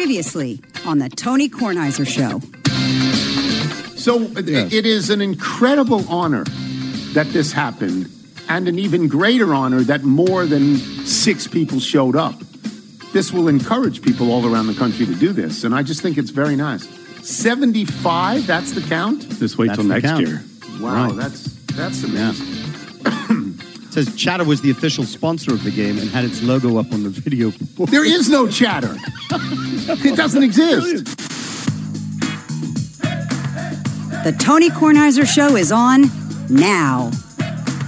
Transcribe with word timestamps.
Previously 0.00 0.62
on 0.86 0.96
the 0.96 1.10
Tony 1.10 1.46
Kornheiser 1.50 2.08
Show. 2.08 2.40
So 3.98 4.22
uh, 4.34 4.40
it 4.74 4.86
is 4.86 5.10
an 5.10 5.20
incredible 5.20 6.08
honor 6.08 6.44
that 7.12 7.26
this 7.34 7.52
happened, 7.52 8.08
and 8.48 8.66
an 8.66 8.78
even 8.78 9.08
greater 9.08 9.52
honor 9.52 9.82
that 9.82 10.02
more 10.02 10.46
than 10.46 10.76
six 11.04 11.46
people 11.46 11.80
showed 11.80 12.16
up. 12.16 12.34
This 13.12 13.30
will 13.30 13.46
encourage 13.46 14.00
people 14.00 14.32
all 14.32 14.50
around 14.50 14.68
the 14.68 14.74
country 14.74 15.04
to 15.04 15.14
do 15.14 15.34
this, 15.34 15.64
and 15.64 15.74
I 15.74 15.82
just 15.82 16.00
think 16.00 16.16
it's 16.16 16.30
very 16.30 16.56
nice. 16.56 16.88
75, 17.22 18.46
that's 18.46 18.72
the 18.72 18.80
count? 18.80 19.28
Just 19.38 19.58
wait 19.58 19.66
That's 19.66 19.80
till 19.80 19.86
next 19.86 20.06
count. 20.06 20.26
year. 20.26 20.42
Wow, 20.80 21.08
Right. 21.08 21.16
that's 21.16 21.42
that's 21.76 22.02
amazing. 22.04 22.49
It 23.90 23.94
says 23.94 24.14
Chatter 24.14 24.44
was 24.44 24.60
the 24.60 24.70
official 24.70 25.02
sponsor 25.02 25.52
of 25.52 25.64
the 25.64 25.70
game 25.72 25.98
and 25.98 26.08
had 26.10 26.24
its 26.24 26.44
logo 26.44 26.78
up 26.78 26.92
on 26.92 27.02
the 27.02 27.10
video. 27.10 27.50
There 27.86 28.04
is 28.04 28.28
no 28.28 28.46
chatter. 28.46 28.94
it 29.32 30.16
doesn't 30.16 30.44
exist. 30.44 31.06
The 34.22 34.36
Tony 34.38 34.70
Kornheiser 34.70 35.26
Show 35.26 35.56
is 35.56 35.72
on 35.72 36.04
now. 36.48 37.10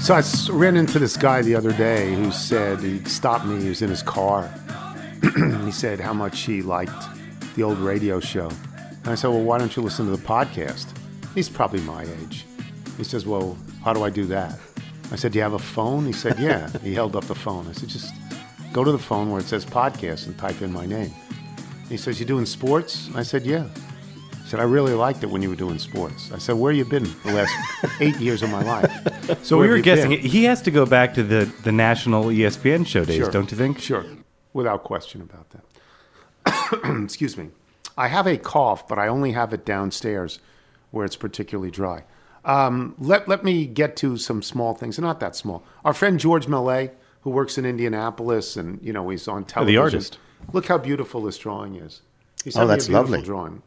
So 0.01 0.15
I 0.15 0.25
ran 0.51 0.77
into 0.77 0.99
this 0.99 1.17
guy 1.17 1.41
the 1.41 1.55
other 1.55 1.73
day 1.73 2.13
who 2.17 2.33
said 2.33 2.81
he 2.81 3.05
stopped 3.05 3.47
me. 3.47 3.63
He 3.63 3.69
was 3.69 3.81
in 3.81 3.89
his 3.89 4.03
car. 4.03 4.53
he 5.65 5.71
said 5.71 6.01
how 6.01 6.13
much 6.13 6.41
he 6.41 6.63
liked 6.63 6.91
the 7.55 7.63
old 7.63 7.79
radio 7.79 8.19
show. 8.19 8.51
And 9.05 9.09
I 9.09 9.15
said, 9.15 9.29
"Well, 9.29 9.45
why 9.45 9.59
don't 9.59 9.77
you 9.77 9.85
listen 9.85 10.07
to 10.07 10.17
the 10.17 10.27
podcast?" 10.27 10.87
He's 11.33 11.49
probably 11.49 11.81
my 11.83 12.03
age. 12.23 12.45
He 12.97 13.05
says, 13.05 13.25
"Well, 13.25 13.57
how 13.85 13.93
do 13.93 14.03
I 14.03 14.11
do 14.11 14.25
that?" 14.25 14.59
I 15.13 15.17
said, 15.17 15.33
"Do 15.33 15.39
you 15.39 15.43
have 15.43 15.53
a 15.53 15.59
phone?" 15.77 16.07
He 16.07 16.13
said, 16.13 16.39
"Yeah." 16.39 16.69
he 16.83 16.95
held 16.95 17.15
up 17.17 17.25
the 17.25 17.35
phone. 17.35 17.67
I 17.69 17.73
said, 17.73 17.89
"Just 17.89 18.13
go 18.73 18.83
to 18.83 18.93
the 18.93 18.99
phone 19.11 19.31
where 19.31 19.41
it 19.41 19.47
says 19.47 19.65
podcast 19.65 20.27
and 20.27 20.37
type 20.39 20.63
in 20.63 20.73
my 20.73 20.87
name." 20.87 21.13
He 21.89 21.97
says, 21.97 22.19
"You 22.19 22.27
doing 22.27 22.47
sports?" 22.47 23.11
I 23.15 23.23
said, 23.23 23.45
"Yeah." 23.45 23.67
He 24.43 24.49
said, 24.49 24.61
"I 24.61 24.65
really 24.65 24.95
liked 24.95 25.23
it 25.23 25.31
when 25.31 25.43
you 25.43 25.51
were 25.51 25.61
doing 25.67 25.79
sports." 25.79 26.31
I 26.33 26.39
said, 26.39 26.55
"Where 26.57 26.73
you 26.73 26.85
been 26.87 27.05
the 27.25 27.33
last 27.35 27.55
eight 28.01 28.17
years 28.19 28.43
of 28.43 28.51
my 28.51 28.63
life?" 28.63 28.91
So 29.45 29.59
Where 29.59 29.69
we 29.69 29.75
were 29.77 29.83
guessing 29.83 30.11
been? 30.11 30.21
he 30.21 30.45
has 30.45 30.63
to 30.63 30.71
go 30.71 30.85
back 30.87 31.15
to 31.15 31.23
the, 31.23 31.45
the 31.63 31.73
national 31.73 32.25
ESPN 32.27 32.87
show 32.87 33.05
days, 33.05 33.19
Sure. 33.19 33.31
don't 33.31 33.51
you 33.53 33.57
think? 33.57 33.79
Sure, 33.79 34.05
without 34.53 34.83
question 34.85 35.21
about 35.23 35.47
that. 35.51 35.65
Excuse 37.05 37.37
me. 37.37 37.51
I 37.97 38.09
have 38.09 38.27
a 38.27 38.37
cough, 38.39 38.89
but 38.89 38.99
I 38.99 39.09
only 39.09 39.33
have 39.33 39.53
it 39.53 39.65
downstairs 39.67 40.39
where 40.91 41.05
it's 41.05 41.17
particularly 41.17 41.71
dry. 41.71 42.05
Um, 42.45 42.95
let, 42.99 43.29
let 43.29 43.45
me 43.45 43.67
get 43.67 43.97
to 43.99 44.17
some 44.17 44.43
small 44.43 44.75
things. 44.75 44.97
They're 44.97 45.05
not 45.05 45.21
that 45.21 45.37
small. 45.37 45.63
Our 45.85 45.95
friend 45.95 46.19
George 46.19 46.49
Millet, 46.49 46.97
who 47.23 47.31
works 47.31 47.57
in 47.57 47.65
Indianapolis 47.65 48.57
and, 48.57 48.81
you 48.83 48.93
know, 48.93 49.09
he's 49.11 49.29
on 49.29 49.45
television. 49.45 49.81
artist. 49.81 50.19
Look 50.53 50.67
how 50.67 50.79
beautiful 50.79 51.23
this 51.23 51.39
drawing 51.39 51.77
is. 51.77 52.03
He 52.45 52.51
Oh, 52.51 52.53
sent 52.53 52.65
me 52.65 52.69
that's 52.75 52.87
a 52.87 52.89
beautiful 52.89 53.11
lovely. 53.13 53.25
drawing. 53.25 53.63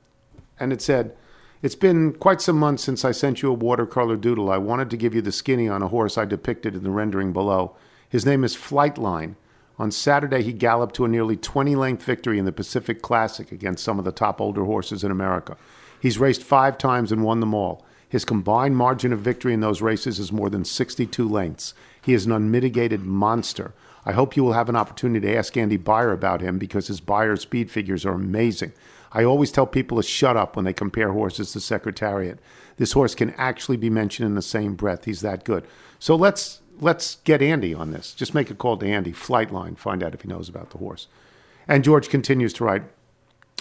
And 0.60 0.74
it 0.74 0.82
said, 0.82 1.16
It's 1.62 1.76
been 1.76 2.14
quite 2.14 2.42
some 2.42 2.58
months 2.60 2.84
since 2.84 3.06
I 3.06 3.12
sent 3.12 3.42
you 3.42 3.50
a 3.50 3.54
watercolor 3.54 4.18
doodle. 4.18 4.50
I 4.52 4.58
wanted 4.58 4.90
to 4.90 4.98
give 4.98 5.16
you 5.16 5.22
the 5.22 5.32
skinny 5.32 5.70
on 5.70 5.82
a 5.82 5.88
horse 5.88 6.18
I 6.18 6.26
depicted 6.26 6.76
in 6.76 6.84
the 6.84 6.90
rendering 6.92 7.32
below. 7.32 7.76
His 8.10 8.26
name 8.26 8.44
is 8.44 8.56
Flightline. 8.58 9.36
On 9.80 9.90
Saturday, 9.92 10.42
he 10.44 10.54
galloped 10.54 10.96
to 10.96 11.06
a 11.06 11.08
nearly 11.10 11.36
20 11.38 11.76
length 11.76 12.04
victory 12.04 12.38
in 12.40 12.46
the 12.46 12.52
Pacific 12.52 13.02
Classic 13.02 13.52
against 13.52 13.84
some 13.84 14.00
of 14.00 14.06
the 14.06 14.12
top 14.12 14.40
older 14.42 14.64
horses 14.66 15.04
in 15.04 15.12
America. 15.12 15.56
He's 16.00 16.18
raced 16.20 16.44
five 16.44 16.78
times 16.78 17.12
and 17.12 17.24
won 17.24 17.40
them 17.40 17.54
all. 17.54 17.86
His 18.16 18.24
combined 18.24 18.78
margin 18.78 19.12
of 19.12 19.20
victory 19.20 19.54
in 19.54 19.60
those 19.60 19.82
races 19.82 20.20
is 20.20 20.32
more 20.32 20.50
than 20.50 20.64
62 20.64 21.28
lengths. 21.28 21.74
He 22.02 22.14
is 22.14 22.26
an 22.26 22.32
unmitigated 22.32 23.02
monster. 23.02 23.74
I 24.06 24.14
hope 24.14 24.38
you 24.38 24.44
will 24.46 24.54
have 24.54 24.70
an 24.70 24.78
opportunity 24.78 25.28
to 25.28 25.36
ask 25.36 25.58
Andy 25.58 25.76
Beyer 25.76 26.14
about 26.14 26.40
him 26.40 26.58
because 26.58 26.88
his 26.88 27.02
Beyer 27.02 27.36
speed 27.36 27.70
figures 27.70 28.06
are 28.06 28.14
amazing. 28.14 28.72
I 29.12 29.26
always 29.26 29.52
tell 29.52 29.68
people 29.68 29.98
to 29.98 30.08
shut 30.08 30.38
up 30.38 30.56
when 30.56 30.64
they 30.64 30.72
compare 30.72 31.12
horses 31.12 31.52
to 31.52 31.60
Secretariat. 31.60 32.40
This 32.78 32.94
horse 32.94 33.16
can 33.16 33.32
actually 33.32 33.76
be 33.76 33.90
mentioned 33.90 34.28
in 34.30 34.36
the 34.36 34.42
same 34.42 34.76
breath. 34.76 35.04
He's 35.04 35.20
that 35.20 35.44
good. 35.44 35.68
So 36.00 36.16
let's 36.16 36.62
let's 36.80 37.16
get 37.26 37.42
Andy 37.42 37.74
on 37.74 37.92
this. 37.92 38.14
Just 38.14 38.34
make 38.34 38.50
a 38.50 38.56
call 38.56 38.78
to 38.78 38.88
Andy, 38.88 39.12
Flightline, 39.12 39.78
find 39.78 40.02
out 40.02 40.14
if 40.14 40.22
he 40.22 40.30
knows 40.30 40.48
about 40.48 40.70
the 40.70 40.78
horse. 40.78 41.08
And 41.68 41.84
George 41.84 42.08
continues 42.08 42.54
to 42.54 42.64
write, 42.64 42.84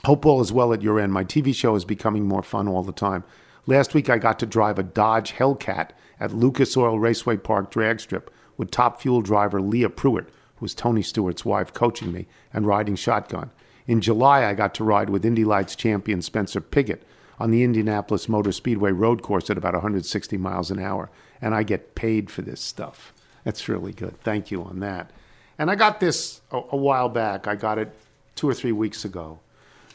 Hope 0.05 0.25
all 0.25 0.41
is 0.41 0.53
well 0.53 0.73
at 0.73 0.83
your 0.83 1.01
end. 1.01 1.13
My 1.13 1.25
TV 1.25 1.53
show 1.53 1.75
is 1.75 1.85
becoming 1.85 2.29
more 2.29 2.45
fun 2.45 2.69
all 2.69 2.85
the 2.85 2.93
time. 2.93 3.25
Last 3.67 3.95
week, 3.95 4.11
I 4.11 4.19
got 4.19 4.39
to 4.41 4.47
drive 4.47 4.79
a 4.79 4.83
Dodge 4.83 5.33
Hellcat 5.33 5.91
at 6.21 6.35
Lucas 6.35 6.77
Oil 6.77 6.99
Raceway 6.99 7.39
Park 7.39 7.71
drag 7.71 7.99
strip 7.99 8.31
with 8.57 8.71
top 8.71 9.01
fuel 9.01 9.23
driver 9.23 9.61
Leah 9.61 9.89
Pruett, 9.89 10.27
who 10.57 10.61
was 10.61 10.75
Tony 10.75 11.03
Stewart's 11.03 11.47
wife, 11.47 11.73
coaching 11.73 12.13
me 12.13 12.27
and 12.53 12.67
riding 12.67 12.95
shotgun. 12.95 13.51
In 13.87 14.01
July, 14.01 14.45
I 14.45 14.55
got 14.55 14.75
to 14.75 14.85
ride 14.85 15.09
with 15.09 15.25
Indy 15.25 15.45
Lights 15.45 15.77
champion 15.77 16.21
Spencer 16.21 16.61
Pigot 16.61 17.03
on 17.39 17.51
the 17.51 17.63
Indianapolis 17.63 18.29
Motor 18.29 18.53
Speedway 18.53 18.93
road 18.93 19.23
course 19.23 19.49
at 19.49 19.59
about 19.59 19.75
160 19.75 20.37
miles 20.37 20.71
an 20.71 20.79
hour, 20.79 21.11
and 21.41 21.55
I 21.55 21.63
get 21.63 21.95
paid 21.95 22.31
for 22.31 22.43
this 22.43 22.61
stuff. 22.61 23.13
That's 23.45 23.69
really 23.69 23.93
good. 23.93 24.21
Thank 24.23 24.51
you 24.51 24.63
on 24.63 24.81
that. 24.81 25.11
And 25.59 25.71
I 25.71 25.75
got 25.75 26.01
this 26.01 26.43
a, 26.51 26.61
a 26.71 26.77
while 26.77 27.09
back. 27.09 27.47
I 27.47 27.55
got 27.55 27.79
it 27.79 27.93
two 28.35 28.49
or 28.49 28.55
three 28.55 28.73
weeks 28.73 29.05
ago. 29.05 29.39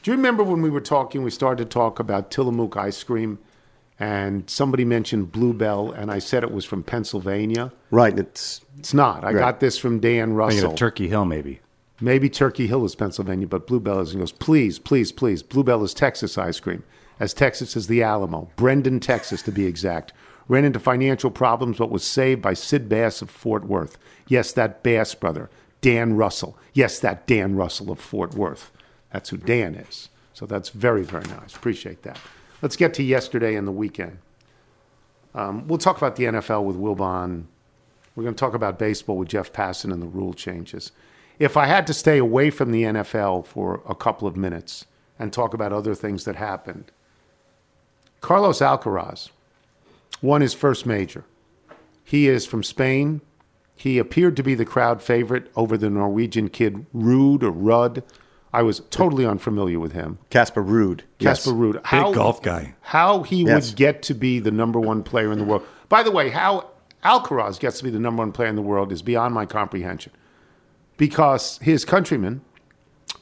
Do 0.01 0.11
you 0.11 0.17
remember 0.17 0.43
when 0.43 0.61
we 0.61 0.69
were 0.69 0.81
talking? 0.81 1.23
We 1.23 1.31
started 1.31 1.63
to 1.63 1.69
talk 1.69 1.99
about 1.99 2.31
Tillamook 2.31 2.77
ice 2.77 3.03
cream, 3.03 3.39
and 3.99 4.49
somebody 4.49 4.85
mentioned 4.85 5.31
Bluebell, 5.31 5.91
and 5.91 6.09
I 6.09 6.19
said 6.19 6.43
it 6.43 6.51
was 6.51 6.65
from 6.65 6.83
Pennsylvania. 6.83 7.71
Right. 7.91 8.17
It's 8.17 8.61
It's 8.77 8.93
not. 8.93 9.23
I 9.25 9.27
Right. 9.33 9.39
got 9.39 9.59
this 9.59 9.77
from 9.77 9.99
Dan 9.99 10.29
Thinking 10.29 10.35
Russell. 10.35 10.71
of 10.71 10.77
Turkey 10.77 11.09
Hill, 11.09 11.25
maybe. 11.25 11.59
Maybe 11.99 12.29
Turkey 12.29 12.67
Hill 12.67 12.85
is 12.85 12.95
Pennsylvania, 12.95 13.45
but 13.45 13.67
Bluebell 13.67 13.99
is. 13.99 14.11
And 14.11 14.19
he 14.19 14.21
goes, 14.21 14.31
please, 14.31 14.79
please, 14.79 15.11
please. 15.11 15.43
Bluebell 15.43 15.83
is 15.83 15.93
Texas 15.93 16.37
ice 16.37 16.61
cream, 16.61 16.83
as 17.19 17.33
Texas 17.33 17.75
is 17.75 17.87
the 17.87 18.01
Alamo. 18.01 18.49
Brenham, 18.55 19.01
Texas, 19.01 19.41
to 19.41 19.51
be 19.51 19.65
exact. 19.65 20.13
Ran 20.47 20.63
into 20.63 20.79
financial 20.79 21.29
problems, 21.29 21.77
but 21.77 21.91
was 21.91 22.05
saved 22.05 22.41
by 22.41 22.53
Sid 22.53 22.87
Bass 22.87 23.21
of 23.21 23.29
Fort 23.29 23.65
Worth. 23.65 23.97
Yes, 24.29 24.53
that 24.53 24.81
Bass 24.81 25.13
brother, 25.13 25.49
Dan 25.81 26.15
Russell. 26.15 26.57
Yes, 26.73 26.99
that 26.99 27.27
Dan 27.27 27.55
Russell 27.57 27.91
of 27.91 27.99
Fort 27.99 28.33
Worth. 28.33 28.71
That's 29.11 29.29
who 29.31 29.37
Dan 29.37 29.75
is. 29.75 30.07
So 30.33 30.45
that's 30.45 30.69
very, 30.69 31.03
very 31.03 31.25
nice. 31.25 31.53
Appreciate 31.53 32.03
that. 32.03 32.17
Let's 32.61 32.75
get 32.75 32.93
to 32.95 33.03
yesterday 33.03 33.55
and 33.55 33.67
the 33.67 33.71
weekend. 33.71 34.19
Um, 35.33 35.67
we'll 35.67 35.77
talk 35.77 35.97
about 35.97 36.15
the 36.15 36.25
NFL 36.25 36.63
with 36.63 36.75
Wilbon. 36.75 37.45
We're 38.15 38.23
going 38.23 38.35
to 38.35 38.39
talk 38.39 38.53
about 38.53 38.79
baseball 38.79 39.17
with 39.17 39.29
Jeff 39.29 39.53
Passan 39.53 39.93
and 39.93 40.01
the 40.01 40.07
rule 40.07 40.33
changes. 40.33 40.91
If 41.37 41.55
I 41.55 41.67
had 41.67 41.87
to 41.87 41.93
stay 41.93 42.17
away 42.17 42.49
from 42.49 42.71
the 42.71 42.83
NFL 42.83 43.45
for 43.45 43.81
a 43.87 43.95
couple 43.95 44.27
of 44.27 44.35
minutes 44.35 44.85
and 45.17 45.31
talk 45.31 45.53
about 45.53 45.71
other 45.71 45.95
things 45.95 46.25
that 46.25 46.35
happened, 46.35 46.91
Carlos 48.19 48.59
Alcaraz 48.59 49.29
won 50.21 50.41
his 50.41 50.53
first 50.53 50.85
major. 50.85 51.23
He 52.03 52.27
is 52.27 52.45
from 52.45 52.63
Spain. 52.63 53.21
He 53.75 53.97
appeared 53.97 54.35
to 54.35 54.43
be 54.43 54.55
the 54.55 54.65
crowd 54.65 55.01
favorite 55.01 55.49
over 55.55 55.77
the 55.77 55.89
Norwegian 55.89 56.49
kid 56.49 56.85
Rude 56.91 57.43
or 57.43 57.51
Rudd. 57.51 58.03
I 58.51 58.63
was 58.63 58.81
totally 58.89 59.25
unfamiliar 59.25 59.79
with 59.79 59.91
him. 59.91 60.17
Casper 60.29 60.63
Ruud. 60.63 61.01
Casper 61.19 61.51
Ruud. 61.51 61.73
Big 61.73 62.15
golf 62.15 62.41
guy. 62.41 62.73
How 62.81 63.21
he 63.23 63.43
Yes. 63.43 63.69
would 63.69 63.77
get 63.77 64.01
to 64.03 64.13
be 64.15 64.39
the 64.39 64.51
number 64.51 64.79
one 64.79 65.03
player 65.03 65.31
in 65.31 65.37
the 65.37 65.45
world. 65.45 65.63
By 65.87 66.01
the 66.03 66.11
way, 66.11 66.29
how 66.29 66.65
Alcaraz 67.03 67.59
gets 67.59 67.77
to 67.77 67.83
be 67.83 67.89
the 67.91 67.99
number 67.99 68.21
one 68.21 68.31
player 68.31 68.49
in 68.49 68.55
the 68.55 68.61
world 68.61 68.91
is 68.91 69.01
beyond 69.01 69.33
my 69.33 69.45
comprehension. 69.45 70.11
Because 70.97 71.59
his 71.61 71.85
countryman, 71.85 72.41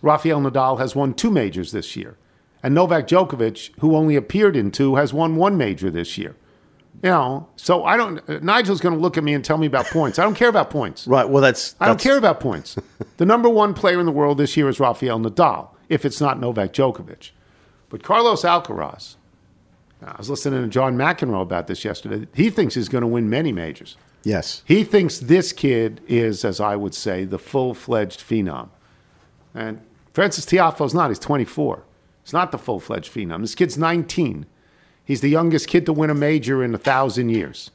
Rafael 0.02 0.42
Nadal, 0.42 0.80
has 0.80 0.96
won 0.96 1.14
two 1.14 1.30
majors 1.30 1.72
this 1.72 1.96
year. 1.96 2.18
And 2.64 2.74
Novak 2.74 3.08
Djokovic, 3.08 3.70
who 3.80 3.96
only 3.96 4.16
appeared 4.16 4.56
in 4.56 4.72
two, 4.72 4.96
has 4.96 5.14
won 5.14 5.36
one 5.36 5.58
major 5.58 5.92
this 5.92 6.18
year. 6.18 6.36
You 7.04 7.10
know, 7.12 7.48
so 7.58 7.84
I 7.86 7.96
don't. 7.96 8.44
Nigel's 8.44 8.82
going 8.82 8.96
to 8.96 9.00
look 9.00 9.18
at 9.18 9.24
me 9.24 9.34
and 9.36 9.46
tell 9.46 9.58
me 9.58 9.68
about 9.68 9.86
points. 9.86 10.18
I 10.18 10.24
don't 10.24 10.34
care 10.36 10.50
about 10.50 10.70
points. 10.72 11.06
Right. 11.08 11.30
Well, 11.30 11.44
that's. 11.44 11.76
I 11.80 11.86
don't 11.88 12.00
care 12.00 12.18
about 12.18 12.40
points. 12.40 12.76
the 13.18 13.26
number 13.26 13.50
one 13.50 13.74
player 13.76 14.00
in 14.00 14.06
the 14.08 14.12
world 14.12 14.40
this 14.40 14.58
year 14.58 14.68
is 14.68 14.80
Rafael 14.80 15.20
Nadal, 15.20 15.70
if 15.90 16.06
it's 16.06 16.20
not 16.20 16.40
Novak 16.40 16.74
Djokovic. 16.74 17.32
But 17.90 18.02
Carlos 18.04 18.42
Alcaraz, 18.44 19.16
I 20.04 20.16
was 20.18 20.30
listening 20.30 20.64
to 20.64 20.68
John 20.70 20.98
McEnroe 20.98 21.42
about 21.42 21.68
this 21.68 21.86
yesterday. 21.86 22.28
He 22.34 22.50
thinks 22.50 22.74
he's 22.74 22.90
going 22.90 23.04
to 23.04 23.08
win 23.08 23.30
many 23.30 23.52
majors. 23.52 23.96
Yes. 24.24 24.64
He 24.66 24.84
thinks 24.84 25.20
this 25.20 25.54
kid 25.54 26.02
is, 26.08 26.44
as 26.44 26.60
I 26.60 26.76
would 26.76 26.94
say, 26.96 27.24
the 27.26 27.40
full 27.40 27.74
fledged 27.74 28.20
phenom. 28.20 28.70
And 29.54 29.82
Francis 30.14 30.46
Tiafoe's 30.46 30.94
not. 30.94 31.10
He's 31.12 31.20
24. 31.20 31.84
He's 32.24 32.34
not 32.34 32.52
the 32.52 32.58
full 32.58 32.80
fledged 32.80 33.14
phenom. 33.14 33.42
This 33.42 33.56
kid's 33.56 33.78
19. 33.78 34.46
He's 35.08 35.22
the 35.22 35.30
youngest 35.30 35.68
kid 35.70 35.86
to 35.86 35.94
win 35.94 36.10
a 36.10 36.14
major 36.14 36.62
in 36.62 36.76
a 36.76 36.78
thousand 36.78 37.30
years. 37.30 37.72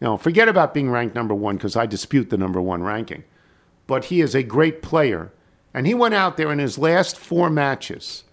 Now, 0.00 0.16
forget 0.16 0.48
about 0.48 0.74
being 0.74 0.90
ranked 0.90 1.14
number 1.14 1.34
one 1.34 1.56
because 1.56 1.76
I 1.76 1.86
dispute 1.86 2.30
the 2.30 2.38
number 2.38 2.60
one 2.60 2.82
ranking. 2.82 3.24
But 3.86 4.06
he 4.06 4.20
is 4.20 4.34
a 4.34 4.42
great 4.42 4.80
player. 4.80 5.30
And 5.74 5.86
he 5.86 5.94
went 5.94 6.14
out 6.14 6.36
there 6.36 6.50
in 6.50 6.58
his 6.58 6.78
last 6.78 7.18
four 7.18 7.50
matches. 7.50 8.24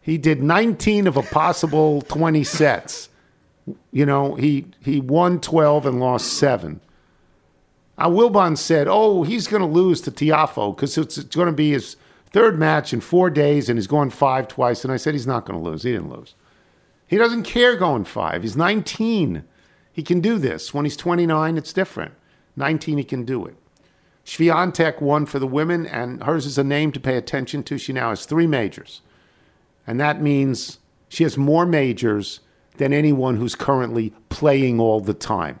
He 0.00 0.16
did 0.18 0.42
19 0.42 1.06
of 1.06 1.16
a 1.16 1.22
possible 1.22 2.02
20 2.02 2.44
sets. 2.44 3.08
You 3.92 4.06
know, 4.06 4.36
he, 4.36 4.66
he 4.80 5.00
won 5.00 5.40
12 5.40 5.86
and 5.86 6.00
lost 6.00 6.32
seven. 6.34 6.80
Uh, 7.98 8.08
Wilbon 8.08 8.56
said, 8.56 8.86
oh, 8.88 9.24
he's 9.24 9.48
going 9.48 9.62
to 9.62 9.68
lose 9.68 10.00
to 10.02 10.10
Tiafoe 10.10 10.74
because 10.74 10.96
it's, 10.96 11.18
it's 11.18 11.34
going 11.34 11.46
to 11.46 11.52
be 11.52 11.72
his 11.72 11.96
Third 12.30 12.58
match 12.58 12.92
in 12.92 13.00
four 13.00 13.30
days, 13.30 13.68
and 13.68 13.78
he's 13.78 13.86
gone 13.86 14.10
five 14.10 14.48
twice. 14.48 14.84
And 14.84 14.92
I 14.92 14.96
said, 14.96 15.14
he's 15.14 15.26
not 15.26 15.46
going 15.46 15.58
to 15.58 15.64
lose. 15.64 15.82
He 15.82 15.92
didn't 15.92 16.10
lose. 16.10 16.34
He 17.08 17.16
doesn't 17.16 17.42
care 17.42 17.74
going 17.74 18.04
five. 18.04 18.42
He's 18.42 18.56
19. 18.56 19.42
He 19.90 20.02
can 20.02 20.20
do 20.20 20.38
this. 20.38 20.72
When 20.72 20.84
he's 20.84 20.96
29, 20.96 21.56
it's 21.56 21.72
different. 21.72 22.12
19, 22.54 22.98
he 22.98 23.04
can 23.04 23.24
do 23.24 23.46
it. 23.46 23.56
Swiatek 24.24 25.00
won 25.00 25.24
for 25.24 25.38
the 25.38 25.46
women, 25.46 25.86
and 25.86 26.22
hers 26.22 26.44
is 26.44 26.58
a 26.58 26.62
name 26.62 26.92
to 26.92 27.00
pay 27.00 27.16
attention 27.16 27.62
to. 27.64 27.78
She 27.78 27.94
now 27.94 28.10
has 28.10 28.26
three 28.26 28.46
majors. 28.46 29.00
And 29.86 29.98
that 29.98 30.20
means 30.20 30.78
she 31.08 31.22
has 31.24 31.38
more 31.38 31.64
majors 31.64 32.40
than 32.76 32.92
anyone 32.92 33.36
who's 33.36 33.54
currently 33.54 34.12
playing 34.28 34.78
all 34.78 35.00
the 35.00 35.14
time. 35.14 35.60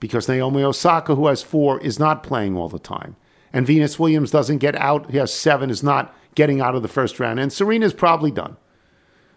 Because 0.00 0.28
Naomi 0.28 0.64
Osaka, 0.64 1.14
who 1.14 1.28
has 1.28 1.42
four, 1.42 1.80
is 1.80 1.98
not 1.98 2.24
playing 2.24 2.56
all 2.56 2.68
the 2.68 2.80
time. 2.80 3.14
And 3.52 3.66
Venus 3.66 4.00
Williams 4.00 4.32
doesn't 4.32 4.58
get 4.58 4.74
out. 4.74 5.10
He 5.12 5.18
has 5.18 5.32
seven, 5.32 5.70
is 5.70 5.84
not 5.84 6.14
getting 6.34 6.60
out 6.60 6.74
of 6.74 6.82
the 6.82 6.88
first 6.88 7.20
round. 7.20 7.38
And 7.38 7.52
Serena's 7.52 7.94
probably 7.94 8.32
done. 8.32 8.56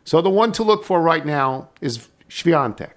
So 0.03 0.21
the 0.21 0.29
one 0.29 0.51
to 0.53 0.63
look 0.63 0.83
for 0.83 1.01
right 1.01 1.25
now 1.25 1.69
is 1.81 2.07
Swiatek. 2.29 2.91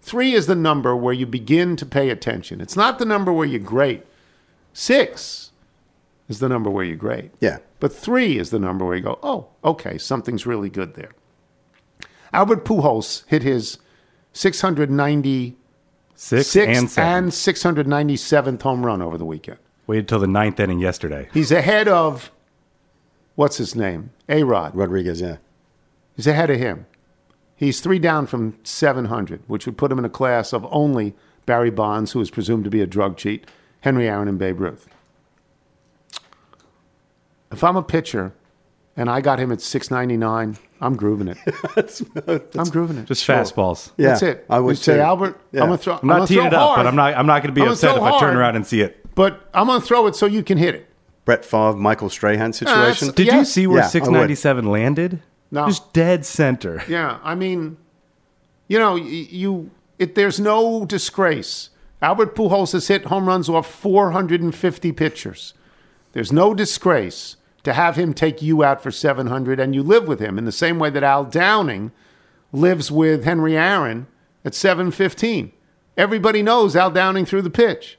Three 0.00 0.34
is 0.34 0.46
the 0.46 0.54
number 0.54 0.94
where 0.94 1.12
you 1.14 1.26
begin 1.26 1.76
to 1.76 1.86
pay 1.86 2.10
attention. 2.10 2.60
It's 2.60 2.76
not 2.76 2.98
the 2.98 3.04
number 3.04 3.32
where 3.32 3.46
you're 3.46 3.58
great. 3.58 4.06
Six 4.72 5.50
is 6.28 6.38
the 6.38 6.48
number 6.48 6.70
where 6.70 6.84
you're 6.84 6.96
great. 6.96 7.32
Yeah. 7.40 7.58
But 7.80 7.92
three 7.92 8.38
is 8.38 8.50
the 8.50 8.58
number 8.58 8.84
where 8.84 8.96
you 8.96 9.02
go, 9.02 9.18
oh, 9.22 9.48
okay, 9.64 9.98
something's 9.98 10.46
really 10.46 10.70
good 10.70 10.94
there. 10.94 11.10
Albert 12.32 12.64
Pujols 12.64 13.24
hit 13.26 13.42
his 13.42 13.78
696th 14.34 15.54
Six 16.18 16.56
and 16.56 16.90
and 16.96 17.30
697th 17.30 18.62
home 18.62 18.86
run 18.86 19.02
over 19.02 19.18
the 19.18 19.24
weekend. 19.24 19.58
Waited 19.86 20.08
till 20.08 20.18
the 20.18 20.26
ninth 20.26 20.58
inning 20.58 20.78
yesterday. 20.78 21.28
He's 21.32 21.52
ahead 21.52 21.88
of, 21.88 22.30
what's 23.34 23.58
his 23.58 23.76
name? 23.76 24.10
A 24.28 24.42
Rod. 24.42 24.74
Rodriguez, 24.74 25.20
yeah. 25.20 25.36
He's 26.16 26.26
ahead 26.26 26.50
of 26.50 26.58
him. 26.58 26.86
He's 27.54 27.80
three 27.80 27.98
down 27.98 28.26
from 28.26 28.58
700, 28.64 29.42
which 29.46 29.64
would 29.66 29.78
put 29.78 29.92
him 29.92 29.98
in 29.98 30.04
a 30.04 30.10
class 30.10 30.52
of 30.52 30.66
only 30.70 31.14
Barry 31.46 31.70
Bonds, 31.70 32.12
who 32.12 32.20
is 32.20 32.30
presumed 32.30 32.64
to 32.64 32.70
be 32.70 32.80
a 32.80 32.86
drug 32.86 33.16
cheat, 33.16 33.46
Henry 33.80 34.08
Aaron, 34.08 34.28
and 34.28 34.38
Babe 34.38 34.60
Ruth. 34.60 34.88
If 37.52 37.62
I'm 37.62 37.76
a 37.76 37.82
pitcher 37.82 38.32
and 38.96 39.08
I 39.08 39.20
got 39.20 39.38
him 39.38 39.52
at 39.52 39.60
699, 39.60 40.58
I'm 40.80 40.96
grooving 40.96 41.28
it. 41.28 41.38
I'm 42.58 42.68
grooving 42.68 42.98
it. 42.98 43.06
Just 43.06 43.26
fastballs. 43.26 43.90
Yeah, 43.96 44.08
That's 44.10 44.22
it. 44.22 44.46
I 44.50 44.58
would 44.58 44.70
You 44.70 44.76
say, 44.76 44.94
too. 44.96 45.00
Albert, 45.00 45.40
Yeah. 45.52 45.62
I'm 45.62 45.68
going 45.68 45.78
to 45.78 45.84
throw 45.84 45.94
I'm 45.94 46.00
gonna 46.00 46.18
not 46.20 46.28
teeing 46.28 46.40
throw 46.40 46.46
it 46.48 46.54
up, 46.54 46.60
hard, 46.60 46.78
but 46.78 46.86
I'm 46.86 46.96
not. 46.96 47.14
I'm 47.14 47.26
not 47.26 47.42
going 47.42 47.54
to 47.54 47.58
be 47.58 47.62
I'm 47.62 47.72
upset 47.72 47.90
if 47.90 47.96
throw 47.96 48.04
I 48.16 48.20
turn 48.20 48.36
around 48.36 48.56
and 48.56 48.66
see 48.66 48.80
it. 48.80 49.14
But 49.14 49.48
I'm 49.54 49.66
going 49.66 49.80
to 49.80 49.86
throw 49.86 50.06
it 50.06 50.16
so 50.16 50.26
you 50.26 50.42
can 50.42 50.58
hit 50.58 50.74
it. 50.74 50.88
Brett 51.24 51.44
Favre, 51.44 51.74
Michael 51.76 52.10
Strahan 52.10 52.52
situation. 52.52 53.08
that's- 53.08 53.12
Did 53.14 53.26
Yeah. 53.28 53.38
you 53.38 53.44
see 53.44 53.66
where 53.66 53.78
Yeah, 53.80 53.86
697 53.88 54.66
landed? 54.70 55.22
No. 55.56 55.66
Just 55.68 55.94
dead 55.94 56.26
center. 56.26 56.82
Yeah, 56.88 57.18
I 57.24 57.34
mean, 57.34 57.78
you 58.68 58.78
know, 58.78 58.94
you 58.94 59.70
it, 59.98 60.14
there's 60.14 60.38
no 60.38 60.84
disgrace. 60.84 61.70
Albert 62.02 62.36
Pujols 62.36 62.72
has 62.72 62.88
hit 62.88 63.06
home 63.06 63.26
runs 63.26 63.48
off 63.48 63.66
450 63.66 64.92
pitchers. 64.92 65.54
There's 66.12 66.30
no 66.30 66.52
disgrace 66.52 67.36
to 67.62 67.72
have 67.72 67.96
him 67.96 68.12
take 68.12 68.42
you 68.42 68.62
out 68.62 68.82
for 68.82 68.90
700 68.90 69.58
and 69.58 69.74
you 69.74 69.82
live 69.82 70.06
with 70.06 70.20
him 70.20 70.36
in 70.36 70.44
the 70.44 70.52
same 70.52 70.78
way 70.78 70.90
that 70.90 71.02
Al 71.02 71.24
Downing 71.24 71.90
lives 72.52 72.92
with 72.92 73.24
Henry 73.24 73.56
Aaron 73.56 74.08
at 74.44 74.54
715. 74.54 75.52
Everybody 75.96 76.42
knows 76.42 76.76
Al 76.76 76.90
Downing 76.90 77.24
threw 77.24 77.40
the 77.40 77.48
pitch. 77.48 77.98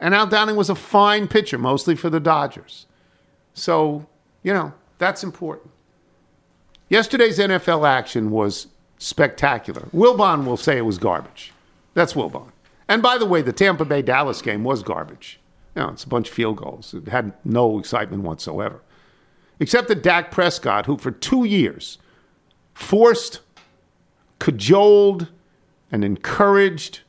And 0.00 0.14
Al 0.14 0.28
Downing 0.28 0.54
was 0.54 0.70
a 0.70 0.76
fine 0.76 1.26
pitcher, 1.26 1.58
mostly 1.58 1.96
for 1.96 2.08
the 2.08 2.20
Dodgers. 2.20 2.86
So, 3.52 4.06
you 4.44 4.54
know, 4.54 4.74
that's 4.98 5.24
important. 5.24 5.72
Yesterday's 6.88 7.38
NFL 7.38 7.86
action 7.86 8.30
was 8.30 8.68
spectacular. 8.98 9.82
Wilbon 9.94 10.44
will 10.44 10.56
say 10.56 10.78
it 10.78 10.82
was 10.82 10.98
garbage. 10.98 11.52
That's 11.94 12.14
Wilbon. 12.14 12.50
And 12.88 13.02
by 13.02 13.18
the 13.18 13.26
way, 13.26 13.42
the 13.42 13.52
Tampa 13.52 13.84
Bay 13.84 14.02
Dallas 14.02 14.40
game 14.40 14.64
was 14.64 14.82
garbage. 14.82 15.38
You 15.76 15.82
know, 15.82 15.88
it's 15.90 16.04
a 16.04 16.08
bunch 16.08 16.28
of 16.28 16.34
field 16.34 16.56
goals. 16.56 16.94
It 16.94 17.08
had 17.08 17.32
no 17.44 17.78
excitement 17.78 18.22
whatsoever. 18.22 18.80
Except 19.60 19.88
that 19.88 20.02
Dak 20.02 20.30
Prescott, 20.30 20.86
who 20.86 20.96
for 20.96 21.10
two 21.10 21.44
years 21.44 21.98
forced, 22.72 23.40
cajoled, 24.38 25.28
and 25.90 26.04
encouraged 26.04 27.00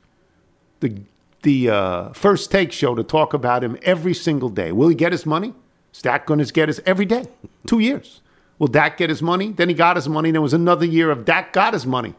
the 0.80 1.02
the 1.42 1.70
uh, 1.70 2.10
first 2.12 2.52
take 2.52 2.72
show 2.74 2.96
to 2.96 3.04
talk 3.04 3.34
about 3.34 3.64
him 3.64 3.78
every 3.84 4.14
single 4.14 4.50
day. 4.50 4.74
Will 4.74 4.90
he 4.90 4.96
get 4.96 5.14
his 5.14 5.26
money? 5.26 5.54
Is 5.94 6.02
Dak 6.02 6.26
going 6.26 6.44
to 6.44 6.54
get 6.54 6.68
his 6.68 6.82
every 6.86 7.06
day? 7.06 7.26
Two 7.66 7.80
years. 7.80 8.22
Will 8.60 8.68
Dak 8.68 8.98
get 8.98 9.10
his 9.10 9.22
money? 9.22 9.52
Then 9.54 9.70
he 9.70 9.74
got 9.74 9.96
his 9.96 10.08
money. 10.10 10.32
There 10.32 10.42
was 10.42 10.54
another 10.54 10.86
year 10.86 11.10
of 11.10 11.26
Dak 11.26 11.54
got 11.54 11.74
his 11.74 11.86
money. 11.86 12.14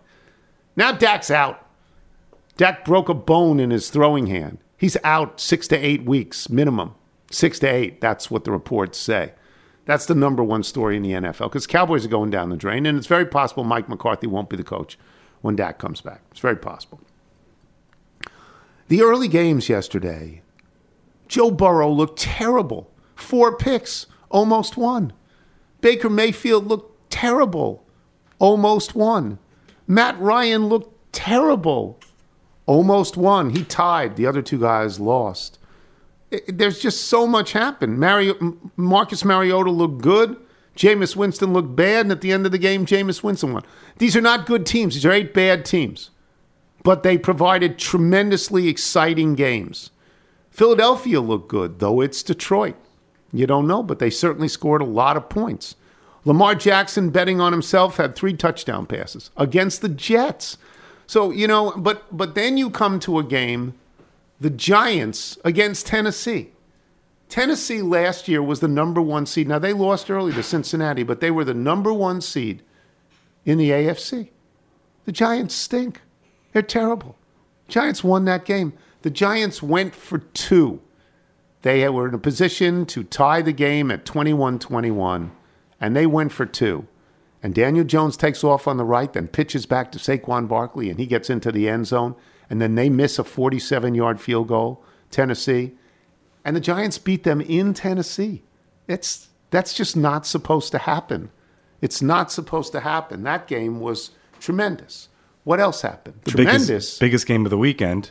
Now 0.75 0.93
Dak's 0.93 1.31
out. 1.31 1.67
Dak 2.57 2.85
broke 2.85 3.09
a 3.09 3.15
bone 3.15 3.61
in 3.61 3.71
his 3.71 3.91
throwing 3.91 4.27
hand. 4.27 4.59
He's 4.77 4.97
out 5.05 5.41
six 5.41 5.69
to 5.69 5.77
eight 5.77 6.05
weeks 6.05 6.49
minimum. 6.49 6.95
Six 7.31 7.59
to 7.61 7.69
eight. 7.69 8.01
That's 8.01 8.31
what 8.31 8.45
the 8.45 8.51
reports 8.51 8.99
say. 8.99 9.35
That's 9.85 10.07
the 10.07 10.15
number 10.15 10.43
one 10.43 10.63
story 10.63 10.97
in 10.97 11.03
the 11.03 11.13
NFL 11.13 11.51
because 11.51 11.67
Cowboys 11.67 12.05
are 12.05 12.11
going 12.11 12.31
down 12.31 12.49
the 12.49 12.57
drain, 12.57 12.87
and 12.87 12.97
it's 12.97 13.07
very 13.07 13.27
possible 13.27 13.65
Mike 13.65 13.89
McCarthy 13.89 14.27
won't 14.27 14.49
be 14.49 14.57
the 14.57 14.65
coach 14.65 14.99
when 15.43 15.57
Dak 15.57 15.79
comes 15.79 16.01
back. 16.01 16.23
It's 16.31 16.41
very 16.41 16.57
possible. 16.57 17.01
The 18.89 19.03
early 19.03 19.29
games 19.29 19.69
yesterday, 19.69 20.43
Joe 21.29 21.51
Burrow 21.51 21.91
looked 21.91 22.19
terrible. 22.19 22.91
Four 23.15 23.57
picks, 23.57 24.07
almost 24.31 24.77
won. 24.77 25.13
Baker 25.81 26.11
Mayfield 26.11 26.67
looked 26.67 27.11
terrible, 27.11 27.85
almost 28.39 28.95
won. 28.95 29.39
Matt 29.87 30.19
Ryan 30.21 30.67
looked 30.67 31.13
terrible, 31.13 31.99
almost 32.67 33.17
won. 33.17 33.51
He 33.51 33.65
tied. 33.65 34.17
The 34.17 34.27
other 34.27 34.43
two 34.43 34.59
guys 34.61 35.01
lost. 35.01 35.59
It- 36.31 36.59
there's 36.59 36.79
just 36.81 37.07
so 37.07 37.27
much 37.27 37.53
happened. 37.53 37.99
Marcus 38.77 39.25
Mariota 39.25 39.71
looked 39.71 40.03
good. 40.03 40.37
Jameis 40.77 41.17
Winston 41.17 41.53
looked 41.53 41.75
bad, 41.75 42.07
and 42.07 42.13
at 42.13 42.21
the 42.21 42.33
end 42.33 42.47
of 42.47 42.53
the 42.53 42.59
game, 42.59 42.87
Jameis 42.87 43.23
Winston 43.23 43.53
won. 43.53 43.65
These 43.99 44.17
are 44.17 44.21
not 44.21 44.47
good 44.47 44.65
teams. 44.65 44.95
These 44.95 45.05
are 45.05 45.13
eight 45.13 45.35
bad 45.35 45.65
teams 45.65 46.11
but 46.83 47.03
they 47.03 47.19
provided 47.19 47.79
tremendously 47.79 48.67
exciting 48.67 49.35
games. 49.35 49.91
Philadelphia 50.51 51.21
looked 51.21 51.49
good, 51.49 51.79
though 51.79 52.01
it's 52.01 52.23
Detroit. 52.23 52.75
You 53.33 53.47
don't 53.47 53.67
know, 53.67 53.83
but 53.83 53.99
they 53.99 54.11
certainly 54.11 54.49
scored 54.49 54.83
a 54.83 54.87
lot 54.87 55.17
of 55.17 55.29
points. 55.29 55.77
Lamar 56.25 56.55
Jackson, 56.55 57.11
betting 57.11 57.41
on 57.41 57.53
himself, 57.53 57.97
had 57.97 58.15
three 58.15 58.35
touchdown 58.35 58.87
passes 58.87 59.31
against 59.37 59.81
the 59.81 59.89
Jets. 59.89 60.59
So, 61.07 61.31
you 61.31 61.47
know, 61.47 61.73
but 61.77 62.05
but 62.17 62.35
then 62.35 62.57
you 62.57 62.71
come 62.71 63.01
to 63.01 63.19
a 63.19 63.25
game, 63.25 63.75
the 64.41 64.51
Giants 64.51 65.39
against 65.45 65.87
Tennessee. 65.87 66.51
Tennessee 67.29 67.81
last 67.81 68.27
year 68.27 68.43
was 68.43 68.61
the 68.61 68.69
number 68.69 69.01
one 69.01 69.25
seed. 69.25 69.49
Now 69.49 69.61
they 69.61 69.73
lost 69.73 70.11
early 70.11 70.33
to 70.33 70.43
Cincinnati, 70.43 71.05
but 71.05 71.21
they 71.21 71.31
were 71.31 71.45
the 71.45 71.55
number 71.55 71.93
one 71.93 72.21
seed 72.21 72.63
in 73.45 73.57
the 73.57 73.71
AFC. 73.71 74.31
The 75.05 75.13
Giants 75.13 75.55
stink. 75.55 76.01
They're 76.53 76.63
terrible. 76.63 77.17
Giants 77.69 78.03
won 78.03 78.25
that 78.25 78.45
game. 78.45 78.73
The 79.03 79.11
Giants 79.11 79.63
went 79.63 79.95
for 79.95 80.19
two. 80.19 80.81
They 81.63 81.89
were 81.89 82.09
in 82.09 82.15
a 82.15 82.19
position 82.19 82.87
to 82.87 83.05
tie 83.05 83.43
the 83.43 83.53
game 83.53 83.91
at 83.91 84.05
21 84.07 84.59
21, 84.59 85.33
and 85.81 85.95
they 85.97 86.07
went 86.07 86.33
for 86.33 86.47
two. 86.47 86.87
And 87.43 87.55
Daniel 87.55 87.85
Jones 87.85 88.17
takes 88.17 88.45
off 88.45 88.69
on 88.69 88.77
the 88.77 88.85
right, 88.85 89.13
then 89.13 89.29
pitches 89.29 89.67
back 89.67 89.93
to 89.93 89.99
Saquon 89.99 90.47
Barkley, 90.49 90.91
and 90.91 90.99
he 90.99 91.07
gets 91.07 91.31
into 91.31 91.51
the 91.51 91.69
end 91.69 91.87
zone. 91.87 92.15
And 92.51 92.61
then 92.61 92.75
they 92.75 92.91
miss 92.91 93.19
a 93.19 93.25
47 93.25 93.95
yard 93.95 94.21
field 94.21 94.49
goal, 94.49 94.83
Tennessee. 95.11 95.73
And 96.45 96.57
the 96.57 96.61
Giants 96.61 96.99
beat 96.99 97.23
them 97.25 97.41
in 97.41 97.75
Tennessee. 97.75 98.43
It's, 98.89 99.29
that's 99.51 99.73
just 99.73 99.97
not 99.97 100.27
supposed 100.27 100.73
to 100.73 100.79
happen. 100.79 101.31
It's 101.81 102.03
not 102.03 102.33
supposed 102.33 102.73
to 102.73 102.81
happen. 102.81 103.23
That 103.23 103.47
game 103.47 103.81
was 103.81 104.11
tremendous. 104.39 105.09
What 105.45 105.61
else 105.61 105.83
happened? 105.83 106.21
The 106.25 106.33
tremendous. 106.33 106.67
biggest, 106.67 107.01
biggest 107.01 107.27
game 107.27 107.47
of 107.47 107.51
the 107.51 107.59
weekend. 107.59 108.11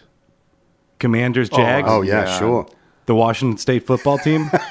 Commanders, 0.99 1.49
oh, 1.51 1.57
Jags. 1.57 1.87
Oh 1.89 2.01
yeah, 2.01 2.25
Yeah. 2.25 2.39
sure. 2.39 2.67
The 3.09 3.15
Washington 3.15 3.57
State 3.57 3.87
football 3.87 4.19
team. 4.19 4.51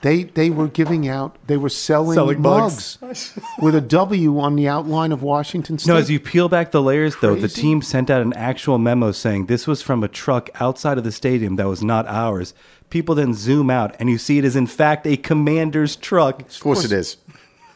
They 0.00 0.22
they 0.22 0.50
were 0.50 0.68
giving 0.68 1.08
out. 1.08 1.34
They 1.48 1.56
were 1.56 1.68
selling, 1.68 2.14
Selling 2.14 2.40
mugs, 2.40 2.98
mugs. 3.00 3.36
with 3.58 3.74
a 3.74 3.80
W 3.80 4.38
on 4.38 4.54
the 4.54 4.68
outline 4.68 5.10
of 5.10 5.24
Washington 5.24 5.76
State. 5.76 5.90
no, 5.90 5.98
as 5.98 6.08
you 6.08 6.20
peel 6.20 6.48
back 6.48 6.70
the 6.70 6.80
layers, 6.80 7.16
though, 7.16 7.34
the 7.34 7.48
team 7.48 7.82
sent 7.82 8.08
out 8.08 8.22
an 8.22 8.32
actual 8.34 8.78
memo 8.78 9.10
saying 9.10 9.46
this 9.46 9.66
was 9.66 9.82
from 9.82 10.04
a 10.04 10.08
truck 10.08 10.50
outside 10.60 10.98
of 10.98 11.02
the 11.02 11.10
stadium 11.10 11.56
that 11.56 11.66
was 11.66 11.82
not 11.82 12.06
ours. 12.06 12.54
People 12.90 13.16
then 13.16 13.34
zoom 13.34 13.70
out, 13.70 13.96
and 13.98 14.08
you 14.08 14.18
see 14.18 14.38
it 14.38 14.44
is 14.44 14.54
in 14.54 14.68
fact 14.68 15.04
a 15.04 15.16
Commander's 15.16 15.96
truck. 15.96 16.42
Of 16.42 16.60
course 16.60 16.84
it 16.84 16.92
is. 16.92 17.16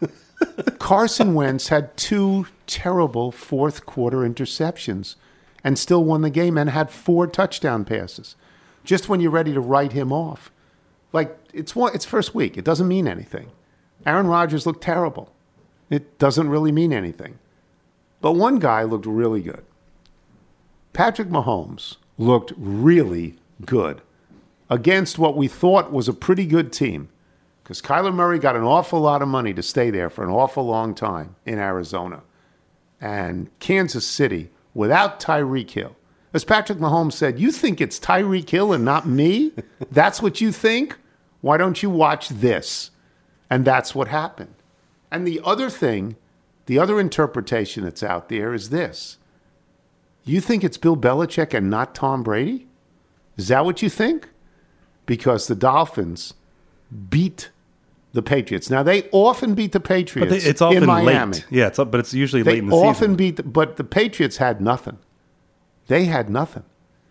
Carson 0.78 1.34
Wentz 1.34 1.68
had 1.68 1.96
two 1.96 2.46
terrible 2.68 3.32
fourth 3.32 3.84
quarter 3.84 4.18
interceptions 4.18 5.16
and 5.64 5.76
still 5.76 6.04
won 6.04 6.22
the 6.22 6.30
game 6.30 6.56
and 6.56 6.70
had 6.70 6.88
four 6.88 7.26
touchdown 7.26 7.84
passes. 7.84 8.36
Just 8.84 9.08
when 9.08 9.20
you're 9.20 9.30
ready 9.30 9.52
to 9.52 9.60
write 9.60 9.92
him 9.92 10.12
off. 10.12 10.50
Like 11.12 11.38
it's 11.52 11.76
one, 11.76 11.94
it's 11.94 12.04
first 12.04 12.34
week. 12.34 12.56
It 12.56 12.64
doesn't 12.64 12.88
mean 12.88 13.06
anything. 13.06 13.50
Aaron 14.06 14.26
Rodgers 14.26 14.66
looked 14.66 14.82
terrible. 14.82 15.32
It 15.90 16.18
doesn't 16.18 16.48
really 16.48 16.72
mean 16.72 16.92
anything. 16.92 17.38
But 18.20 18.32
one 18.32 18.58
guy 18.58 18.82
looked 18.82 19.06
really 19.06 19.42
good. 19.42 19.64
Patrick 20.92 21.28
Mahomes 21.28 21.96
looked 22.18 22.52
really 22.56 23.36
good 23.64 24.00
against 24.70 25.18
what 25.18 25.36
we 25.36 25.48
thought 25.48 25.92
was 25.92 26.08
a 26.08 26.12
pretty 26.12 26.46
good 26.46 26.72
team 26.72 27.08
because 27.62 27.80
Kyler 27.82 28.12
Murray 28.12 28.38
got 28.38 28.56
an 28.56 28.62
awful 28.62 29.00
lot 29.00 29.22
of 29.22 29.28
money 29.28 29.54
to 29.54 29.62
stay 29.62 29.90
there 29.90 30.10
for 30.10 30.24
an 30.24 30.30
awful 30.30 30.64
long 30.64 30.94
time 30.94 31.36
in 31.44 31.58
Arizona. 31.58 32.22
And 33.00 33.50
Kansas 33.58 34.06
City, 34.06 34.50
without 34.74 35.20
Tyreek 35.20 35.70
Hill, 35.70 35.96
as 36.34 36.44
Patrick 36.44 36.78
Mahomes 36.78 37.12
said, 37.12 37.38
you 37.38 37.50
think 37.52 37.80
it's 37.80 37.98
Tyreek 38.00 38.48
Hill 38.48 38.72
and 38.72 38.84
not 38.84 39.06
me? 39.06 39.52
That's 39.90 40.22
what 40.22 40.40
you 40.40 40.52
think? 40.52 40.96
Why 41.40 41.56
don't 41.56 41.82
you 41.82 41.90
watch 41.90 42.28
this? 42.28 42.90
And 43.50 43.64
that's 43.66 43.94
what 43.94 44.08
happened. 44.08 44.54
And 45.10 45.26
the 45.26 45.40
other 45.44 45.68
thing, 45.68 46.16
the 46.66 46.78
other 46.78 46.98
interpretation 46.98 47.84
that's 47.84 48.02
out 48.02 48.30
there 48.30 48.54
is 48.54 48.70
this. 48.70 49.18
You 50.24 50.40
think 50.40 50.64
it's 50.64 50.78
Bill 50.78 50.96
Belichick 50.96 51.52
and 51.52 51.68
not 51.68 51.94
Tom 51.94 52.22
Brady? 52.22 52.66
Is 53.36 53.48
that 53.48 53.64
what 53.66 53.82
you 53.82 53.90
think? 53.90 54.28
Because 55.04 55.48
the 55.48 55.54
Dolphins 55.54 56.32
beat 57.10 57.50
the 58.12 58.22
Patriots. 58.22 58.70
Now 58.70 58.82
they 58.82 59.08
often 59.10 59.54
beat 59.54 59.72
the 59.72 59.80
Patriots 59.80 60.30
But 60.32 60.40
they, 60.42 60.48
it's 60.48 60.62
often 60.62 60.84
in 60.84 60.86
Miami. 60.86 61.32
late. 61.34 61.46
Yeah, 61.50 61.66
it's, 61.66 61.78
but 61.78 61.96
it's 61.96 62.14
usually 62.14 62.42
They 62.42 62.52
late 62.52 62.58
in 62.60 62.68
the 62.68 62.76
often 62.76 62.94
season. 62.94 63.16
beat, 63.16 63.36
the, 63.36 63.42
but 63.42 63.76
the 63.76 63.84
Patriots 63.84 64.36
had 64.38 64.60
nothing. 64.62 64.98
They 65.92 66.06
had 66.06 66.30
nothing. 66.30 66.62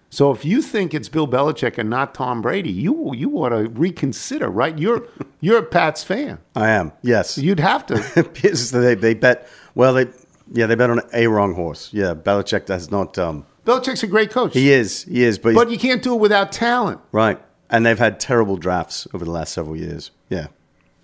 So 0.10 0.32
if 0.32 0.44
you 0.44 0.60
think 0.64 0.96
it's 0.96 1.08
Bill 1.08 1.28
Belichick 1.28 1.78
and 1.78 1.88
not 1.88 2.16
Tom 2.16 2.42
Brady, 2.42 2.72
you 2.72 3.14
you 3.14 3.30
ought 3.38 3.50
to 3.50 3.70
reconsider, 3.70 4.50
right? 4.50 4.76
You're 4.76 5.04
you're 5.40 5.60
a 5.60 5.64
Pats 5.64 6.04
fan. 6.04 6.40
I 6.56 6.72
am. 6.72 6.92
Yes. 7.04 7.38
You'd 7.38 7.60
have 7.60 7.86
to. 7.86 7.96
Because 8.34 8.72
they, 8.72 8.96
they 8.96 9.14
bet. 9.14 9.48
Well, 9.76 9.94
they 9.94 10.08
yeah 10.52 10.66
they 10.66 10.74
bet 10.74 10.90
on 10.90 11.00
a 11.14 11.28
wrong 11.28 11.54
horse. 11.54 11.94
Yeah, 11.94 12.16
Belichick 12.16 12.66
does 12.66 12.90
not. 12.90 13.20
Um, 13.20 13.46
Belichick's 13.68 14.02
a 14.02 14.08
great 14.08 14.32
coach, 14.32 14.56
he 14.56 14.72
is. 14.72 15.04
He 15.04 15.22
is. 15.22 15.38
But, 15.38 15.54
but 15.54 15.70
you 15.70 15.78
can't 15.78 16.02
do 16.02 16.16
it 16.16 16.20
without 16.20 16.52
talent. 16.52 17.00
right. 17.12 17.40
And 17.70 17.86
they've 17.86 18.00
had 18.00 18.20
terrible 18.20 18.58
drafts 18.58 19.08
over 19.14 19.24
the 19.24 19.32
last 19.32 19.54
several 19.54 19.78
years. 19.78 20.10
Yeah. 20.28 20.48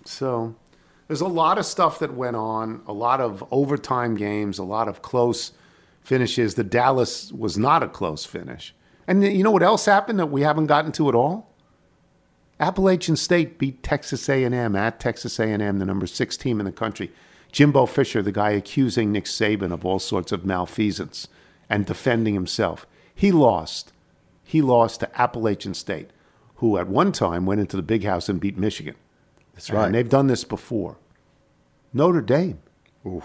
So 0.04 0.56
there's 1.06 1.20
a 1.20 1.28
lot 1.28 1.58
of 1.58 1.64
stuff 1.64 2.00
that 2.00 2.12
went 2.12 2.34
on, 2.34 2.82
a 2.88 2.92
lot 2.92 3.20
of 3.20 3.44
overtime 3.52 4.16
games, 4.16 4.58
a 4.58 4.64
lot 4.64 4.88
of 4.88 5.00
close 5.00 5.52
finishes. 6.08 6.54
The 6.54 6.64
Dallas 6.64 7.30
was 7.32 7.58
not 7.58 7.82
a 7.82 7.88
close 7.88 8.24
finish. 8.24 8.74
And 9.06 9.22
you 9.22 9.44
know 9.44 9.50
what 9.50 9.62
else 9.62 9.84
happened 9.84 10.18
that 10.18 10.30
we 10.30 10.40
haven't 10.40 10.66
gotten 10.66 10.90
to 10.92 11.08
at 11.10 11.14
all? 11.14 11.54
Appalachian 12.58 13.14
State 13.14 13.58
beat 13.58 13.82
Texas 13.82 14.26
A&M 14.28 14.74
at 14.74 14.98
Texas 14.98 15.38
A&M, 15.38 15.78
the 15.78 15.84
number 15.84 16.06
6 16.06 16.36
team 16.38 16.60
in 16.60 16.66
the 16.66 16.72
country. 16.72 17.12
Jimbo 17.52 17.84
Fisher, 17.86 18.22
the 18.22 18.32
guy 18.32 18.50
accusing 18.50 19.12
Nick 19.12 19.26
Saban 19.26 19.70
of 19.72 19.84
all 19.84 19.98
sorts 19.98 20.32
of 20.32 20.46
malfeasance 20.46 21.28
and 21.68 21.84
defending 21.84 22.32
himself. 22.32 22.86
He 23.14 23.30
lost. 23.30 23.92
He 24.42 24.62
lost 24.62 25.00
to 25.00 25.20
Appalachian 25.20 25.74
State, 25.74 26.08
who 26.56 26.78
at 26.78 26.88
one 26.88 27.12
time 27.12 27.44
went 27.44 27.60
into 27.60 27.76
the 27.76 27.82
big 27.82 28.04
house 28.04 28.30
and 28.30 28.40
beat 28.40 28.56
Michigan. 28.56 28.94
That's 29.52 29.70
right. 29.70 29.84
And 29.86 29.94
they've 29.94 30.08
done 30.08 30.26
this 30.26 30.44
before. 30.44 30.96
Notre 31.92 32.22
Dame, 32.22 32.60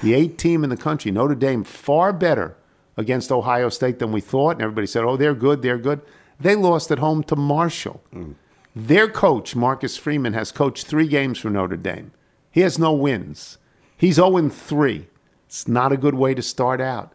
the 0.02 0.14
eighth 0.14 0.36
team 0.36 0.66
in 0.66 0.70
the 0.70 0.78
country, 0.78 1.12
Notre 1.12 1.36
Dame, 1.36 1.64
far 1.64 2.12
better 2.12 2.58
against 2.98 3.32
Ohio 3.32 3.70
State 3.70 4.00
than 4.00 4.12
we 4.12 4.22
thought. 4.22 4.52
And 4.52 4.62
everybody 4.62 4.88
said, 4.88 5.04
oh, 5.04 5.18
they're 5.18 5.34
good, 5.36 5.62
they're 5.62 5.78
good. 5.78 6.02
They 6.40 6.56
lost 6.56 6.92
at 6.92 7.00
home 7.00 7.24
to 7.26 7.36
Marshall. 7.36 8.02
Mm. 8.14 8.36
Their 8.76 9.08
coach, 9.08 9.56
Marcus 9.56 9.98
Freeman, 9.98 10.34
has 10.34 10.52
coached 10.52 10.88
three 10.88 11.08
games 11.08 11.38
for 11.40 11.50
Notre 11.50 11.78
Dame. 11.78 12.12
He 12.52 12.62
has 12.62 12.80
no 12.80 12.92
wins. 12.94 13.58
He's 13.96 14.16
0 14.16 14.50
3. 14.50 15.08
It's 15.48 15.68
not 15.68 15.92
a 15.92 15.98
good 15.98 16.16
way 16.16 16.34
to 16.34 16.42
start 16.42 16.82
out. 16.82 17.14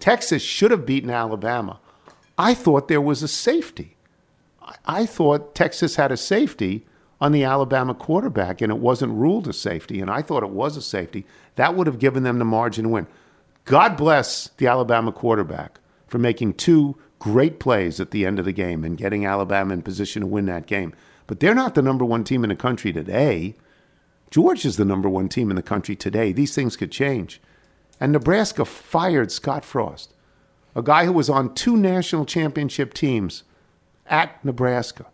Texas 0.00 0.42
should 0.42 0.70
have 0.70 0.86
beaten 0.86 1.10
Alabama. 1.10 1.78
I 2.36 2.54
thought 2.54 2.88
there 2.88 3.00
was 3.00 3.22
a 3.22 3.28
safety. 3.28 3.96
I- 4.62 4.74
I 4.86 5.06
thought 5.06 5.54
Texas 5.54 5.96
had 5.96 6.12
a 6.12 6.16
safety 6.16 6.84
on 7.20 7.32
the 7.32 7.42
Alabama 7.44 7.94
quarterback, 7.94 8.60
and 8.60 8.70
it 8.70 8.78
wasn't 8.78 9.12
ruled 9.12 9.48
a 9.48 9.52
safety, 9.52 10.00
and 10.00 10.10
I 10.10 10.22
thought 10.22 10.42
it 10.44 10.50
was 10.50 10.76
a 10.76 10.82
safety. 10.82 11.26
That 11.56 11.74
would 11.74 11.86
have 11.88 11.98
given 11.98 12.22
them 12.22 12.38
the 12.38 12.44
margin 12.44 12.84
to 12.84 12.88
win. 12.90 13.06
God 13.68 13.98
bless 13.98 14.48
the 14.56 14.66
Alabama 14.66 15.12
quarterback 15.12 15.78
for 16.06 16.16
making 16.16 16.54
two 16.54 16.96
great 17.18 17.60
plays 17.60 18.00
at 18.00 18.12
the 18.12 18.24
end 18.24 18.38
of 18.38 18.46
the 18.46 18.52
game 18.52 18.82
and 18.82 18.96
getting 18.96 19.26
Alabama 19.26 19.74
in 19.74 19.82
position 19.82 20.22
to 20.22 20.26
win 20.26 20.46
that 20.46 20.64
game. 20.64 20.94
But 21.26 21.40
they're 21.40 21.54
not 21.54 21.74
the 21.74 21.82
number 21.82 22.02
one 22.02 22.24
team 22.24 22.44
in 22.44 22.48
the 22.48 22.56
country 22.56 22.94
today. 22.94 23.56
Georgia's 24.30 24.78
the 24.78 24.86
number 24.86 25.06
one 25.06 25.28
team 25.28 25.50
in 25.50 25.56
the 25.56 25.62
country 25.62 25.94
today. 25.94 26.32
These 26.32 26.54
things 26.54 26.76
could 26.76 26.90
change. 26.90 27.42
And 28.00 28.10
Nebraska 28.10 28.64
fired 28.64 29.30
Scott 29.30 29.66
Frost, 29.66 30.14
a 30.74 30.80
guy 30.80 31.04
who 31.04 31.12
was 31.12 31.28
on 31.28 31.54
two 31.54 31.76
national 31.76 32.24
championship 32.24 32.94
teams 32.94 33.42
at 34.06 34.42
Nebraska, 34.42 35.04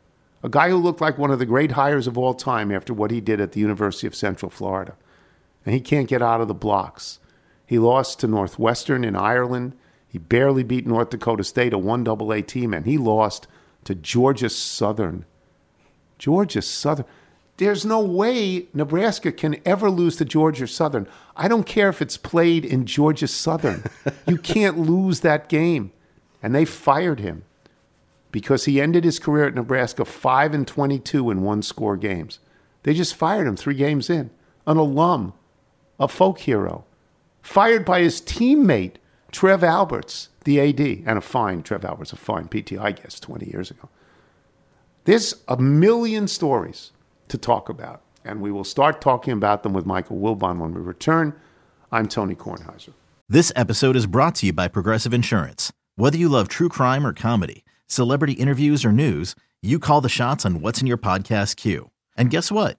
a 0.44 0.48
guy 0.48 0.70
who 0.70 0.76
looked 0.76 1.00
like 1.00 1.18
one 1.18 1.32
of 1.32 1.40
the 1.40 1.46
great 1.46 1.72
hires 1.72 2.06
of 2.06 2.16
all 2.16 2.34
time 2.34 2.70
after 2.70 2.94
what 2.94 3.10
he 3.10 3.20
did 3.20 3.40
at 3.40 3.50
the 3.50 3.60
University 3.60 4.06
of 4.06 4.14
Central 4.14 4.48
Florida. 4.48 4.94
And 5.66 5.74
he 5.74 5.80
can't 5.80 6.08
get 6.08 6.22
out 6.22 6.40
of 6.40 6.46
the 6.46 6.54
blocks. 6.54 7.18
He 7.66 7.78
lost 7.78 8.20
to 8.20 8.26
Northwestern 8.26 9.04
in 9.04 9.16
Ireland. 9.16 9.74
He 10.08 10.18
barely 10.18 10.62
beat 10.62 10.86
North 10.86 11.10
Dakota 11.10 11.44
State, 11.44 11.72
a 11.72 11.78
1AA 11.78 12.46
team, 12.46 12.72
and 12.74 12.86
he 12.86 12.98
lost 12.98 13.46
to 13.84 13.94
Georgia 13.94 14.48
Southern. 14.48 15.24
Georgia 16.18 16.62
Southern. 16.62 17.06
There's 17.56 17.84
no 17.84 18.00
way 18.00 18.66
Nebraska 18.74 19.30
can 19.30 19.60
ever 19.64 19.88
lose 19.90 20.16
to 20.16 20.24
Georgia 20.24 20.66
Southern. 20.66 21.06
I 21.36 21.46
don't 21.46 21.66
care 21.66 21.88
if 21.88 22.02
it's 22.02 22.16
played 22.16 22.64
in 22.64 22.86
Georgia 22.86 23.28
Southern. 23.28 23.84
you 24.26 24.38
can't 24.38 24.78
lose 24.78 25.20
that 25.20 25.48
game. 25.48 25.92
And 26.42 26.54
they 26.54 26.64
fired 26.64 27.20
him 27.20 27.44
because 28.32 28.64
he 28.64 28.80
ended 28.80 29.04
his 29.04 29.20
career 29.20 29.46
at 29.46 29.54
Nebraska 29.54 30.04
5 30.04 30.54
and 30.54 30.66
22 30.66 31.30
in 31.30 31.42
one 31.42 31.62
score 31.62 31.96
games. 31.96 32.40
They 32.82 32.92
just 32.92 33.14
fired 33.14 33.46
him 33.46 33.56
3 33.56 33.74
games 33.74 34.10
in. 34.10 34.30
An 34.66 34.76
alum, 34.76 35.32
a 36.00 36.08
folk 36.08 36.40
hero, 36.40 36.84
fired 37.44 37.84
by 37.84 38.00
his 38.00 38.20
teammate 38.20 38.94
Trev 39.30 39.62
Alberts, 39.62 40.30
the 40.44 40.60
AD, 40.60 40.80
and 40.80 41.18
a 41.18 41.20
fine 41.20 41.62
Trev 41.62 41.84
Alberts, 41.84 42.12
a 42.12 42.16
fine 42.16 42.48
PTI 42.48 43.00
guest 43.00 43.22
20 43.22 43.50
years 43.50 43.70
ago. 43.70 43.88
There's 45.04 45.34
a 45.46 45.58
million 45.58 46.26
stories 46.26 46.92
to 47.28 47.36
talk 47.36 47.68
about, 47.68 48.00
and 48.24 48.40
we 48.40 48.50
will 48.50 48.64
start 48.64 49.00
talking 49.00 49.34
about 49.34 49.62
them 49.62 49.74
with 49.74 49.84
Michael 49.84 50.18
Wilbon 50.18 50.58
when 50.58 50.72
we 50.72 50.80
return. 50.80 51.34
I'm 51.92 52.08
Tony 52.08 52.34
Kornheiser. 52.34 52.94
This 53.28 53.52
episode 53.54 53.94
is 53.94 54.06
brought 54.06 54.36
to 54.36 54.46
you 54.46 54.52
by 54.52 54.68
Progressive 54.68 55.12
Insurance. 55.12 55.72
Whether 55.96 56.16
you 56.16 56.30
love 56.30 56.48
true 56.48 56.70
crime 56.70 57.06
or 57.06 57.12
comedy, 57.12 57.64
celebrity 57.86 58.32
interviews 58.32 58.84
or 58.84 58.92
news, 58.92 59.34
you 59.60 59.78
call 59.78 60.00
the 60.00 60.08
shots 60.08 60.46
on 60.46 60.60
what's 60.62 60.80
in 60.80 60.86
your 60.86 60.98
podcast 60.98 61.56
queue. 61.56 61.90
And 62.16 62.30
guess 62.30 62.50
what? 62.50 62.78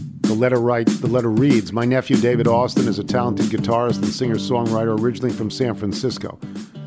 The 0.21 0.33
letter 0.33 0.59
writes, 0.59 0.99
the 0.99 1.07
letter 1.07 1.29
reads, 1.29 1.73
My 1.73 1.83
nephew 1.83 2.15
David 2.15 2.47
Austin 2.47 2.87
is 2.87 2.99
a 2.99 3.03
talented 3.03 3.47
guitarist 3.47 3.97
and 3.97 4.07
singer-songwriter 4.07 4.99
originally 4.99 5.33
from 5.33 5.51
San 5.51 5.75
Francisco. 5.75 6.39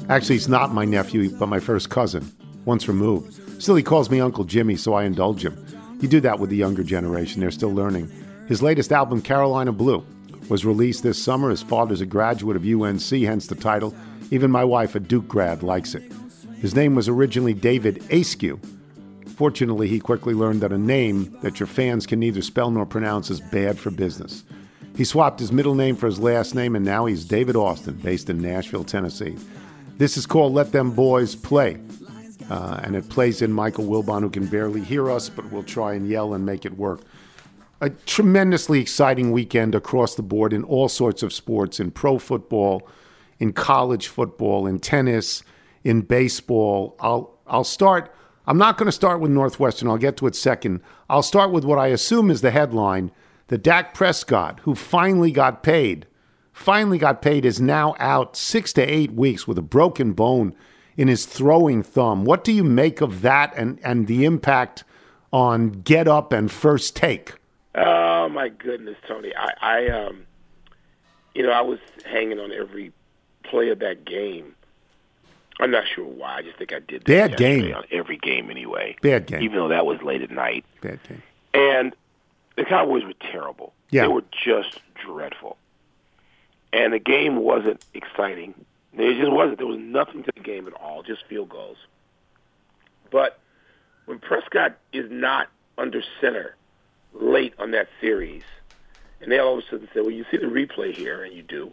Actually, 0.08 0.36
he's 0.36 0.48
not 0.48 0.72
my 0.72 0.84
nephew, 0.84 1.30
but 1.30 1.48
my 1.48 1.60
first 1.60 1.90
cousin, 1.90 2.32
once 2.64 2.88
removed. 2.88 3.62
Still, 3.62 3.76
he 3.76 3.82
calls 3.82 4.10
me 4.10 4.20
Uncle 4.20 4.44
Jimmy, 4.44 4.76
so 4.76 4.94
I 4.94 5.04
indulge 5.04 5.44
him. 5.44 5.62
You 6.00 6.08
do 6.08 6.20
that 6.20 6.38
with 6.38 6.50
the 6.50 6.56
younger 6.56 6.82
generation, 6.82 7.40
they're 7.40 7.50
still 7.50 7.72
learning. 7.72 8.10
His 8.48 8.62
latest 8.62 8.92
album, 8.92 9.20
Carolina 9.20 9.72
Blue, 9.72 10.04
was 10.48 10.64
released 10.64 11.02
this 11.02 11.22
summer. 11.22 11.50
His 11.50 11.62
father's 11.62 12.00
a 12.00 12.06
graduate 12.06 12.56
of 12.56 12.64
UNC, 12.64 13.02
hence 13.02 13.46
the 13.46 13.54
title. 13.54 13.94
Even 14.30 14.50
my 14.50 14.64
wife, 14.64 14.94
a 14.94 15.00
Duke 15.00 15.28
grad, 15.28 15.62
likes 15.62 15.94
it. 15.94 16.12
His 16.60 16.74
name 16.74 16.94
was 16.94 17.08
originally 17.08 17.54
David 17.54 18.02
Askew. 18.10 18.60
Fortunately, 19.34 19.88
he 19.88 19.98
quickly 19.98 20.32
learned 20.32 20.60
that 20.60 20.72
a 20.72 20.78
name 20.78 21.36
that 21.42 21.58
your 21.58 21.66
fans 21.66 22.06
can 22.06 22.20
neither 22.20 22.40
spell 22.40 22.70
nor 22.70 22.86
pronounce 22.86 23.30
is 23.30 23.40
bad 23.40 23.78
for 23.78 23.90
business. 23.90 24.44
He 24.96 25.04
swapped 25.04 25.40
his 25.40 25.50
middle 25.50 25.74
name 25.74 25.96
for 25.96 26.06
his 26.06 26.20
last 26.20 26.54
name, 26.54 26.76
and 26.76 26.84
now 26.84 27.06
he's 27.06 27.24
David 27.24 27.56
Austin, 27.56 27.94
based 27.94 28.30
in 28.30 28.40
Nashville, 28.40 28.84
Tennessee. 28.84 29.36
This 29.98 30.16
is 30.16 30.24
called 30.24 30.52
Let 30.52 30.70
Them 30.70 30.92
Boys 30.92 31.34
Play. 31.34 31.80
Uh, 32.48 32.80
and 32.84 32.94
it 32.94 33.08
plays 33.08 33.42
in 33.42 33.52
Michael 33.52 33.86
Wilbon, 33.86 34.20
who 34.20 34.30
can 34.30 34.46
barely 34.46 34.82
hear 34.82 35.10
us, 35.10 35.28
but 35.28 35.50
we'll 35.50 35.62
try 35.62 35.94
and 35.94 36.08
yell 36.08 36.34
and 36.34 36.46
make 36.46 36.64
it 36.64 36.76
work. 36.76 37.00
A 37.80 37.90
tremendously 37.90 38.80
exciting 38.80 39.32
weekend 39.32 39.74
across 39.74 40.14
the 40.14 40.22
board 40.22 40.52
in 40.52 40.62
all 40.62 40.88
sorts 40.88 41.22
of 41.22 41.32
sports 41.32 41.80
in 41.80 41.90
pro 41.90 42.18
football, 42.18 42.86
in 43.40 43.52
college 43.52 44.06
football, 44.06 44.66
in 44.66 44.78
tennis, 44.78 45.42
in 45.82 46.02
baseball. 46.02 46.96
I'll, 47.00 47.36
I'll 47.46 47.64
start. 47.64 48.14
I'm 48.46 48.58
not 48.58 48.76
going 48.76 48.86
to 48.86 48.92
start 48.92 49.20
with 49.20 49.30
Northwestern. 49.30 49.88
I'll 49.88 49.96
get 49.96 50.16
to 50.18 50.26
it 50.26 50.36
second. 50.36 50.80
I'll 51.08 51.22
start 51.22 51.50
with 51.50 51.64
what 51.64 51.78
I 51.78 51.88
assume 51.88 52.30
is 52.30 52.40
the 52.40 52.50
headline 52.50 53.10
that 53.48 53.62
Dak 53.62 53.94
Prescott, 53.94 54.60
who 54.60 54.74
finally 54.74 55.30
got 55.32 55.62
paid, 55.62 56.06
finally 56.52 56.98
got 56.98 57.22
paid, 57.22 57.44
is 57.44 57.60
now 57.60 57.94
out 57.98 58.36
six 58.36 58.72
to 58.74 58.82
eight 58.82 59.12
weeks 59.12 59.46
with 59.46 59.58
a 59.58 59.62
broken 59.62 60.12
bone 60.12 60.54
in 60.96 61.08
his 61.08 61.26
throwing 61.26 61.82
thumb. 61.82 62.24
What 62.24 62.44
do 62.44 62.52
you 62.52 62.64
make 62.64 63.00
of 63.00 63.22
that 63.22 63.52
and, 63.56 63.78
and 63.82 64.06
the 64.06 64.24
impact 64.24 64.84
on 65.32 65.70
get 65.70 66.06
up 66.06 66.32
and 66.32 66.50
first 66.50 66.94
take? 66.94 67.34
Oh 67.74 68.28
my 68.28 68.50
goodness, 68.50 68.96
Tony! 69.08 69.32
I, 69.34 69.50
I 69.60 69.88
um, 69.88 70.26
you 71.34 71.42
know, 71.42 71.50
I 71.50 71.62
was 71.62 71.80
hanging 72.04 72.38
on 72.38 72.52
every 72.52 72.92
play 73.42 73.70
of 73.70 73.80
that 73.80 74.04
game. 74.04 74.54
I'm 75.60 75.70
not 75.70 75.84
sure 75.86 76.04
why. 76.04 76.36
I 76.38 76.42
just 76.42 76.58
think 76.58 76.72
I 76.72 76.80
did 76.80 77.04
that 77.04 77.30
Bad 77.30 77.36
game. 77.38 77.74
on 77.74 77.84
every 77.90 78.16
game 78.16 78.50
anyway. 78.50 78.96
Bad 79.02 79.26
game. 79.26 79.42
Even 79.42 79.56
though 79.58 79.68
that 79.68 79.86
was 79.86 80.02
late 80.02 80.22
at 80.22 80.30
night. 80.30 80.64
Bad 80.80 80.98
game. 81.08 81.22
And 81.54 81.94
the 82.56 82.64
Cowboys 82.64 83.04
were 83.04 83.14
terrible. 83.20 83.72
Yeah. 83.90 84.02
They 84.02 84.08
were 84.08 84.24
just 84.44 84.80
dreadful. 84.94 85.56
And 86.72 86.92
the 86.92 86.98
game 86.98 87.36
wasn't 87.36 87.84
exciting. 87.94 88.54
It 88.94 89.18
just 89.20 89.30
wasn't. 89.30 89.58
There 89.58 89.66
was 89.66 89.78
nothing 89.78 90.24
to 90.24 90.32
the 90.34 90.40
game 90.40 90.66
at 90.66 90.72
all, 90.74 91.02
just 91.02 91.24
field 91.26 91.48
goals. 91.48 91.76
But 93.10 93.38
when 94.06 94.18
Prescott 94.18 94.76
is 94.92 95.08
not 95.10 95.48
under 95.78 96.02
center 96.20 96.56
late 97.12 97.54
on 97.58 97.70
that 97.72 97.88
series, 98.00 98.42
and 99.20 99.30
they 99.30 99.38
all 99.38 99.58
of 99.58 99.64
a 99.64 99.68
sudden 99.68 99.88
say, 99.94 100.00
well, 100.00 100.10
you 100.10 100.24
see 100.30 100.36
the 100.36 100.46
replay 100.46 100.92
here, 100.94 101.22
and 101.22 101.32
you 101.32 101.42
do, 101.42 101.70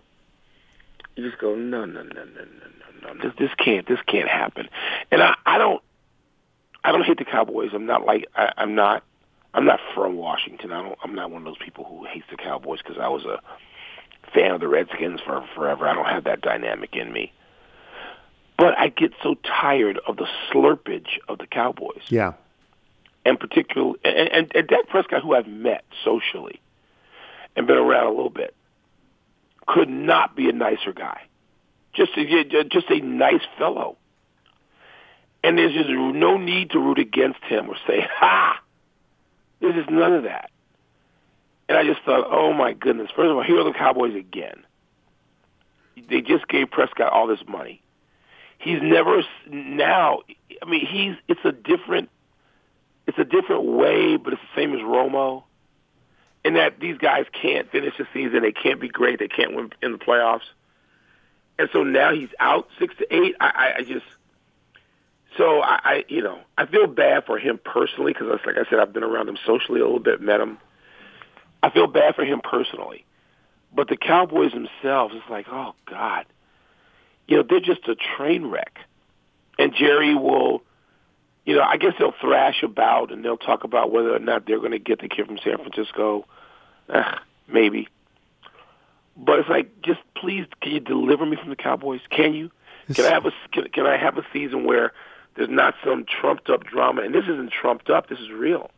you 1.21 1.29
just 1.29 1.41
go, 1.41 1.55
no, 1.55 1.85
no, 1.85 2.03
no, 2.03 2.09
no, 2.13 2.23
no, 2.23 2.43
no, 3.03 3.13
no. 3.13 3.21
This, 3.23 3.33
this 3.37 3.49
can't, 3.57 3.87
this 3.87 3.99
can't 4.07 4.29
happen. 4.29 4.67
And 5.11 5.21
I, 5.21 5.35
I 5.45 5.57
don't, 5.57 5.81
I 6.83 6.91
don't 6.91 7.03
hate 7.03 7.17
the 7.17 7.25
Cowboys. 7.25 7.69
I'm 7.73 7.85
not 7.85 8.05
like, 8.05 8.27
I, 8.35 8.53
I'm 8.57 8.75
not, 8.75 9.03
I'm 9.53 9.65
not 9.65 9.79
from 9.93 10.15
Washington. 10.15 10.71
I 10.71 10.81
don't, 10.81 10.97
I'm 11.03 11.13
not 11.15 11.31
one 11.31 11.41
of 11.41 11.45
those 11.45 11.57
people 11.63 11.83
who 11.85 12.05
hates 12.05 12.25
the 12.31 12.37
Cowboys 12.37 12.79
because 12.83 12.97
I 12.99 13.07
was 13.09 13.25
a 13.25 13.39
fan 14.33 14.51
of 14.51 14.59
the 14.61 14.67
Redskins 14.67 15.19
for 15.25 15.45
forever. 15.55 15.87
I 15.87 15.93
don't 15.93 16.05
have 16.05 16.23
that 16.25 16.41
dynamic 16.41 16.95
in 16.95 17.11
me. 17.11 17.33
But 18.57 18.77
I 18.77 18.89
get 18.89 19.11
so 19.23 19.35
tired 19.43 19.99
of 20.07 20.17
the 20.17 20.27
slurpage 20.51 21.17
of 21.27 21.39
the 21.39 21.47
Cowboys 21.47 22.03
Yeah. 22.09 22.33
and 23.25 23.39
particularly 23.39 23.99
and, 24.05 24.29
and, 24.29 24.51
and 24.55 24.67
Dak 24.67 24.87
Prescott, 24.87 25.23
who 25.23 25.33
I've 25.35 25.47
met 25.47 25.83
socially 26.03 26.59
and 27.55 27.65
been 27.67 27.77
around 27.77 28.05
a 28.07 28.11
little 28.11 28.29
bit, 28.29 28.53
could 29.67 29.89
not 29.89 30.35
be 30.35 30.49
a 30.49 30.53
nicer 30.53 30.93
guy. 30.93 31.21
Just 31.93 32.11
a, 32.17 32.63
just 32.69 32.89
a 32.89 32.99
nice 32.99 33.41
fellow. 33.57 33.97
And 35.43 35.57
there's 35.57 35.73
just 35.73 35.89
no 35.89 36.37
need 36.37 36.71
to 36.71 36.79
root 36.79 36.99
against 36.99 37.43
him 37.43 37.69
or 37.69 37.75
say, 37.87 38.05
"Ha!" 38.19 38.61
There's 39.59 39.75
just 39.75 39.89
none 39.89 40.13
of 40.13 40.23
that. 40.23 40.51
And 41.67 41.77
I 41.77 41.83
just 41.83 42.03
thought, 42.03 42.27
oh 42.29 42.53
my 42.53 42.73
goodness! 42.73 43.09
First 43.15 43.29
of 43.29 43.37
all, 43.37 43.43
here 43.43 43.59
are 43.59 43.63
the 43.63 43.73
Cowboys 43.73 44.15
again. 44.15 44.65
They 46.09 46.21
just 46.21 46.47
gave 46.47 46.69
Prescott 46.69 47.13
all 47.13 47.27
this 47.27 47.43
money. 47.47 47.81
He's 48.59 48.79
never 48.81 49.23
now. 49.49 50.19
I 50.61 50.69
mean, 50.69 50.85
he's 50.85 51.15
it's 51.27 51.43
a 51.45 51.51
different 51.51 52.09
it's 53.07 53.17
a 53.17 53.23
different 53.23 53.63
way, 53.63 54.17
but 54.17 54.33
it's 54.33 54.41
the 54.41 54.61
same 54.61 54.73
as 54.73 54.79
Romo. 54.79 55.43
In 56.43 56.55
that 56.55 56.79
these 56.79 56.97
guys 56.97 57.25
can't 57.39 57.69
finish 57.71 57.95
the 57.97 58.07
season, 58.13 58.41
they 58.41 58.51
can't 58.51 58.81
be 58.81 58.87
great, 58.87 59.19
they 59.19 59.27
can't 59.27 59.53
win 59.53 59.71
in 59.81 59.91
the 59.91 59.99
playoffs, 59.99 60.49
and 61.59 61.69
so 61.71 61.83
now 61.83 62.13
he's 62.13 62.29
out 62.39 62.67
six 62.79 62.95
to 62.97 63.15
eight. 63.15 63.35
I, 63.39 63.45
I, 63.47 63.73
I 63.77 63.81
just 63.83 64.05
so 65.37 65.61
I, 65.61 65.79
I, 65.83 66.05
you 66.07 66.21
know, 66.21 66.39
I 66.57 66.65
feel 66.65 66.87
bad 66.87 67.25
for 67.25 67.37
him 67.37 67.59
personally 67.63 68.13
because, 68.13 68.39
like 68.45 68.57
I 68.57 68.69
said, 68.69 68.79
I've 68.79 68.93
been 68.93 69.03
around 69.03 69.29
him 69.29 69.37
socially 69.45 69.79
a 69.79 69.83
little 69.83 69.99
bit, 69.99 70.19
met 70.19 70.41
him. 70.41 70.57
I 71.63 71.69
feel 71.69 71.87
bad 71.87 72.15
for 72.15 72.25
him 72.25 72.41
personally, 72.43 73.05
but 73.73 73.87
the 73.87 73.97
Cowboys 73.97 74.51
themselves, 74.51 75.13
it's 75.15 75.29
like, 75.29 75.45
oh 75.49 75.75
God, 75.85 76.25
you 77.27 77.37
know, 77.37 77.43
they're 77.47 77.59
just 77.59 77.87
a 77.87 77.95
train 77.95 78.47
wreck, 78.47 78.79
and 79.59 79.73
Jerry 79.75 80.15
will 80.15 80.63
you 81.45 81.55
know, 81.55 81.63
I 81.63 81.77
guess 81.77 81.93
they'll 81.97 82.13
thrash 82.21 82.63
about 82.63 83.11
and 83.11 83.25
they'll 83.25 83.37
talk 83.37 83.63
about 83.63 83.91
whether 83.91 84.15
or 84.15 84.19
not 84.19 84.45
they're 84.45 84.59
going 84.59 84.71
to 84.71 84.79
get 84.79 85.01
the 85.01 85.09
kid 85.09 85.25
from 85.25 85.37
San 85.43 85.57
Francisco. 85.57 86.25
Maybe. 87.47 87.87
But 89.17 89.39
it's 89.39 89.49
like, 89.49 89.81
just 89.81 89.99
please, 90.15 90.45
can 90.61 90.71
you 90.71 90.79
deliver 90.79 91.25
me 91.25 91.35
from 91.35 91.49
the 91.49 91.55
Cowboys? 91.55 92.01
Can 92.09 92.33
you? 92.33 92.51
Can 92.93 93.05
I 93.05 93.09
have 93.09 93.25
a 93.25 93.31
can, 93.53 93.69
can 93.69 93.85
I 93.85 93.97
have 93.97 94.17
a 94.17 94.25
season 94.33 94.65
where 94.65 94.91
there's 95.35 95.49
not 95.49 95.75
some 95.85 96.05
trumped 96.05 96.49
up 96.49 96.63
drama? 96.63 97.03
And 97.03 97.13
this 97.13 97.23
isn't 97.23 97.51
trumped 97.51 97.89
up. 97.89 98.09
This 98.09 98.19
is 98.19 98.31
real 98.31 98.71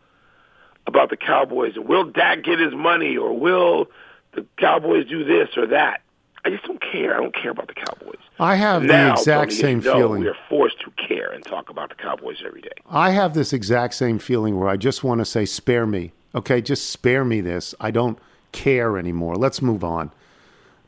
about 0.86 1.10
the 1.10 1.18
Cowboys. 1.18 1.74
Will 1.78 2.06
Dak 2.06 2.44
get 2.44 2.60
his 2.60 2.74
money, 2.74 3.18
or 3.18 3.38
will 3.38 3.88
the 4.34 4.46
Cowboys 4.58 5.08
do 5.08 5.24
this 5.24 5.50
or 5.58 5.68
that? 5.68 6.02
I 6.46 6.50
just 6.50 6.66
don't 6.66 6.82
care. 6.82 7.16
I 7.16 7.22
don't 7.22 7.36
care 7.36 7.52
about 7.52 7.68
the 7.68 7.74
Cowboys. 7.74 8.20
I 8.40 8.56
have 8.56 8.84
now, 8.84 9.14
the 9.14 9.20
exact 9.22 9.54
same 9.54 9.82
feeling. 9.82 10.22
We 10.22 10.28
are 10.28 10.38
forced 10.50 10.80
to 10.82 10.92
care 11.08 11.32
and 11.32 11.44
talk 11.46 11.70
about 11.70 11.90
the 11.90 11.96
Cowboys 11.96 12.44
every 12.46 12.62
day. 12.62 12.70
I 12.90 13.12
have 13.12 13.34
this 13.34 13.54
exact 13.54 13.94
same 13.94 14.20
feeling 14.20 14.60
where 14.60 14.70
I 14.70 14.76
just 14.76 15.04
want 15.04 15.20
to 15.20 15.26
say, 15.26 15.46
spare 15.46 15.86
me. 15.86 16.12
Okay, 16.36 16.62
just 16.62 16.90
spare 16.90 17.24
me 17.24 17.42
this. 17.42 17.74
I 17.80 17.92
don't 17.92 18.20
care 18.52 18.98
anymore. 18.98 19.36
Let's 19.36 19.62
move 19.62 19.84
on. 19.84 20.12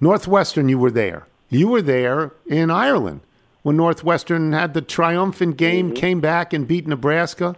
Northwestern, 0.02 0.68
you 0.68 0.78
were 0.78 0.92
there. 0.92 1.28
You 1.50 1.70
were 1.70 1.82
there 1.82 2.32
in 2.48 2.70
Ireland 2.70 3.22
when 3.66 3.78
Northwestern 3.78 4.54
had 4.54 4.74
the 4.74 4.82
triumphant 4.82 5.58
game, 5.58 5.88
mm-hmm. 5.88 5.96
came 5.96 6.22
back 6.22 6.54
and 6.54 6.68
beat 6.68 6.86
Nebraska. 6.86 7.56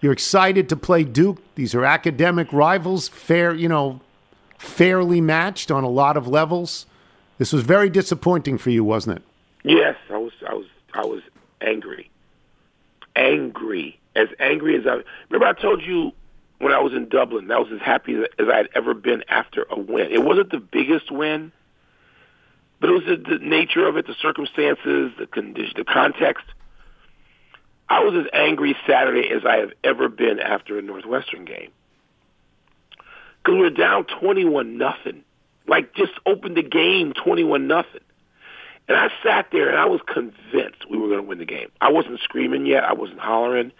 You're 0.00 0.12
excited 0.12 0.68
to 0.70 0.76
play 0.76 1.04
Duke. 1.04 1.38
These 1.54 1.74
are 1.74 1.84
academic 1.84 2.52
rivals, 2.52 3.08
fair, 3.08 3.54
you 3.54 3.68
know, 3.68 4.00
fairly 4.58 5.20
matched 5.20 5.70
on 5.70 5.84
a 5.84 5.88
lot 5.88 6.16
of 6.16 6.28
levels. 6.28 6.86
This 7.38 7.52
was 7.52 7.62
very 7.62 7.90
disappointing 7.90 8.58
for 8.58 8.70
you, 8.70 8.84
wasn't 8.84 9.18
it? 9.18 9.24
Yes, 9.64 9.96
I 10.10 10.18
was. 10.18 10.32
I 10.48 10.54
was. 10.54 10.66
I 10.92 11.04
was 11.04 11.22
angry. 11.60 12.10
Angry, 13.16 13.98
as 14.14 14.28
angry 14.38 14.76
as 14.76 14.86
I. 14.86 15.02
Remember, 15.30 15.46
I 15.46 15.60
told 15.60 15.82
you 15.82 16.12
when 16.58 16.72
I 16.72 16.80
was 16.80 16.92
in 16.92 17.08
Dublin, 17.08 17.48
that 17.48 17.58
was 17.58 17.72
as 17.72 17.80
happy 17.80 18.14
as 18.14 18.48
I 18.52 18.56
had 18.56 18.68
ever 18.74 18.94
been 18.94 19.24
after 19.28 19.66
a 19.70 19.78
win. 19.78 20.12
It 20.12 20.22
wasn't 20.22 20.50
the 20.50 20.58
biggest 20.58 21.10
win, 21.10 21.52
but 22.80 22.90
it 22.90 22.92
was 22.92 23.04
the, 23.04 23.16
the 23.16 23.44
nature 23.44 23.86
of 23.86 23.96
it, 23.96 24.06
the 24.06 24.14
circumstances, 24.14 25.12
the 25.18 25.26
condition, 25.26 25.74
the 25.76 25.84
context. 25.84 26.44
I 27.88 28.02
was 28.04 28.14
as 28.14 28.30
angry 28.32 28.76
Saturday 28.86 29.28
as 29.30 29.44
I 29.44 29.56
have 29.56 29.72
ever 29.82 30.08
been 30.08 30.40
after 30.40 30.78
a 30.78 30.82
Northwestern 30.82 31.44
game 31.44 31.70
because 33.38 33.54
we 33.54 33.60
were 33.60 33.70
down 33.70 34.04
twenty-one 34.04 34.78
nothing. 34.78 35.24
Like 35.66 35.94
just 35.94 36.12
opened 36.26 36.56
the 36.56 36.62
game 36.62 37.12
twenty-one 37.12 37.66
nothing. 37.66 38.02
And 38.86 38.98
I 38.98 39.08
sat 39.22 39.46
there 39.50 39.70
and 39.70 39.78
I 39.78 39.86
was 39.86 40.00
convinced 40.06 40.90
we 40.90 40.98
were 40.98 41.08
going 41.08 41.20
to 41.20 41.26
win 41.26 41.38
the 41.38 41.46
game. 41.46 41.70
I 41.80 41.90
wasn't 41.90 42.20
screaming 42.20 42.66
yet. 42.66 42.84
I 42.84 42.92
wasn't 42.92 43.18
hollering. 43.18 43.72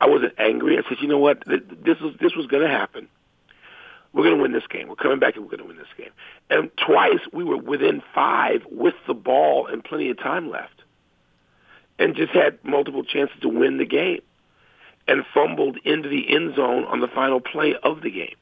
I 0.00 0.08
wasn't 0.08 0.32
angry. 0.38 0.76
I 0.76 0.82
said, 0.88 0.98
you 1.00 1.06
know 1.06 1.18
what? 1.18 1.44
This 1.46 2.00
was 2.00 2.16
this 2.20 2.34
was 2.34 2.46
going 2.46 2.64
to 2.64 2.68
happen. 2.68 3.08
We're 4.12 4.24
going 4.24 4.38
to 4.38 4.42
win 4.42 4.52
this 4.52 4.66
game. 4.68 4.88
We're 4.88 4.96
coming 4.96 5.20
back 5.20 5.36
and 5.36 5.44
we're 5.44 5.56
going 5.56 5.62
to 5.62 5.68
win 5.68 5.76
this 5.76 5.86
game. 5.96 6.10
And 6.48 6.68
twice 6.84 7.20
we 7.32 7.44
were 7.44 7.56
within 7.56 8.02
five 8.12 8.62
with 8.68 8.94
the 9.06 9.14
ball 9.14 9.68
and 9.68 9.84
plenty 9.84 10.10
of 10.10 10.18
time 10.18 10.50
left, 10.50 10.82
and 11.96 12.16
just 12.16 12.32
had 12.32 12.58
multiple 12.64 13.04
chances 13.04 13.36
to 13.42 13.48
win 13.48 13.78
the 13.78 13.84
game, 13.84 14.22
and 15.06 15.24
fumbled 15.32 15.78
into 15.84 16.08
the 16.08 16.34
end 16.34 16.56
zone 16.56 16.84
on 16.86 16.98
the 16.98 17.06
final 17.06 17.40
play 17.40 17.76
of 17.84 18.02
the 18.02 18.10
game. 18.10 18.34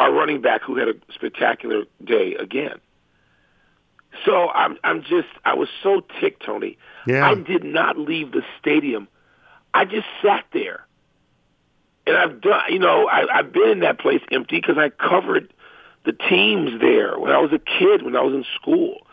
Our 0.00 0.12
running 0.12 0.40
back, 0.40 0.62
who 0.62 0.76
had 0.76 0.88
a 0.88 0.94
spectacular 1.14 1.84
day 2.02 2.34
again. 2.34 2.80
So 4.24 4.48
I'm 4.48 4.76
I'm 4.84 5.02
just 5.02 5.28
I 5.44 5.54
was 5.54 5.68
so 5.82 6.02
ticked, 6.20 6.44
Tony. 6.44 6.78
Yeah. 7.06 7.26
I 7.26 7.34
did 7.34 7.64
not 7.64 7.98
leave 7.98 8.32
the 8.32 8.42
stadium. 8.60 9.08
I 9.72 9.84
just 9.84 10.06
sat 10.22 10.44
there, 10.52 10.86
and 12.06 12.16
I've 12.16 12.40
done. 12.40 12.60
You 12.70 12.78
know, 12.78 13.08
I, 13.08 13.38
I've 13.38 13.52
been 13.52 13.70
in 13.70 13.80
that 13.80 13.98
place 13.98 14.20
empty 14.30 14.60
because 14.60 14.78
I 14.78 14.90
covered 14.90 15.52
the 16.04 16.12
teams 16.12 16.80
there 16.80 17.18
when 17.18 17.32
I 17.32 17.38
was 17.38 17.52
a 17.52 17.58
kid, 17.58 18.02
when 18.02 18.16
I 18.16 18.22
was 18.22 18.34
in 18.34 18.44
school. 18.60 19.06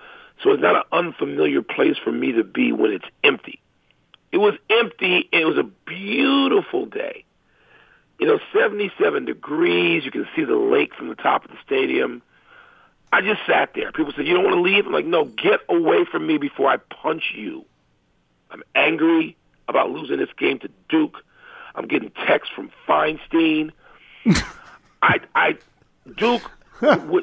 So 0.44 0.52
it's 0.52 0.62
not 0.62 0.76
an 0.76 0.84
unfamiliar 0.92 1.62
place 1.62 1.98
for 2.04 2.12
me 2.12 2.34
to 2.34 2.44
be 2.44 2.72
when 2.72 2.92
it's 2.92 3.06
empty. 3.24 3.62
It 4.32 4.38
was 4.38 4.56
empty. 4.70 5.30
And 5.32 5.42
it 5.42 5.46
was 5.46 5.58
a 5.58 5.64
beautiful 5.64 6.86
day. 6.86 7.26
You 8.22 8.28
know, 8.28 8.40
77 8.54 9.26
degrees. 9.26 10.06
You 10.06 10.12
can 10.12 10.28
see 10.36 10.44
the 10.44 10.56
lake 10.56 10.94
from 10.94 11.10
the 11.10 11.16
top 11.16 11.44
of 11.44 11.52
the 11.52 11.58
stadium. 11.66 12.22
I 13.12 13.22
just 13.22 13.42
sat 13.46 13.74
there. 13.74 13.92
People 13.92 14.14
said, 14.16 14.26
"You 14.26 14.36
don't 14.36 14.46
want 14.46 14.56
to 14.56 14.62
leave." 14.62 14.86
I'm 14.86 14.94
like, 14.94 15.06
"No, 15.06 15.26
get 15.26 15.60
away 15.68 16.06
from 16.06 16.26
me 16.28 16.38
before 16.38 16.70
I 16.70 16.78
punch 16.78 17.34
you." 17.36 17.66
I'm 18.52 18.64
angry 18.76 19.36
about 19.68 19.90
losing 19.90 20.18
this 20.18 20.32
game 20.38 20.60
to 20.60 20.70
Duke. 20.88 21.18
I'm 21.76 21.88
getting 21.88 22.12
texts 22.12 22.54
from 22.54 22.72
Feinstein. 22.88 23.72
I, 25.02 25.20
I, 25.34 25.58
Duke, 26.18 26.44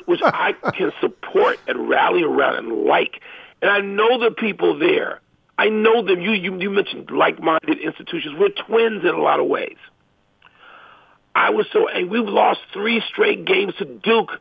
which 0.07 0.21
I 0.23 0.55
can 0.75 0.93
support 1.01 1.61
and 1.69 1.89
rally 1.89 2.25
around 2.25 2.57
and 2.57 2.85
like, 2.85 3.21
and 3.63 3.71
I 3.71 3.81
know 3.81 4.19
the 4.19 4.31
people 4.31 4.79
there. 4.79 5.21
I 5.59 5.69
know 5.69 6.03
them. 6.03 6.21
You, 6.21 6.33
you, 6.33 6.59
you 6.59 6.71
mentioned 6.71 7.11
like-minded 7.11 7.79
institutions. 7.79 8.37
We're 8.39 8.49
twins 8.49 9.05
in 9.05 9.11
a 9.11 9.21
lot 9.21 9.41
of 9.41 9.47
ways. 9.47 9.77
I 11.39 11.51
was 11.51 11.67
so 11.73 11.89
angry. 11.89 12.21
We've 12.21 12.29
lost 12.29 12.59
three 12.73 13.01
straight 13.09 13.45
games 13.45 13.73
to 13.79 13.85
Duke, 13.85 14.41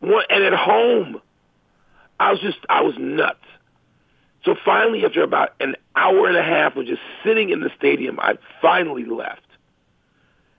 one, 0.00 0.24
and 0.28 0.42
at 0.42 0.52
home. 0.52 1.20
I 2.18 2.32
was 2.32 2.40
just, 2.40 2.58
I 2.68 2.82
was 2.82 2.94
nuts. 2.98 3.38
So 4.44 4.56
finally, 4.64 5.04
after 5.04 5.22
about 5.22 5.54
an 5.60 5.76
hour 5.94 6.26
and 6.26 6.36
a 6.36 6.42
half 6.42 6.74
of 6.74 6.86
just 6.86 7.00
sitting 7.24 7.50
in 7.50 7.60
the 7.60 7.70
stadium, 7.78 8.18
I 8.18 8.34
finally 8.60 9.04
left 9.04 9.46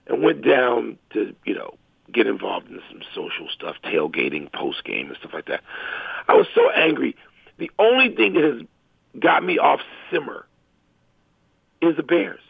and 0.06 0.22
went 0.22 0.42
down 0.42 0.96
to, 1.12 1.34
you 1.44 1.54
know, 1.54 1.74
get 2.10 2.26
involved 2.26 2.70
in 2.70 2.80
some 2.90 3.02
social 3.14 3.48
stuff, 3.52 3.76
tailgating, 3.84 4.50
post 4.52 4.82
game, 4.84 5.08
and 5.08 5.18
stuff 5.18 5.34
like 5.34 5.46
that. 5.46 5.60
I 6.28 6.34
was 6.34 6.46
so 6.54 6.70
angry. 6.70 7.14
The 7.58 7.70
only 7.78 8.14
thing 8.14 8.32
that 8.34 8.44
has 8.44 9.20
got 9.20 9.44
me 9.44 9.58
off 9.58 9.80
simmer 10.10 10.46
is 11.82 11.94
the 11.96 12.02
Bears. 12.02 12.40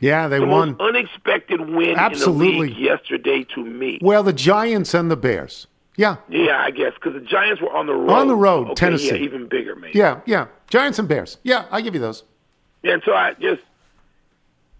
Yeah, 0.00 0.28
they 0.28 0.38
the 0.40 0.46
won. 0.46 0.76
unexpected 0.80 1.60
win 1.70 1.96
Absolutely. 1.96 2.48
in 2.48 2.52
the 2.54 2.60
league 2.74 2.76
yesterday 2.78 3.44
to 3.54 3.64
me. 3.64 3.98
Well, 4.02 4.22
the 4.22 4.32
Giants 4.32 4.92
and 4.94 5.10
the 5.10 5.16
Bears. 5.16 5.66
Yeah, 5.96 6.16
Yeah, 6.28 6.58
I 6.60 6.72
guess 6.72 6.92
because 6.94 7.14
the 7.14 7.20
Giants 7.26 7.62
were 7.62 7.72
on 7.72 7.86
the 7.86 7.94
road. 7.94 8.10
On 8.10 8.26
the 8.26 8.34
road, 8.34 8.66
okay, 8.66 8.74
Tennessee. 8.74 9.06
Yeah, 9.16 9.22
even 9.22 9.46
bigger, 9.46 9.76
maybe. 9.76 9.96
yeah, 9.96 10.20
yeah. 10.26 10.46
Giants 10.68 10.98
and 10.98 11.06
Bears. 11.08 11.38
Yeah, 11.44 11.66
I 11.70 11.80
give 11.82 11.94
you 11.94 12.00
those. 12.00 12.24
And 12.82 13.00
so 13.04 13.12
I 13.14 13.34
just, 13.34 13.62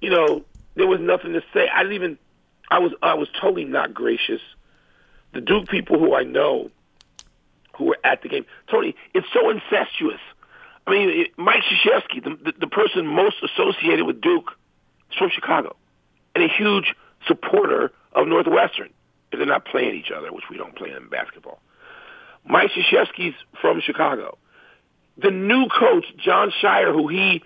you 0.00 0.10
know, 0.10 0.44
there 0.74 0.88
was 0.88 0.98
nothing 1.00 1.32
to 1.34 1.42
say. 1.54 1.68
I 1.72 1.82
didn't 1.84 1.94
even. 1.94 2.18
I 2.68 2.80
was 2.80 2.92
I 3.00 3.14
was 3.14 3.28
totally 3.40 3.64
not 3.64 3.94
gracious. 3.94 4.40
The 5.34 5.40
Duke 5.40 5.68
people 5.68 5.98
who 6.00 6.14
I 6.16 6.24
know, 6.24 6.70
who 7.76 7.84
were 7.84 7.98
at 8.02 8.22
the 8.22 8.28
game, 8.28 8.44
Tony, 8.68 8.96
it's 9.14 9.26
so 9.32 9.50
incestuous. 9.50 10.20
I 10.86 10.90
mean, 10.90 11.08
it, 11.10 11.38
Mike 11.38 11.62
Krzyzewski, 11.62 12.24
the, 12.24 12.30
the 12.52 12.58
the 12.60 12.66
person 12.66 13.06
most 13.06 13.36
associated 13.42 14.04
with 14.04 14.20
Duke, 14.20 14.50
from 15.18 15.30
Chicago, 15.30 15.76
and 16.34 16.44
a 16.44 16.48
huge 16.48 16.94
supporter 17.26 17.92
of 18.12 18.26
Northwestern. 18.26 18.90
If 19.32 19.38
they're 19.38 19.46
not 19.46 19.64
playing 19.64 19.96
each 19.96 20.12
other, 20.12 20.32
which 20.32 20.44
we 20.48 20.56
don't 20.56 20.76
play 20.76 20.92
in 20.92 21.08
basketball. 21.08 21.60
Mike 22.46 22.70
Krzyzewski's 22.70 23.34
from 23.60 23.80
Chicago. 23.80 24.38
The 25.16 25.32
new 25.32 25.66
coach, 25.66 26.04
Jon 26.16 26.52
Scheyer, 26.62 26.92
who 26.92 27.08
he 27.08 27.42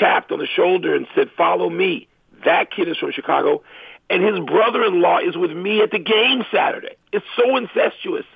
tapped 0.00 0.32
on 0.32 0.40
the 0.40 0.46
shoulder 0.46 0.94
and 0.94 1.06
said, 1.14 1.30
"Follow 1.36 1.70
me." 1.70 2.08
That 2.44 2.70
kid 2.72 2.88
is 2.88 2.96
from 2.98 3.12
Chicago, 3.12 3.62
and 4.10 4.24
his 4.24 4.40
brother-in-law 4.40 5.18
is 5.20 5.36
with 5.36 5.52
me 5.52 5.82
at 5.82 5.92
the 5.92 5.98
game 5.98 6.44
Saturday. 6.52 6.96
It's 7.12 7.26
so 7.36 7.56
incestuous. 7.56 8.26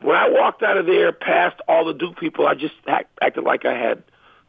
When 0.00 0.16
I 0.16 0.28
walked 0.28 0.64
out 0.64 0.76
of 0.76 0.86
there, 0.86 1.12
past 1.12 1.60
all 1.68 1.84
the 1.84 1.94
Duke 1.94 2.18
people, 2.18 2.46
I 2.46 2.54
just 2.54 2.74
act, 2.88 3.16
acted 3.20 3.44
like 3.44 3.64
I 3.64 3.74
had 3.74 4.02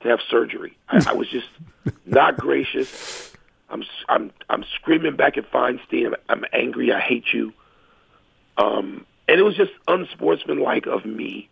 to 0.04 0.10
have 0.10 0.20
surgery. 0.30 0.78
I, 0.89 1.06
I 1.10 1.13
was 1.13 1.28
just 1.28 1.48
not 2.06 2.38
gracious. 2.38 3.34
I'm 3.70 3.84
I'm 4.08 4.32
I'm 4.50 4.63
screaming 4.76 5.16
back 5.16 5.38
at 5.38 5.52
Feinstein. 5.52 6.13
I'm, 6.30 6.46
angry. 6.54 6.94
I 6.94 7.00
hate 7.00 7.34
you. 7.34 7.54
Um, 8.58 9.06
and 9.28 9.39
it 9.39 9.44
was 9.44 9.56
just 9.56 9.72
unsportsmanlike 9.88 10.86
of 10.86 11.06
me. 11.06 11.50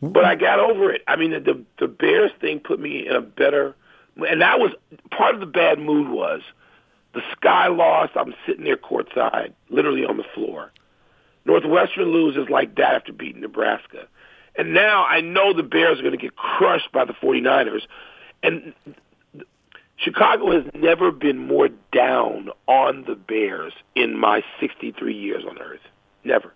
But 0.00 0.24
I 0.24 0.34
got 0.34 0.60
over 0.60 0.92
it. 0.92 1.02
I 1.06 1.16
mean, 1.16 1.30
the 1.30 1.64
the 1.78 1.88
Bears 1.88 2.32
thing 2.40 2.60
put 2.60 2.80
me 2.80 3.06
in 3.06 3.14
a 3.14 3.20
better, 3.20 3.74
and 4.16 4.42
that 4.42 4.58
was 4.58 4.72
part 5.10 5.34
of 5.34 5.40
the 5.40 5.46
bad 5.46 5.78
mood 5.78 6.08
was 6.08 6.42
the 7.14 7.22
Sky 7.32 7.68
lost. 7.68 8.12
I'm 8.16 8.34
sitting 8.46 8.64
there 8.64 8.76
courtside, 8.76 9.52
literally 9.70 10.04
on 10.04 10.16
the 10.16 10.26
floor. 10.34 10.72
Northwestern 11.44 12.12
loses 12.12 12.48
like 12.48 12.76
that 12.76 12.94
after 12.94 13.12
beating 13.12 13.40
Nebraska. 13.40 14.06
And 14.58 14.74
now 14.74 15.06
I 15.06 15.20
know 15.20 15.54
the 15.54 15.62
Bears 15.62 16.00
are 16.00 16.02
going 16.02 16.18
to 16.18 16.20
get 16.20 16.34
crushed 16.36 16.90
by 16.92 17.04
the 17.04 17.12
49ers. 17.14 17.82
And 18.42 18.74
Chicago 19.96 20.50
has 20.50 20.64
never 20.74 21.12
been 21.12 21.38
more 21.38 21.68
down 21.92 22.50
on 22.66 23.04
the 23.06 23.14
Bears 23.14 23.72
in 23.94 24.18
my 24.18 24.42
63 24.60 25.14
years 25.14 25.44
on 25.48 25.58
earth. 25.58 25.80
Never. 26.24 26.52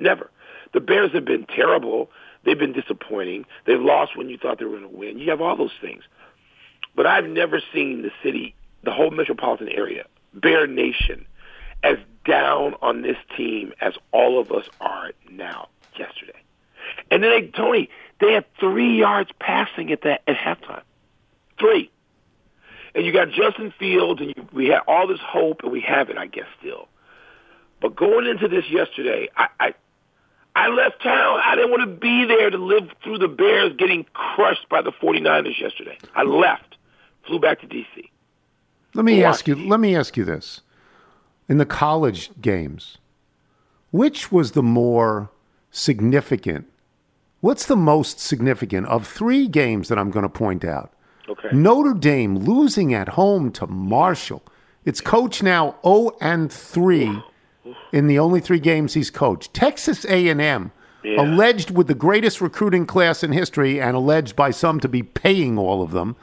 Never. 0.00 0.30
The 0.72 0.80
Bears 0.80 1.12
have 1.12 1.24
been 1.24 1.46
terrible. 1.46 2.10
They've 2.44 2.58
been 2.58 2.72
disappointing. 2.72 3.46
They've 3.66 3.80
lost 3.80 4.16
when 4.16 4.28
you 4.28 4.36
thought 4.36 4.58
they 4.58 4.64
were 4.64 4.78
going 4.78 4.90
to 4.90 4.96
win. 4.96 5.18
You 5.18 5.30
have 5.30 5.40
all 5.40 5.56
those 5.56 5.70
things. 5.80 6.02
But 6.96 7.06
I've 7.06 7.26
never 7.26 7.62
seen 7.72 8.02
the 8.02 8.10
city, 8.22 8.54
the 8.82 8.92
whole 8.92 9.10
metropolitan 9.10 9.68
area, 9.68 10.06
Bear 10.32 10.66
Nation, 10.66 11.26
as 11.84 11.98
down 12.24 12.74
on 12.82 13.02
this 13.02 13.16
team 13.36 13.72
as 13.80 13.94
all 14.12 14.40
of 14.40 14.50
us 14.50 14.66
are 14.80 15.12
now 15.30 15.68
yesterday. 15.96 16.43
And 17.10 17.22
then 17.22 17.30
they, 17.30 17.46
Tony, 17.48 17.88
they 18.20 18.32
had 18.32 18.44
three 18.58 18.98
yards 18.98 19.30
passing 19.38 19.92
at 19.92 20.02
that 20.02 20.22
at 20.26 20.36
halftime. 20.36 20.82
Three. 21.58 21.90
And 22.94 23.04
you 23.04 23.12
got 23.12 23.30
Justin 23.30 23.72
Fields, 23.78 24.20
and 24.20 24.34
you, 24.36 24.48
we 24.52 24.66
had 24.68 24.80
all 24.86 25.06
this 25.08 25.20
hope, 25.20 25.62
and 25.62 25.72
we 25.72 25.80
have 25.80 26.10
it, 26.10 26.16
I 26.16 26.26
guess, 26.26 26.46
still. 26.60 26.88
But 27.80 27.96
going 27.96 28.26
into 28.26 28.48
this 28.48 28.64
yesterday, 28.70 29.28
I, 29.36 29.48
I 29.60 29.74
I 30.56 30.68
left 30.68 31.02
town. 31.02 31.40
I 31.44 31.56
didn't 31.56 31.70
want 31.70 31.82
to 31.82 31.96
be 31.96 32.24
there 32.26 32.48
to 32.48 32.58
live 32.58 32.88
through 33.02 33.18
the 33.18 33.28
Bears 33.28 33.72
getting 33.76 34.06
crushed 34.14 34.68
by 34.68 34.82
the 34.82 34.92
49ers 34.92 35.60
yesterday. 35.60 35.98
I 36.14 36.22
left, 36.22 36.76
flew 37.26 37.40
back 37.40 37.60
to 37.60 37.66
D.C. 37.66 38.10
Let 38.94 39.04
me 39.04 39.24
ask 39.24 39.48
you. 39.48 39.56
Let 39.56 39.80
me 39.80 39.96
ask 39.96 40.16
you 40.16 40.24
this: 40.24 40.60
in 41.48 41.58
the 41.58 41.66
college 41.66 42.30
games, 42.40 42.98
which 43.90 44.30
was 44.30 44.52
the 44.52 44.62
more 44.62 45.30
significant? 45.72 46.70
What's 47.44 47.66
the 47.66 47.76
most 47.76 48.20
significant 48.20 48.86
of 48.86 49.06
three 49.06 49.48
games 49.48 49.90
that 49.90 49.98
I'm 49.98 50.10
going 50.10 50.22
to 50.22 50.30
point 50.30 50.64
out? 50.64 50.94
Okay. 51.28 51.50
Notre 51.52 51.92
Dame 51.92 52.38
losing 52.38 52.94
at 52.94 53.10
home 53.10 53.52
to 53.52 53.66
Marshall. 53.66 54.42
Its 54.86 55.02
coach 55.02 55.42
now 55.42 55.74
0 55.84 56.12
and 56.22 56.50
3 56.50 57.22
in 57.92 58.06
the 58.06 58.18
only 58.18 58.40
three 58.40 58.58
games 58.58 58.94
he's 58.94 59.10
coached. 59.10 59.52
Texas 59.52 60.06
A&M, 60.06 60.70
Yeah. 61.02 61.20
alleged 61.20 61.70
with 61.70 61.86
the 61.86 61.94
greatest 61.94 62.40
recruiting 62.40 62.86
class 62.86 63.22
in 63.22 63.32
history 63.32 63.78
and 63.78 63.94
alleged 63.94 64.34
by 64.34 64.50
some 64.50 64.80
to 64.80 64.88
be 64.88 65.02
paying 65.02 65.58
all 65.58 65.82
of 65.82 65.90
them. 65.90 66.16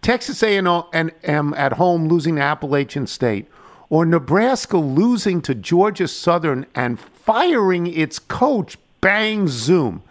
Texas 0.00 0.42
A&M 0.42 1.54
at 1.54 1.72
home 1.74 2.08
losing 2.08 2.36
to 2.36 2.42
Appalachian 2.42 3.06
State, 3.06 3.46
or 3.90 4.06
Nebraska 4.06 4.78
losing 4.78 5.42
to 5.42 5.54
Georgia 5.54 6.08
Southern 6.08 6.64
and 6.74 6.98
firing 6.98 7.86
its 7.86 8.18
coach. 8.18 8.78
Bang 9.02 9.48
zoom. 9.48 10.02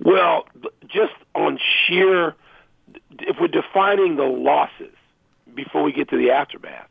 Well, 0.00 0.46
just 0.88 1.12
on 1.34 1.58
sheer, 1.86 2.34
if 3.20 3.36
we're 3.40 3.48
defining 3.48 4.16
the 4.16 4.24
losses 4.24 4.94
before 5.54 5.82
we 5.82 5.92
get 5.92 6.08
to 6.10 6.16
the 6.16 6.30
aftermath, 6.30 6.88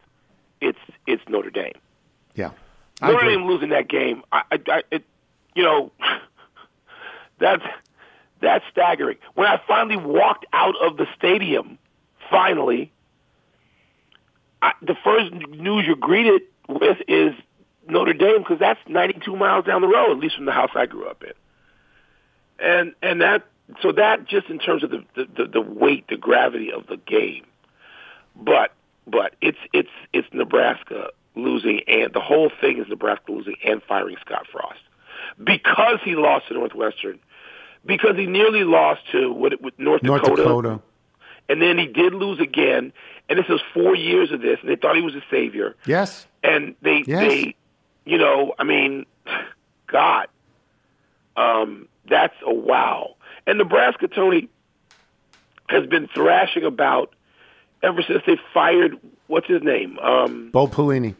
it's 0.62 0.80
it's 1.08 1.22
Notre 1.28 1.50
Dame. 1.50 1.74
Yeah. 2.36 2.52
I 3.02 3.08
Notre 3.08 3.20
agree. 3.20 3.36
Dame 3.36 3.46
losing 3.48 3.70
that 3.70 3.88
game, 3.90 4.24
I, 4.32 4.44
I, 4.52 4.60
I 4.68 4.84
it, 4.92 5.04
you 5.56 5.64
know, 5.64 5.92
that's 7.40 7.64
that's 8.42 8.66
staggering. 8.72 9.18
When 9.36 9.48
I 9.48 9.62
finally 9.68 9.98
walked 9.98 10.46
out 10.54 10.76
of 10.82 10.98
the 10.98 11.08
stadium, 11.18 11.78
finally, 12.30 12.92
I, 14.62 14.74
the 14.82 14.96
first 15.04 15.32
news 15.50 15.86
you're 15.86 15.96
greeted 15.96 16.42
with 16.68 16.98
is 17.08 17.34
Notre 17.88 18.14
Dame 18.14 18.40
because 18.40 18.60
that's 18.60 18.80
92 18.88 19.36
miles 19.36 19.66
down 19.66 19.82
the 19.82 19.88
road, 19.88 20.12
at 20.12 20.18
least 20.18 20.36
from 20.36 20.46
the 20.46 20.52
house 20.52 20.72
I 20.76 20.86
grew 20.86 21.08
up 21.08 21.24
in. 21.24 21.34
And 22.64 22.94
and 23.02 23.22
that 23.22 23.44
so 23.82 23.92
that 23.92 24.26
just 24.28 24.48
in 24.50 24.60
terms 24.60 24.84
of 24.84 24.92
the 24.92 25.04
the, 25.16 25.46
the, 25.46 25.62
weight, 25.62 26.08
the 26.08 26.18
gravity 26.18 26.72
of 26.72 26.88
the 26.88 26.98
game, 26.98 27.46
but 28.36 28.72
but 29.06 29.36
it's 29.42 29.58
it's 29.74 29.90
it's 30.14 30.28
Nebraska 30.32 31.10
losing, 31.36 31.82
and 31.88 32.14
the 32.14 32.20
whole 32.20 32.50
thing 32.62 32.80
is 32.80 32.88
Nebraska 32.88 33.32
losing 33.32 33.56
and 33.66 33.82
firing 33.84 34.16
Scott 34.26 34.48
Frost 34.52 34.80
because 35.44 36.00
he 36.04 36.16
lost 36.16 36.48
to 36.48 36.54
Northwestern, 36.54 37.20
because 37.86 38.16
he 38.16 38.26
nearly 38.26 38.64
lost 38.64 39.02
to 39.12 39.32
what 39.32 39.60
with 39.62 39.78
North, 39.78 40.04
North 40.04 40.24
Dakota. 40.24 40.80
and 41.50 41.62
then 41.62 41.78
he 41.78 41.88
did 41.88 42.14
lose 42.14 42.40
again. 42.40 42.94
And 43.30 43.40
this 43.40 43.48
was 43.48 43.62
four 43.74 43.96
years 43.96 44.32
of 44.32 44.42
this, 44.42 44.60
and 44.62 44.70
they 44.70 44.76
thought 44.76 44.96
he 44.96 45.02
was 45.02 45.16
a 45.16 45.24
savior. 45.32 45.76
Yes. 45.86 46.28
And 46.44 46.76
they 46.82 47.04
Yes. 47.08 47.30
they, 47.30 47.56
you 48.06 48.18
know, 48.18 48.54
I 48.60 48.64
mean, 48.64 49.06
God, 49.88 50.28
um, 51.38 51.88
that's 52.10 52.36
a 52.46 52.54
wow. 52.54 53.16
And 53.48 53.58
Nebraska, 53.58 54.08
Tony, 54.08 54.50
has 55.70 55.86
been 55.88 56.08
thrashing 56.14 56.64
about 56.64 57.14
ever 57.82 58.02
since 58.02 58.22
they 58.26 58.38
fired 58.54 58.98
what's 59.28 59.48
his 59.48 59.62
name? 59.64 59.98
Um, 60.00 60.52
Bo 60.52 60.68
Pelini. 60.68 61.16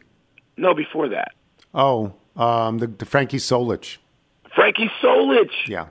no, 0.56 0.74
before 0.74 1.08
that, 1.08 1.32
Oh, 1.74 2.14
um, 2.36 2.78
the, 2.78 2.86
the 2.86 3.04
Frankie 3.04 3.38
Solich. 3.38 3.96
Frankie 4.54 4.90
Solich. 5.02 5.50
Yeah. 5.66 5.86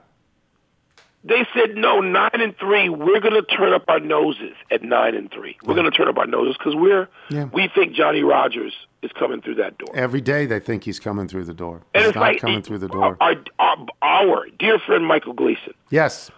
They 1.26 1.48
said 1.54 1.76
no, 1.78 2.02
nine 2.02 2.30
and 2.34 2.58
three. 2.58 2.90
We're 2.90 3.22
going 3.22 3.34
to 3.34 3.44
turn 3.44 3.72
up 3.72 3.86
our 3.88 4.00
noses 4.00 4.54
at 4.70 4.84
nine 4.84 5.16
and 5.16 5.32
three. 5.32 5.56
We're 5.64 5.74
going 5.76 5.90
to 5.90 5.96
turn 5.98 6.10
up 6.10 6.18
our 6.18 6.28
noses 6.28 6.58
because 6.58 6.76
we're 6.76 7.08
Yeah. 7.30 7.46
we 7.46 7.70
think 7.74 7.94
Johnny 7.94 8.24
Rodgers 8.24 8.74
is 9.02 9.12
coming 9.14 9.42
through 9.42 9.56
that 9.56 9.78
door. 9.78 9.96
Every 9.96 10.20
day 10.20 10.46
they 10.46 10.60
think 10.60 10.84
he's 10.84 11.00
coming 11.00 11.30
through 11.30 11.46
the 11.46 11.54
door. 11.54 11.82
And 11.94 12.02
he's 12.02 12.10
it's 12.10 12.16
not 12.16 12.22
like 12.22 12.42
coming 12.42 12.62
through 12.62 12.80
the 12.80 12.90
door. 12.90 13.16
Our, 13.22 13.36
our, 13.58 13.78
our 14.02 14.48
dear 14.60 14.80
friend 14.80 15.06
Michael 15.06 15.34
Gleason, 15.34 15.74
yes. 15.90 16.30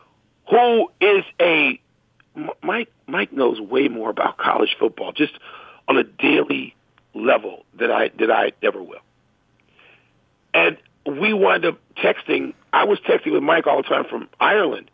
who 0.51 0.91
is 1.01 1.23
a 1.41 1.79
Mike. 2.61 2.91
Mike 3.07 3.31
knows 3.33 3.59
way 3.59 3.87
more 3.87 4.09
about 4.11 4.37
college 4.37 4.75
football 4.79 5.13
just 5.13 5.33
on 5.87 5.97
a 5.97 6.03
daily 6.03 6.75
level 7.15 7.65
than 7.73 7.89
I 7.89 8.09
than 8.19 8.29
I 8.29 8.51
ever 8.61 8.83
will. 8.83 8.99
And 10.53 10.77
we 11.05 11.33
wound 11.33 11.65
up 11.65 11.79
texting. 11.97 12.53
I 12.73 12.85
was 12.85 12.99
texting 12.99 13.33
with 13.33 13.43
Mike 13.43 13.67
all 13.67 13.77
the 13.77 13.87
time 13.87 14.05
from 14.09 14.27
Ireland 14.39 14.89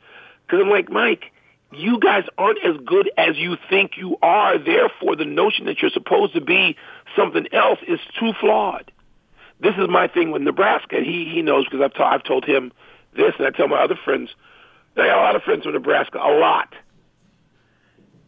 because 0.45 0.62
I'm 0.63 0.69
like, 0.69 0.89
Mike, 0.89 1.32
you 1.71 2.00
guys 2.00 2.26
aren't 2.38 2.63
as 2.63 2.76
good 2.86 3.10
as 3.17 3.38
you 3.38 3.56
think 3.69 3.97
you 3.97 4.17
are. 4.21 4.58
Therefore, 4.58 5.15
the 5.15 5.26
notion 5.26 5.65
that 5.65 5.82
you're 5.82 5.91
supposed 5.91 6.34
to 6.34 6.41
be 6.41 6.76
something 7.15 7.47
else 7.54 7.80
is 7.88 8.00
too 8.19 8.34
flawed. 8.39 8.91
This 9.60 9.76
is 9.78 9.88
my 9.89 10.08
thing 10.08 10.32
with 10.32 10.41
Nebraska. 10.41 10.97
He 11.00 11.30
he 11.32 11.41
knows 11.41 11.65
because 11.65 11.82
I've, 11.82 11.93
ta- 11.93 12.12
I've 12.12 12.24
told 12.24 12.45
him 12.45 12.71
this, 13.15 13.34
and 13.38 13.47
I 13.47 13.52
tell 13.52 13.67
my 13.67 13.82
other 13.82 13.97
friends. 14.04 14.30
I 14.97 15.08
got 15.08 15.17
a 15.17 15.21
lot 15.21 15.36
of 15.36 15.43
friends 15.43 15.63
from 15.63 15.74
Nebraska, 15.74 16.17
a 16.17 16.34
lot. 16.38 16.74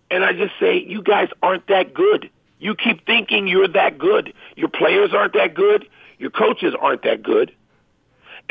And 0.10 0.24
I 0.24 0.32
just 0.34 0.54
say, 0.60 0.78
you 0.78 1.02
guys 1.02 1.30
aren't 1.42 1.68
that 1.68 1.94
good. 1.94 2.30
You 2.60 2.76
keep 2.76 3.06
thinking 3.06 3.48
you're 3.48 3.68
that 3.68 3.98
good. 3.98 4.34
Your 4.56 4.70
players 4.70 5.10
aren't 5.14 5.34
that 5.34 5.56
good. 5.56 5.86
Your 6.20 6.30
coaches 6.30 6.74
aren't 6.80 7.04
that 7.04 7.24
good. 7.24 7.54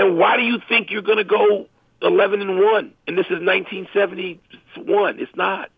And 0.03 0.19
why 0.19 0.37
do 0.37 0.43
you 0.43 0.59
think 0.69 0.91
you're 0.91 1.01
going 1.03 1.19
to 1.19 1.25
go 1.25 1.67
11 2.03 2.41
and 2.41 2.59
1? 2.59 2.93
And 3.07 3.17
this 3.17 3.27
is 3.27 3.39
1971. 3.41 5.21
It's 5.21 5.37
not. 5.37 5.71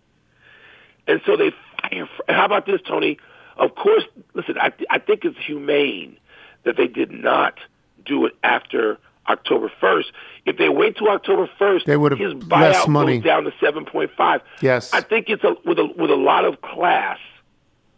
And 1.07 1.21
so 1.27 1.37
they 1.37 1.51
fire. 1.83 2.09
How 2.29 2.47
about 2.47 2.65
this, 2.65 2.81
Tony? 2.89 3.19
Of 3.59 3.75
course, 3.75 4.05
listen, 4.33 4.57
I, 4.59 4.73
I 4.89 4.99
think 4.99 5.25
it's 5.27 5.37
humane 5.47 6.17
that 6.65 6.77
they 6.79 6.87
did 6.89 7.11
not 7.11 7.59
do 8.07 8.25
it 8.25 8.33
after 8.43 8.99
October 9.29 9.71
1st. 9.81 10.07
If 10.47 10.57
they 10.57 10.71
wait 10.71 10.97
till 10.97 11.09
October 11.11 11.49
1st, 11.61 11.85
They 11.85 11.97
would 11.99 12.13
have 12.13 12.19
his 12.19 12.33
less 12.49 12.77
buyout 12.77 12.89
money. 12.89 13.19
goes 13.19 13.25
down 13.25 13.45
to 13.45 13.51
7.5. 13.63 14.41
Yes. 14.63 14.91
I 14.95 15.03
think 15.03 15.29
it's 15.29 15.45
a, 15.45 15.55
with 15.67 15.79
a 15.79 15.85
with 15.85 16.11
a 16.11 16.17
lot 16.17 16.47
of 16.47 16.63
class, 16.63 17.19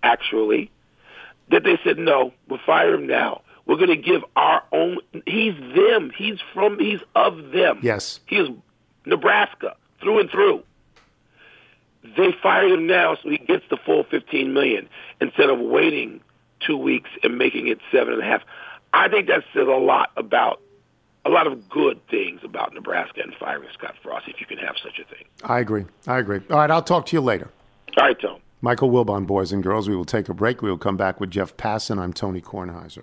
actually, 0.02 0.70
that 1.52 1.62
they 1.62 1.78
said 1.84 1.98
no, 1.98 2.32
we'll 2.48 2.58
fire 2.66 2.94
him 2.94 3.06
now. 3.06 3.42
We're 3.66 3.76
going 3.76 3.88
to 3.88 3.96
give 3.96 4.22
our 4.36 4.62
own. 4.72 4.98
He's 5.26 5.54
them. 5.74 6.12
He's 6.16 6.38
from. 6.54 6.78
He's 6.78 7.00
of 7.14 7.50
them. 7.50 7.80
Yes. 7.82 8.20
He 8.26 8.36
is 8.36 8.48
Nebraska 9.04 9.76
through 10.00 10.20
and 10.20 10.30
through. 10.30 10.62
They 12.16 12.32
fired 12.42 12.70
him 12.70 12.86
now, 12.86 13.16
so 13.16 13.28
he 13.28 13.38
gets 13.38 13.64
the 13.68 13.76
full 13.76 14.04
fifteen 14.04 14.54
million 14.54 14.88
instead 15.20 15.50
of 15.50 15.58
waiting 15.58 16.20
two 16.60 16.76
weeks 16.76 17.10
and 17.24 17.36
making 17.36 17.66
it 17.66 17.78
seven 17.90 18.14
and 18.14 18.22
a 18.22 18.24
half. 18.24 18.42
I 18.92 19.08
think 19.08 19.26
that 19.26 19.42
says 19.52 19.66
a 19.66 19.72
lot 19.72 20.10
about 20.16 20.60
a 21.24 21.28
lot 21.28 21.48
of 21.48 21.68
good 21.68 22.00
things 22.08 22.40
about 22.44 22.72
Nebraska 22.72 23.20
and 23.20 23.34
firing 23.34 23.68
Scott 23.74 23.96
Frost, 24.00 24.28
if 24.28 24.40
you 24.40 24.46
can 24.46 24.58
have 24.58 24.76
such 24.80 25.00
a 25.00 25.04
thing. 25.12 25.24
I 25.42 25.58
agree. 25.58 25.84
I 26.06 26.18
agree. 26.18 26.40
All 26.50 26.58
right, 26.58 26.70
I'll 26.70 26.82
talk 26.82 27.06
to 27.06 27.16
you 27.16 27.20
later. 27.20 27.50
All 27.98 28.06
right, 28.06 28.20
Tom. 28.20 28.38
Michael 28.60 28.90
Wilbon, 28.90 29.26
boys 29.26 29.50
and 29.52 29.62
girls. 29.62 29.88
We 29.88 29.96
will 29.96 30.04
take 30.04 30.28
a 30.28 30.34
break. 30.34 30.62
We 30.62 30.70
will 30.70 30.78
come 30.78 30.96
back 30.96 31.18
with 31.20 31.30
Jeff 31.30 31.56
Passan. 31.56 31.98
I'm 31.98 32.12
Tony 32.12 32.40
Kornheiser. 32.40 33.02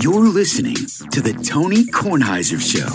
You're 0.00 0.28
listening 0.28 0.74
to 1.10 1.20
the 1.20 1.32
Tony 1.44 1.84
Kornheiser 1.84 2.60
Show. 2.60 2.88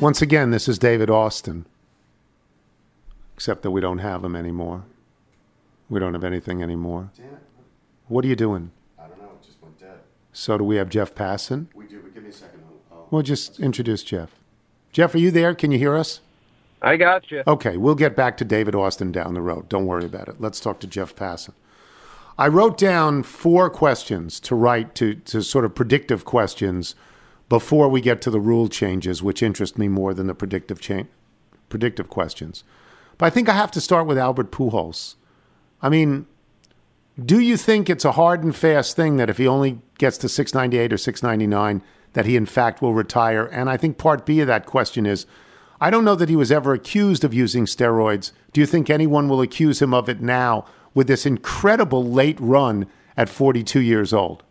Once 0.00 0.20
again, 0.22 0.50
this 0.50 0.68
is 0.68 0.78
David 0.78 1.10
Austin. 1.10 1.64
Except 3.34 3.62
that 3.62 3.70
we 3.70 3.80
don't 3.80 3.98
have 3.98 4.24
him 4.24 4.34
anymore. 4.36 4.84
We 5.88 6.00
don't 6.00 6.14
have 6.14 6.24
anything 6.24 6.62
anymore. 6.62 7.10
What 8.08 8.24
are 8.24 8.28
you 8.28 8.36
doing? 8.36 8.70
I 8.98 9.06
don't 9.08 9.18
know. 9.20 9.30
It 9.40 9.46
just 9.46 9.62
went 9.62 9.78
dead. 9.78 9.98
So 10.32 10.58
do 10.58 10.64
we 10.64 10.76
have 10.76 10.88
Jeff 10.88 11.14
Passan? 11.14 11.66
We 11.74 11.86
do. 11.86 12.00
But 12.00 12.14
give 12.14 12.22
me 12.22 12.30
a 12.30 12.32
second. 12.32 12.60
I'll, 12.90 12.96
I'll- 12.98 13.08
Well, 13.10 13.22
just 13.22 13.60
introduce 13.60 14.02
Jeff. 14.02 14.30
Jeff, 14.92 15.14
are 15.14 15.18
you 15.18 15.30
there? 15.30 15.54
Can 15.54 15.70
you 15.72 15.78
hear 15.78 15.94
us? 15.96 16.20
I 16.82 16.96
got 16.96 17.30
you. 17.30 17.42
Okay, 17.46 17.76
we'll 17.76 17.94
get 17.94 18.14
back 18.16 18.36
to 18.38 18.44
David 18.44 18.74
Austin 18.74 19.12
down 19.12 19.34
the 19.34 19.40
road. 19.42 19.68
Don't 19.68 19.86
worry 19.86 20.04
about 20.04 20.28
it. 20.28 20.40
Let's 20.40 20.60
talk 20.60 20.78
to 20.80 20.86
Jeff 20.86 21.14
Passan. 21.14 21.52
I 22.38 22.48
wrote 22.48 22.76
down 22.76 23.22
four 23.22 23.70
questions 23.70 24.38
to 24.40 24.54
write 24.54 24.94
to, 24.96 25.14
to 25.14 25.42
sort 25.42 25.64
of 25.64 25.74
predictive 25.74 26.24
questions 26.24 26.94
before 27.48 27.88
we 27.88 28.00
get 28.00 28.20
to 28.22 28.30
the 28.30 28.40
rule 28.40 28.68
changes, 28.68 29.22
which 29.22 29.42
interest 29.42 29.78
me 29.78 29.88
more 29.88 30.12
than 30.12 30.26
the 30.26 30.34
predictive 30.34 30.80
cha- 30.80 31.04
predictive 31.68 32.10
questions. 32.10 32.62
But 33.18 33.26
I 33.26 33.30
think 33.30 33.48
I 33.48 33.54
have 33.54 33.70
to 33.72 33.80
start 33.80 34.06
with 34.06 34.18
Albert 34.18 34.50
Pujols. 34.50 35.14
I 35.80 35.88
mean, 35.88 36.26
do 37.22 37.40
you 37.40 37.56
think 37.56 37.88
it's 37.88 38.04
a 38.04 38.12
hard 38.12 38.44
and 38.44 38.54
fast 38.54 38.96
thing 38.96 39.16
that 39.16 39.30
if 39.30 39.38
he 39.38 39.46
only 39.46 39.80
gets 39.98 40.18
to 40.18 40.28
698 40.28 40.92
or 40.92 40.98
699, 40.98 41.82
that 42.12 42.26
he 42.26 42.36
in 42.36 42.46
fact 42.46 42.82
will 42.82 42.92
retire? 42.92 43.46
And 43.46 43.70
I 43.70 43.78
think 43.78 43.96
part 43.96 44.26
B 44.26 44.40
of 44.40 44.46
that 44.48 44.66
question 44.66 45.06
is 45.06 45.24
I 45.80 45.90
don't 45.90 46.04
know 46.04 46.14
that 46.14 46.28
he 46.28 46.36
was 46.36 46.52
ever 46.52 46.74
accused 46.74 47.24
of 47.24 47.34
using 47.34 47.64
steroids. 47.64 48.32
Do 48.52 48.60
you 48.60 48.66
think 48.66 48.90
anyone 48.90 49.28
will 49.28 49.40
accuse 49.40 49.80
him 49.80 49.94
of 49.94 50.08
it 50.08 50.20
now 50.20 50.66
with 50.96 51.06
this 51.06 51.26
incredible 51.26 52.02
late 52.04 52.38
run 52.40 52.86
at 53.16 53.28
42 53.28 53.80
years 53.80 54.12
old? 54.12 54.42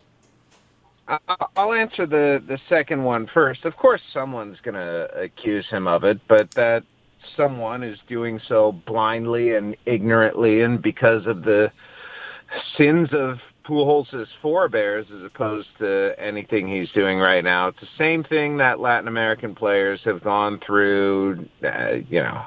I'll 1.58 1.74
answer 1.74 2.06
the 2.08 2.42
the 2.48 2.60
second 2.70 3.04
one 3.04 3.28
first. 3.32 3.66
Of 3.66 3.76
course, 3.78 4.02
someone's 4.12 4.60
going 4.62 4.76
to 4.76 5.10
accuse 5.16 5.68
him 5.68 5.88
of 5.88 6.04
it, 6.04 6.20
but 6.28 6.52
that 6.52 6.84
someone 7.36 7.84
is 7.84 8.00
doing 8.08 8.40
so 8.48 8.72
blindly 8.72 9.56
and 9.56 9.76
ignorantly, 9.86 10.62
and 10.62 10.82
because 10.82 11.28
of 11.28 11.44
the 11.44 11.72
sins 12.76 13.10
of 13.12 13.40
Pujols' 13.66 14.28
forebears, 14.42 15.08
as 15.16 15.24
opposed 15.24 15.70
to 15.80 16.16
anything 16.18 16.68
he's 16.68 16.90
doing 16.92 17.20
right 17.20 17.44
now. 17.44 17.68
It's 17.68 17.80
the 17.80 17.88
same 17.98 18.24
thing 18.24 18.58
that 18.58 18.80
Latin 18.80 19.08
American 19.08 19.56
players 19.56 20.02
have 20.06 20.24
gone 20.24 20.60
through, 20.66 21.48
uh, 21.64 21.96
you 22.10 22.22
know, 22.22 22.46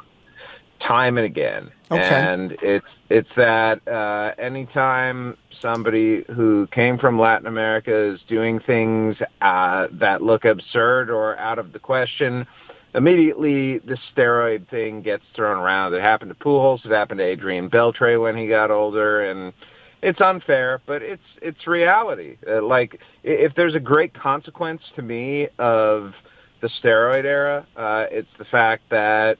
time 0.80 1.18
and 1.18 1.26
again. 1.26 1.70
Okay. 1.90 2.02
And 2.02 2.56
it's 2.62 2.86
it's 3.08 3.28
that 3.36 3.86
uh, 3.88 4.34
anytime 4.38 5.36
somebody 5.60 6.24
who 6.34 6.68
came 6.70 6.98
from 6.98 7.18
Latin 7.18 7.46
America 7.46 8.12
is 8.12 8.20
doing 8.28 8.60
things 8.60 9.16
uh, 9.40 9.88
that 9.92 10.22
look 10.22 10.44
absurd 10.44 11.10
or 11.10 11.36
out 11.38 11.58
of 11.58 11.72
the 11.72 11.78
question, 11.78 12.46
immediately 12.94 13.78
the 13.78 13.96
steroid 14.14 14.68
thing 14.68 15.02
gets 15.02 15.24
thrown 15.34 15.56
around. 15.56 15.94
It 15.94 16.02
happened 16.02 16.30
to 16.30 16.34
Pujols. 16.34 16.84
It 16.84 16.90
happened 16.90 17.18
to 17.18 17.24
Adrian 17.24 17.70
Beltre 17.70 18.20
when 18.20 18.36
he 18.36 18.46
got 18.46 18.70
older, 18.70 19.22
and 19.30 19.52
it's 20.02 20.20
unfair, 20.20 20.80
but 20.86 21.02
it's 21.02 21.22
it's 21.42 21.66
reality. 21.66 22.36
Uh, 22.46 22.62
like 22.62 23.00
if 23.24 23.54
there's 23.54 23.74
a 23.74 23.80
great 23.80 24.14
consequence 24.14 24.82
to 24.96 25.02
me 25.02 25.48
of 25.58 26.12
the 26.60 26.68
steroid 26.68 27.24
era, 27.24 27.66
uh, 27.76 28.06
it's 28.10 28.28
the 28.38 28.44
fact 28.44 28.82
that 28.90 29.38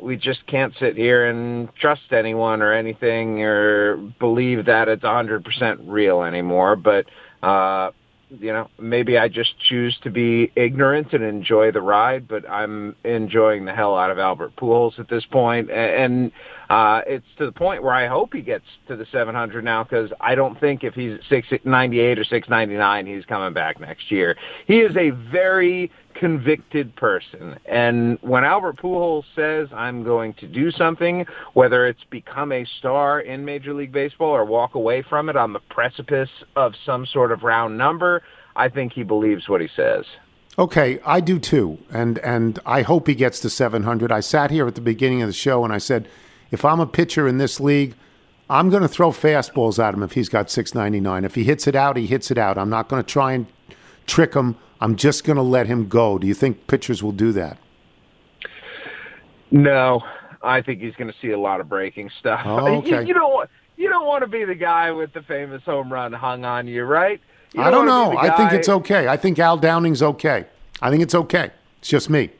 we 0.00 0.16
just 0.16 0.46
can't 0.46 0.74
sit 0.78 0.96
here 0.96 1.26
and 1.26 1.68
trust 1.76 2.12
anyone 2.12 2.62
or 2.62 2.72
anything 2.72 3.42
or 3.42 3.96
believe 4.18 4.66
that 4.66 4.88
it's 4.88 5.04
a 5.04 5.06
100% 5.06 5.78
real 5.86 6.22
anymore. 6.22 6.76
But, 6.76 7.06
uh, 7.42 7.92
you 8.28 8.52
know, 8.52 8.68
maybe 8.78 9.16
I 9.16 9.28
just 9.28 9.58
choose 9.68 9.96
to 10.02 10.10
be 10.10 10.52
ignorant 10.56 11.12
and 11.12 11.22
enjoy 11.22 11.70
the 11.70 11.80
ride, 11.80 12.28
but 12.28 12.48
I'm 12.48 12.96
enjoying 13.04 13.64
the 13.64 13.72
hell 13.72 13.96
out 13.96 14.10
of 14.10 14.18
Albert 14.18 14.56
Pujols 14.56 14.98
at 14.98 15.08
this 15.08 15.24
point. 15.30 15.70
And 15.70 16.32
uh, 16.68 17.02
it's 17.06 17.26
to 17.38 17.46
the 17.46 17.52
point 17.52 17.82
where 17.82 17.94
I 17.94 18.08
hope 18.08 18.34
he 18.34 18.42
gets 18.42 18.64
to 18.88 18.96
the 18.96 19.06
700 19.12 19.64
now 19.64 19.84
because 19.84 20.10
I 20.20 20.34
don't 20.34 20.58
think 20.60 20.84
if 20.84 20.94
he's 20.94 21.18
698 21.28 22.18
or 22.18 22.24
699, 22.24 23.06
he's 23.06 23.24
coming 23.24 23.54
back 23.54 23.80
next 23.80 24.10
year. 24.10 24.36
He 24.66 24.80
is 24.80 24.94
a 24.96 25.10
very 25.10 25.90
convicted 26.18 26.94
person. 26.96 27.58
And 27.66 28.18
when 28.22 28.44
Albert 28.44 28.76
Pujols 28.76 29.24
says, 29.34 29.68
I'm 29.72 30.02
going 30.02 30.34
to 30.34 30.46
do 30.46 30.70
something, 30.70 31.26
whether 31.54 31.86
it's 31.86 32.04
become 32.10 32.52
a 32.52 32.64
star 32.78 33.20
in 33.20 33.44
Major 33.44 33.74
League 33.74 33.92
Baseball 33.92 34.30
or 34.30 34.44
walk 34.44 34.74
away 34.74 35.02
from 35.02 35.28
it 35.28 35.36
on 35.36 35.52
the 35.52 35.60
precipice 35.60 36.30
of 36.54 36.74
some 36.84 37.06
sort 37.06 37.32
of 37.32 37.42
round 37.42 37.78
number, 37.78 38.22
I 38.54 38.68
think 38.68 38.92
he 38.92 39.02
believes 39.02 39.48
what 39.48 39.60
he 39.60 39.68
says. 39.74 40.04
Okay, 40.58 40.98
I 41.04 41.20
do 41.20 41.38
too, 41.38 41.76
and 41.90 42.18
and 42.20 42.58
I 42.64 42.80
hope 42.80 43.08
he 43.08 43.14
gets 43.14 43.40
to 43.40 43.50
700. 43.50 44.10
I 44.10 44.20
sat 44.20 44.50
here 44.50 44.66
at 44.66 44.74
the 44.74 44.80
beginning 44.80 45.20
of 45.20 45.28
the 45.28 45.34
show 45.34 45.64
and 45.64 45.72
I 45.72 45.76
said, 45.76 46.08
if 46.50 46.64
I'm 46.64 46.80
a 46.80 46.86
pitcher 46.86 47.28
in 47.28 47.36
this 47.36 47.60
league, 47.60 47.94
I'm 48.48 48.70
going 48.70 48.82
to 48.82 48.88
throw 48.88 49.10
fastballs 49.10 49.82
at 49.82 49.92
him 49.92 50.02
if 50.02 50.12
he's 50.12 50.28
got 50.28 50.50
699. 50.50 51.24
If 51.24 51.34
he 51.34 51.44
hits 51.44 51.66
it 51.66 51.74
out, 51.74 51.96
he 51.96 52.06
hits 52.06 52.30
it 52.30 52.38
out. 52.38 52.56
I'm 52.56 52.70
not 52.70 52.88
going 52.88 53.02
to 53.02 53.06
try 53.06 53.32
and 53.32 53.46
trick 54.06 54.34
him. 54.34 54.56
I'm 54.80 54.96
just 54.96 55.24
going 55.24 55.36
to 55.36 55.42
let 55.42 55.66
him 55.66 55.88
go. 55.88 56.18
Do 56.18 56.26
you 56.26 56.34
think 56.34 56.66
pitchers 56.66 57.02
will 57.02 57.12
do 57.12 57.32
that? 57.32 57.58
No, 59.50 60.02
I 60.42 60.60
think 60.60 60.80
he's 60.80 60.94
going 60.96 61.10
to 61.10 61.16
see 61.20 61.30
a 61.30 61.38
lot 61.38 61.60
of 61.60 61.68
breaking 61.68 62.10
stuff. 62.18 62.40
Oh, 62.44 62.66
okay. 62.78 63.00
you, 63.00 63.08
you 63.08 63.14
don't 63.14 63.32
want 63.32 63.50
you 63.76 63.88
don't 63.88 64.06
want 64.06 64.22
to 64.22 64.26
be 64.26 64.44
the 64.44 64.54
guy 64.54 64.90
with 64.90 65.12
the 65.12 65.22
famous 65.22 65.62
home 65.62 65.92
run 65.92 66.12
hung 66.12 66.44
on 66.44 66.66
you, 66.66 66.84
right? 66.84 67.20
You 67.52 67.62
I 67.62 67.70
don't 67.70 67.86
know. 67.86 68.16
I 68.16 68.36
think 68.36 68.52
it's 68.52 68.68
okay. 68.68 69.08
I 69.08 69.16
think 69.16 69.38
Al 69.38 69.56
Downing's 69.56 70.02
okay. 70.02 70.46
I 70.80 70.90
think 70.90 71.02
it's 71.02 71.14
okay. 71.14 71.50
It's 71.78 71.88
just 71.88 72.10
me. 72.10 72.30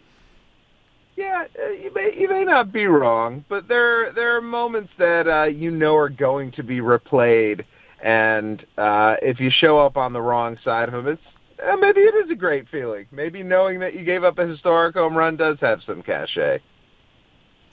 Yeah, 1.17 1.47
uh, 1.59 1.69
you 1.71 1.93
may 1.95 2.15
you 2.19 2.29
may 2.29 2.45
not 2.45 2.73
be 2.73 2.87
wrong, 2.87 3.45
but 3.49 3.69
there 3.69 4.13
there 4.13 4.37
are 4.37 4.43
moments 4.43 4.93
that 4.99 5.27
uh, 5.27 5.45
you 5.45 5.71
know 5.71 5.97
are 5.97 6.11
going 6.11 6.53
to 6.53 6.63
be 6.63 6.81
replayed, 6.81 7.65
and 8.03 8.65
uh, 8.77 9.17
if 9.23 9.41
you 9.41 9.51
show 9.51 9.79
up 9.79 9.97
on 9.97 10.13
the 10.13 10.21
wrong 10.21 10.59
side 10.63 10.89
of 10.89 11.05
them, 11.05 11.15
it's 11.15 11.23
uh, 11.63 11.77
maybe 11.77 12.01
it 12.01 12.15
is 12.15 12.31
a 12.31 12.35
great 12.35 12.69
feeling. 12.69 13.07
Maybe 13.11 13.43
knowing 13.43 13.81
that 13.81 13.95
you 13.95 14.05
gave 14.05 14.25
up 14.25 14.39
a 14.39 14.47
historic 14.47 14.95
home 14.95 15.15
run 15.17 15.37
does 15.37 15.59
have 15.61 15.83
some 15.85 16.03
cachet. 16.03 16.61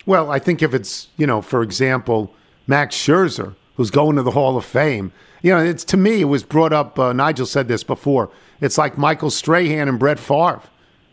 Well, 0.06 0.32
I 0.32 0.40
think 0.40 0.62
if 0.62 0.74
it's, 0.74 1.08
you 1.18 1.28
know, 1.28 1.42
for 1.42 1.62
example, 1.62 2.34
Max 2.68 2.96
Scherzer, 2.96 3.56
who's 3.76 3.90
going 3.90 4.16
to 4.18 4.24
the 4.24 4.32
Hall 4.32 4.58
of 4.58 4.66
Fame, 4.66 5.12
you 5.42 5.52
know, 5.52 5.60
it's 5.60 5.84
to 5.86 5.98
me, 5.98 6.22
it 6.22 6.26
was 6.26 6.44
brought 6.44 6.74
up, 6.74 6.98
uh, 6.98 7.14
Nigel 7.14 7.46
said 7.46 7.68
this 7.68 7.84
before. 7.84 8.30
It's 8.62 8.78
like 8.78 8.98
Michael 8.98 9.30
Strahan 9.30 9.88
and 9.88 10.00
Brett 10.00 10.20
Favre. 10.20 10.62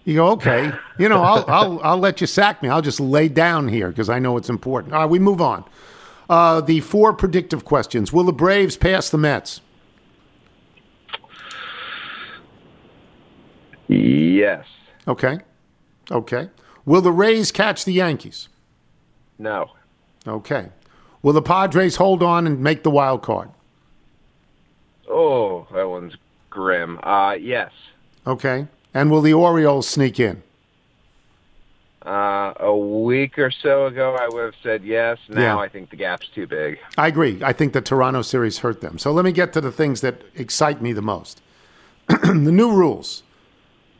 You 0.04 0.14
go, 0.14 0.28
okay, 0.30 0.72
you 0.98 1.08
know, 1.08 1.22
I'll, 1.22 1.44
I'll, 1.48 1.80
I'll 1.82 1.98
let 1.98 2.20
you 2.20 2.26
sack 2.26 2.62
me. 2.62 2.68
I'll 2.68 2.82
just 2.82 3.00
lay 3.00 3.28
down 3.28 3.68
here 3.68 3.88
because 3.88 4.08
I 4.08 4.18
know 4.18 4.36
it's 4.36 4.48
important. 4.48 4.94
All 4.94 5.00
right, 5.00 5.10
we 5.10 5.18
move 5.18 5.40
on. 5.40 5.64
Uh, 6.28 6.60
the 6.60 6.80
four 6.80 7.12
predictive 7.12 7.64
questions 7.64 8.12
Will 8.12 8.24
the 8.24 8.32
Braves 8.32 8.76
pass 8.76 9.10
the 9.10 9.18
Mets? 9.18 9.60
Yes. 13.90 14.64
Okay. 15.08 15.40
Okay. 16.10 16.48
Will 16.84 17.00
the 17.00 17.12
Rays 17.12 17.50
catch 17.52 17.84
the 17.84 17.92
Yankees? 17.92 18.48
No. 19.38 19.70
Okay. 20.26 20.68
Will 21.22 21.32
the 21.32 21.42
Padres 21.42 21.96
hold 21.96 22.22
on 22.22 22.46
and 22.46 22.60
make 22.60 22.82
the 22.82 22.90
wild 22.90 23.22
card? 23.22 23.50
Oh, 25.08 25.66
that 25.72 25.88
one's 25.88 26.14
grim. 26.50 26.98
Uh, 27.02 27.32
yes. 27.32 27.72
Okay. 28.26 28.68
And 28.94 29.10
will 29.10 29.22
the 29.22 29.34
Orioles 29.34 29.88
sneak 29.88 30.18
in? 30.20 30.42
Uh, 32.04 32.54
a 32.58 32.74
week 32.74 33.38
or 33.38 33.50
so 33.50 33.86
ago, 33.86 34.16
I 34.18 34.28
would 34.28 34.44
have 34.44 34.54
said 34.62 34.84
yes. 34.84 35.18
Now 35.28 35.40
Yeah. 35.40 35.58
I 35.58 35.68
think 35.68 35.90
the 35.90 35.96
gap's 35.96 36.28
too 36.28 36.46
big. 36.46 36.78
I 36.96 37.08
agree. 37.08 37.42
I 37.42 37.52
think 37.52 37.72
the 37.72 37.82
Toronto 37.82 38.22
series 38.22 38.58
hurt 38.58 38.80
them. 38.80 38.98
So 38.98 39.12
let 39.12 39.24
me 39.24 39.32
get 39.32 39.52
to 39.52 39.60
the 39.60 39.72
things 39.72 40.00
that 40.00 40.22
excite 40.34 40.80
me 40.80 40.92
the 40.92 41.02
most. 41.02 41.42
the 42.08 42.34
new 42.34 42.72
rules 42.72 43.22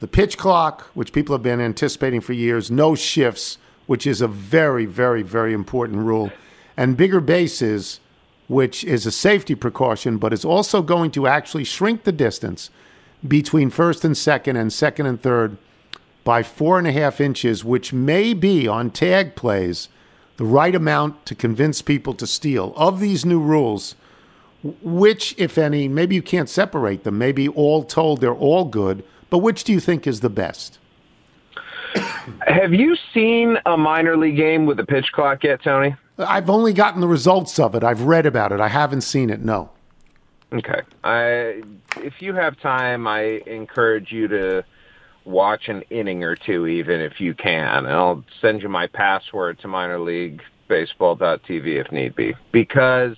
the 0.00 0.08
pitch 0.08 0.36
clock, 0.36 0.90
which 0.94 1.12
people 1.12 1.34
have 1.34 1.42
been 1.42 1.60
anticipating 1.60 2.20
for 2.20 2.32
years, 2.32 2.70
no 2.70 2.94
shifts, 2.94 3.58
which 3.86 4.06
is 4.06 4.20
a 4.20 4.28
very, 4.28 4.86
very, 4.86 5.22
very 5.22 5.52
important 5.52 5.98
rule, 5.98 6.32
and 6.76 6.96
bigger 6.96 7.20
bases, 7.20 8.00
which 8.48 8.82
is 8.82 9.06
a 9.06 9.12
safety 9.12 9.54
precaution, 9.54 10.16
but 10.16 10.32
is 10.32 10.44
also 10.44 10.82
going 10.82 11.10
to 11.10 11.26
actually 11.26 11.64
shrink 11.64 12.04
the 12.04 12.12
distance 12.12 12.70
between 13.26 13.68
first 13.68 14.04
and 14.04 14.16
second 14.16 14.56
and 14.56 14.72
second 14.72 15.06
and 15.06 15.22
third 15.22 15.56
by 16.24 16.42
four 16.42 16.78
and 16.78 16.86
a 16.86 16.92
half 16.92 17.20
inches, 17.20 17.64
which 17.64 17.92
may 17.92 18.32
be 18.32 18.66
on 18.66 18.90
tag 18.90 19.36
plays 19.36 19.88
the 20.36 20.44
right 20.44 20.74
amount 20.74 21.26
to 21.26 21.34
convince 21.34 21.82
people 21.82 22.14
to 22.14 22.26
steal. 22.26 22.72
Of 22.76 23.00
these 23.00 23.26
new 23.26 23.40
rules, 23.40 23.94
which, 24.62 25.34
if 25.36 25.58
any, 25.58 25.88
maybe 25.88 26.14
you 26.14 26.22
can't 26.22 26.48
separate 26.48 27.04
them, 27.04 27.18
maybe 27.18 27.48
all 27.48 27.82
told 27.82 28.20
they're 28.20 28.32
all 28.32 28.64
good, 28.64 29.04
but 29.30 29.38
which 29.38 29.64
do 29.64 29.72
you 29.72 29.80
think 29.80 30.06
is 30.06 30.20
the 30.20 30.30
best? 30.30 30.78
Have 32.46 32.72
you 32.72 32.96
seen 33.12 33.58
a 33.66 33.76
minor 33.76 34.16
league 34.16 34.36
game 34.36 34.66
with 34.66 34.78
a 34.78 34.84
pitch 34.84 35.10
clock 35.12 35.42
yet, 35.44 35.62
Tony? 35.62 35.96
I've 36.18 36.50
only 36.50 36.72
gotten 36.72 37.00
the 37.00 37.08
results 37.08 37.58
of 37.58 37.74
it. 37.74 37.82
I've 37.82 38.02
read 38.02 38.26
about 38.26 38.52
it. 38.52 38.60
I 38.60 38.68
haven't 38.68 39.00
seen 39.00 39.30
it, 39.30 39.40
no. 39.40 39.70
Okay. 40.52 40.82
I, 41.04 41.62
if 41.96 42.20
you 42.20 42.34
have 42.34 42.60
time, 42.60 43.06
I 43.06 43.40
encourage 43.46 44.12
you 44.12 44.28
to 44.28 44.64
watch 45.24 45.68
an 45.68 45.82
inning 45.90 46.24
or 46.24 46.36
two, 46.36 46.66
even 46.66 47.00
if 47.00 47.20
you 47.20 47.34
can. 47.34 47.84
And 47.86 47.88
I'll 47.88 48.24
send 48.40 48.62
you 48.62 48.68
my 48.68 48.86
password 48.86 49.58
to 49.60 49.68
minorleaguebaseball.tv 49.68 51.66
if 51.66 51.92
need 51.92 52.14
be, 52.16 52.34
because 52.52 53.16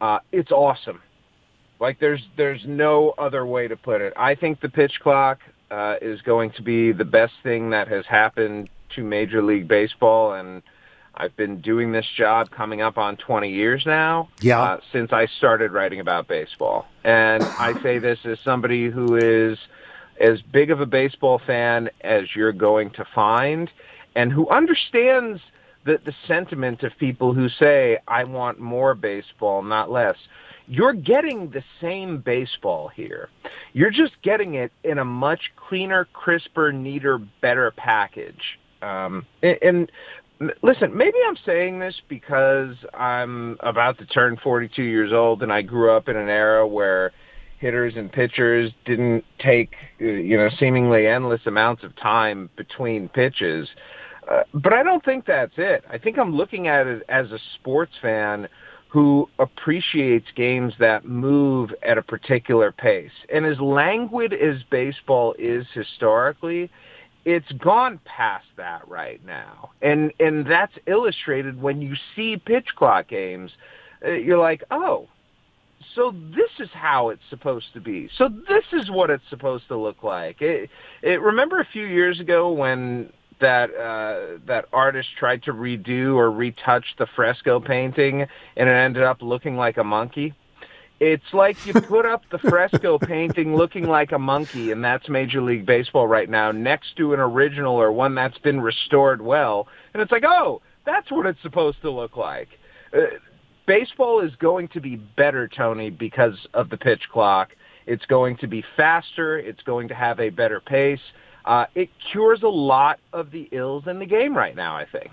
uh, 0.00 0.20
it's 0.32 0.52
awesome. 0.52 1.02
Like 1.80 1.98
there's 1.98 2.22
there's 2.36 2.60
no 2.66 3.14
other 3.16 3.44
way 3.46 3.66
to 3.66 3.76
put 3.76 4.02
it. 4.02 4.12
I 4.16 4.34
think 4.34 4.60
the 4.60 4.68
pitch 4.68 5.00
clock 5.00 5.40
uh, 5.70 5.96
is 6.02 6.20
going 6.20 6.50
to 6.52 6.62
be 6.62 6.92
the 6.92 7.06
best 7.06 7.32
thing 7.42 7.70
that 7.70 7.88
has 7.88 8.04
happened 8.06 8.68
to 8.96 9.02
Major 9.02 9.42
League 9.42 9.66
Baseball, 9.66 10.34
and 10.34 10.62
I've 11.14 11.34
been 11.36 11.62
doing 11.62 11.90
this 11.92 12.06
job 12.16 12.50
coming 12.50 12.82
up 12.82 12.98
on 12.98 13.16
20 13.16 13.50
years 13.50 13.84
now. 13.86 14.28
Yeah. 14.40 14.60
Uh, 14.60 14.80
since 14.92 15.12
I 15.12 15.26
started 15.38 15.72
writing 15.72 16.00
about 16.00 16.28
baseball, 16.28 16.86
and 17.02 17.42
I 17.42 17.80
say 17.82 17.98
this 17.98 18.18
as 18.24 18.38
somebody 18.40 18.90
who 18.90 19.16
is 19.16 19.58
as 20.20 20.42
big 20.42 20.70
of 20.70 20.80
a 20.80 20.86
baseball 20.86 21.40
fan 21.46 21.88
as 22.02 22.24
you're 22.36 22.52
going 22.52 22.90
to 22.90 23.06
find, 23.14 23.70
and 24.14 24.30
who 24.30 24.46
understands 24.50 25.40
the 25.86 25.98
the 26.04 26.14
sentiment 26.28 26.82
of 26.82 26.92
people 26.98 27.32
who 27.32 27.48
say, 27.48 27.98
"I 28.06 28.24
want 28.24 28.58
more 28.58 28.94
baseball, 28.94 29.62
not 29.62 29.90
less." 29.90 30.16
You're 30.72 30.92
getting 30.92 31.50
the 31.50 31.64
same 31.80 32.18
baseball 32.18 32.86
here. 32.86 33.28
You're 33.72 33.90
just 33.90 34.12
getting 34.22 34.54
it 34.54 34.70
in 34.84 34.98
a 34.98 35.04
much 35.04 35.40
cleaner, 35.56 36.06
crisper, 36.12 36.70
neater, 36.70 37.18
better 37.42 37.72
package. 37.76 38.40
Um, 38.80 39.26
and, 39.42 39.58
and 40.40 40.52
listen, 40.62 40.96
maybe 40.96 41.18
I'm 41.26 41.36
saying 41.44 41.80
this 41.80 42.00
because 42.08 42.76
I'm 42.94 43.56
about 43.58 43.98
to 43.98 44.06
turn 44.06 44.36
42 44.40 44.80
years 44.80 45.12
old, 45.12 45.42
and 45.42 45.52
I 45.52 45.62
grew 45.62 45.90
up 45.90 46.08
in 46.08 46.16
an 46.16 46.28
era 46.28 46.64
where 46.64 47.10
hitters 47.58 47.94
and 47.96 48.12
pitchers 48.12 48.70
didn't 48.84 49.24
take 49.40 49.74
uh, 50.00 50.04
you 50.04 50.36
know 50.36 50.50
seemingly 50.60 51.08
endless 51.08 51.40
amounts 51.46 51.82
of 51.82 51.96
time 51.96 52.48
between 52.56 53.08
pitches. 53.08 53.68
Uh, 54.30 54.44
but 54.54 54.72
I 54.72 54.84
don't 54.84 55.04
think 55.04 55.26
that's 55.26 55.54
it. 55.56 55.82
I 55.90 55.98
think 55.98 56.16
I'm 56.16 56.32
looking 56.36 56.68
at 56.68 56.86
it 56.86 57.02
as 57.08 57.32
a 57.32 57.40
sports 57.56 57.94
fan 58.00 58.46
who 58.90 59.28
appreciates 59.38 60.26
games 60.34 60.74
that 60.80 61.04
move 61.04 61.70
at 61.82 61.96
a 61.96 62.02
particular 62.02 62.72
pace. 62.72 63.12
And 63.32 63.46
as 63.46 63.60
languid 63.60 64.32
as 64.32 64.62
baseball 64.68 65.34
is 65.38 65.64
historically, 65.72 66.68
it's 67.24 67.50
gone 67.52 68.00
past 68.04 68.46
that 68.56 68.86
right 68.88 69.24
now. 69.24 69.70
And 69.80 70.12
and 70.18 70.44
that's 70.44 70.72
illustrated 70.86 71.60
when 71.60 71.80
you 71.80 71.94
see 72.16 72.36
pitch 72.36 72.68
clock 72.76 73.08
games. 73.08 73.52
Uh, 74.04 74.12
you're 74.12 74.38
like, 74.38 74.64
"Oh, 74.70 75.06
so 75.94 76.12
this 76.34 76.50
is 76.58 76.68
how 76.72 77.10
it's 77.10 77.22
supposed 77.30 77.66
to 77.74 77.80
be. 77.80 78.08
So 78.16 78.28
this 78.28 78.64
is 78.72 78.90
what 78.90 79.10
it's 79.10 79.24
supposed 79.28 79.68
to 79.68 79.76
look 79.76 80.02
like. 80.02 80.40
It, 80.40 80.70
it 81.02 81.20
remember 81.20 81.60
a 81.60 81.66
few 81.72 81.84
years 81.84 82.20
ago 82.20 82.50
when 82.50 83.12
that 83.40 83.74
uh, 83.74 84.38
that 84.46 84.66
artist 84.72 85.08
tried 85.18 85.42
to 85.44 85.52
redo 85.52 86.14
or 86.14 86.30
retouch 86.30 86.84
the 86.98 87.06
fresco 87.16 87.60
painting 87.60 88.22
and 88.56 88.68
it 88.68 88.72
ended 88.72 89.02
up 89.02 89.22
looking 89.22 89.56
like 89.56 89.76
a 89.76 89.84
monkey. 89.84 90.34
It's 91.00 91.32
like 91.32 91.64
you 91.66 91.72
put 91.88 92.04
up 92.04 92.22
the 92.30 92.38
fresco 92.38 92.98
painting 92.98 93.56
looking 93.56 93.88
like 93.88 94.12
a 94.12 94.18
monkey, 94.18 94.70
and 94.70 94.84
that's 94.84 95.08
Major 95.08 95.40
League 95.40 95.64
Baseball 95.64 96.06
right 96.06 96.28
now, 96.28 96.52
next 96.52 96.96
to 96.98 97.14
an 97.14 97.20
original 97.20 97.74
or 97.74 97.90
one 97.90 98.14
that's 98.14 98.38
been 98.38 98.60
restored 98.60 99.22
well, 99.22 99.66
and 99.94 100.02
it's 100.02 100.12
like, 100.12 100.24
oh, 100.26 100.60
that's 100.84 101.10
what 101.10 101.24
it's 101.24 101.40
supposed 101.42 101.80
to 101.82 101.90
look 101.90 102.16
like. 102.16 102.48
Uh, 102.92 103.16
baseball 103.66 104.20
is 104.20 104.34
going 104.36 104.68
to 104.68 104.80
be 104.80 104.96
better, 104.96 105.48
Tony, 105.48 105.88
because 105.88 106.34
of 106.52 106.68
the 106.68 106.76
pitch 106.76 107.08
clock. 107.10 107.56
It's 107.86 108.04
going 108.06 108.36
to 108.38 108.46
be 108.46 108.62
faster. 108.76 109.38
It's 109.38 109.62
going 109.62 109.88
to 109.88 109.94
have 109.94 110.20
a 110.20 110.28
better 110.28 110.60
pace. 110.60 111.00
Uh, 111.44 111.66
it 111.74 111.90
cures 112.10 112.42
a 112.42 112.48
lot 112.48 112.98
of 113.12 113.30
the 113.30 113.48
ills 113.52 113.86
in 113.86 113.98
the 113.98 114.06
game 114.06 114.36
right 114.36 114.54
now. 114.54 114.76
I 114.76 114.84
think. 114.84 115.10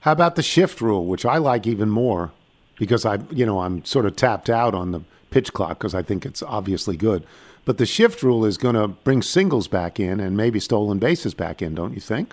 How 0.00 0.12
about 0.12 0.36
the 0.36 0.42
shift 0.42 0.80
rule, 0.80 1.06
which 1.06 1.24
I 1.24 1.38
like 1.38 1.66
even 1.66 1.90
more 1.90 2.32
because 2.78 3.04
I, 3.04 3.18
you 3.30 3.44
know, 3.44 3.60
I'm 3.60 3.84
sort 3.84 4.06
of 4.06 4.16
tapped 4.16 4.48
out 4.48 4.74
on 4.74 4.92
the 4.92 5.00
pitch 5.30 5.52
clock 5.52 5.78
because 5.78 5.94
I 5.94 6.02
think 6.02 6.24
it's 6.24 6.42
obviously 6.42 6.96
good. 6.96 7.24
But 7.64 7.78
the 7.78 7.86
shift 7.86 8.22
rule 8.22 8.44
is 8.44 8.56
going 8.56 8.76
to 8.76 8.88
bring 8.88 9.20
singles 9.20 9.68
back 9.68 10.00
in 10.00 10.20
and 10.20 10.36
maybe 10.36 10.60
stolen 10.60 10.98
bases 10.98 11.34
back 11.34 11.60
in, 11.60 11.74
don't 11.74 11.92
you 11.92 12.00
think? 12.00 12.32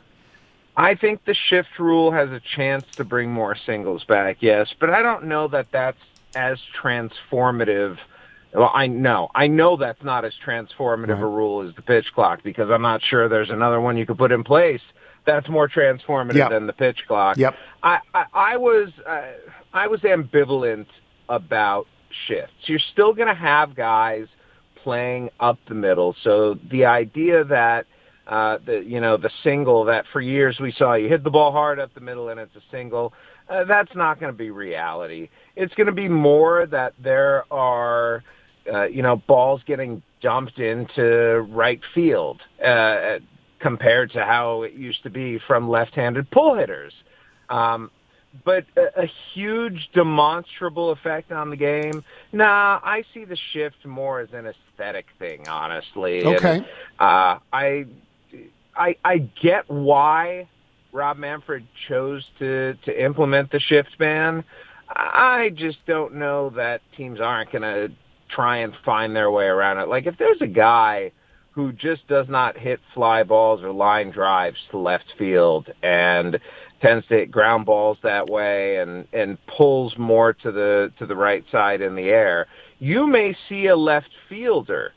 I 0.78 0.96
think 0.96 1.26
the 1.26 1.34
shift 1.34 1.80
rule 1.80 2.12
has 2.12 2.32
a 2.32 2.40
chance 2.40 2.86
to 2.96 3.04
bring 3.04 3.32
more 3.32 3.56
singles 3.56 4.04
back, 4.04 4.38
yes, 4.42 4.74
but 4.80 4.90
I 4.90 5.02
don't 5.02 5.26
know 5.26 5.48
that 5.48 5.68
that's 5.72 5.98
as 6.36 6.60
transformative 6.78 7.98
Well, 8.56 8.72
I 8.74 8.88
know. 8.88 9.30
I 9.36 9.47
know 9.47 9.76
that's 9.76 10.03
not 10.03 10.26
as 10.26 10.34
transformative 10.45 11.20
a 11.20 11.26
rule 11.26 11.68
as 11.68 11.76
the 11.76 11.82
pitch 11.82 12.06
clock 12.14 12.41
because 12.43 12.70
I'm 12.70 12.82
not 12.82 13.01
sure 13.03 13.28
there's 13.28 13.49
another 13.49 13.82
one 13.82 13.97
you 13.97 14.06
could 14.06 14.18
put 14.18 14.32
in 14.32 14.43
place 14.43 14.82
that's 15.26 15.49
more 15.49 15.68
transformative 15.68 16.36
Yep. 16.36 16.49
than 16.51 16.68
the 16.68 16.74
pitch 16.74 16.99
clock. 17.08 17.38
Yep. 17.38 17.56
I, 17.84 17.99
I, 18.14 18.26
I 18.34 18.58
was 18.58 18.89
uh, 19.06 19.24
I 19.74 19.88
was 19.88 19.99
ambivalent 20.01 20.86
about 21.30 21.88
shifts. 22.28 22.53
You're 22.66 22.80
still 22.93 23.14
going 23.14 23.28
to 23.28 23.34
have 23.34 23.76
guys 23.76 24.28
playing 24.84 25.30
up 25.39 25.58
the 25.68 25.74
middle. 25.74 26.16
So 26.24 26.58
the 26.70 26.86
idea 26.86 27.43
that 27.45 27.88
uh, 28.28 28.60
the 28.66 28.84
you 28.86 29.01
know 29.01 29.18
the 29.18 29.32
single 29.43 29.86
that 29.86 30.06
for 30.12 30.22
years 30.22 30.60
we 30.60 30.72
saw 30.72 30.93
you 30.93 31.10
hit 31.10 31.24
the 31.24 31.30
ball 31.30 31.51
hard 31.51 31.80
up 31.80 31.93
the 31.93 32.01
middle 32.01 32.30
and 32.30 32.39
it's 32.39 32.56
a 32.56 32.62
single. 32.72 33.14
Uh, 33.49 33.64
that's 33.66 33.95
not 33.95 34.20
going 34.20 34.32
to 34.32 34.38
be 34.38 34.49
reality. 34.49 35.30
It's 35.56 35.74
going 35.76 35.88
to 35.88 35.93
be 35.93 36.08
more 36.10 36.66
that 36.68 36.93
there 36.99 37.45
are 37.51 38.24
uh, 38.72 38.86
you 38.86 39.01
know 39.01 39.18
balls 39.28 39.61
getting 39.66 40.01
dumped 40.22 40.59
into 40.59 41.45
right 41.49 41.82
field 41.93 42.41
uh, 42.63 43.20
compared 43.59 44.11
to 44.11 44.24
how 44.24 44.63
it 44.63 44.74
used 44.74 45.03
to 45.03 45.09
be 45.09 45.39
from 45.47 45.70
left-handed 45.70 46.30
pull 46.32 46.55
hitters. 46.55 46.93
Um, 47.49 47.91
but 48.43 48.66
a, 48.76 49.03
a 49.03 49.11
huge 49.34 49.89
demonstrable 49.93 50.91
effect 50.91 51.32
on 51.32 51.49
the 51.49 51.55
game. 51.55 52.03
Nah, 52.34 52.80
I 52.84 53.03
see 53.13 53.24
the 53.24 53.38
shift 53.53 53.86
more 53.86 54.20
as 54.20 54.30
an 54.34 54.45
aesthetic 54.45 55.05
thing, 55.20 55.47
honestly. 55.47 56.24
And, 56.24 56.36
Okay. 56.36 56.66
uh, 56.99 57.39
I, 57.53 57.86
I, 58.76 58.97
I 59.05 59.18
get 59.41 59.70
why 59.70 60.49
Rob 60.91 61.18
Manfred 61.18 61.66
chose 61.88 62.26
to 62.39 62.76
to 62.86 63.03
implement 63.03 63.51
the 63.51 63.59
shift 63.59 63.97
ban. 63.97 64.43
I 64.89 65.51
just 65.55 65.78
don't 65.86 66.16
know 66.16 66.51
that 66.51 66.82
teams 66.95 67.20
aren't 67.20 67.51
going 67.51 67.63
to 67.63 67.91
try 68.30 68.58
and 68.58 68.74
find 68.84 69.16
their 69.16 69.32
way 69.32 69.46
around 69.46 69.80
it. 69.80 69.88
Like 69.88 70.06
if 70.06 70.18
there's 70.18 70.42
a 70.42 70.48
guy 70.48 71.12
who 71.52 71.72
just 71.72 72.06
does 72.08 72.28
not 72.28 72.58
hit 72.58 72.80
fly 72.94 73.24
balls 73.24 73.64
or 73.64 73.72
line 73.72 74.12
drives 74.12 74.58
to 74.72 74.78
left 74.78 75.06
field 75.18 75.72
and 75.84 76.38
tends 76.82 77.08
to 77.08 77.16
hit 77.16 77.32
ground 77.32 77.66
balls 77.66 77.98
that 78.04 78.30
way 78.30 78.78
and 78.78 79.08
and 79.14 79.38
pulls 79.48 79.98
more 79.98 80.34
to 80.34 80.52
the 80.52 80.92
to 81.00 81.06
the 81.06 81.16
right 81.16 81.46
side 81.52 81.82
in 81.82 81.96
the 81.96 82.10
air, 82.10 82.48
you 82.80 83.08
may 83.08 83.36
see 83.48 83.68
a 83.68 83.76
left 83.76 84.10
fielder 84.28 84.92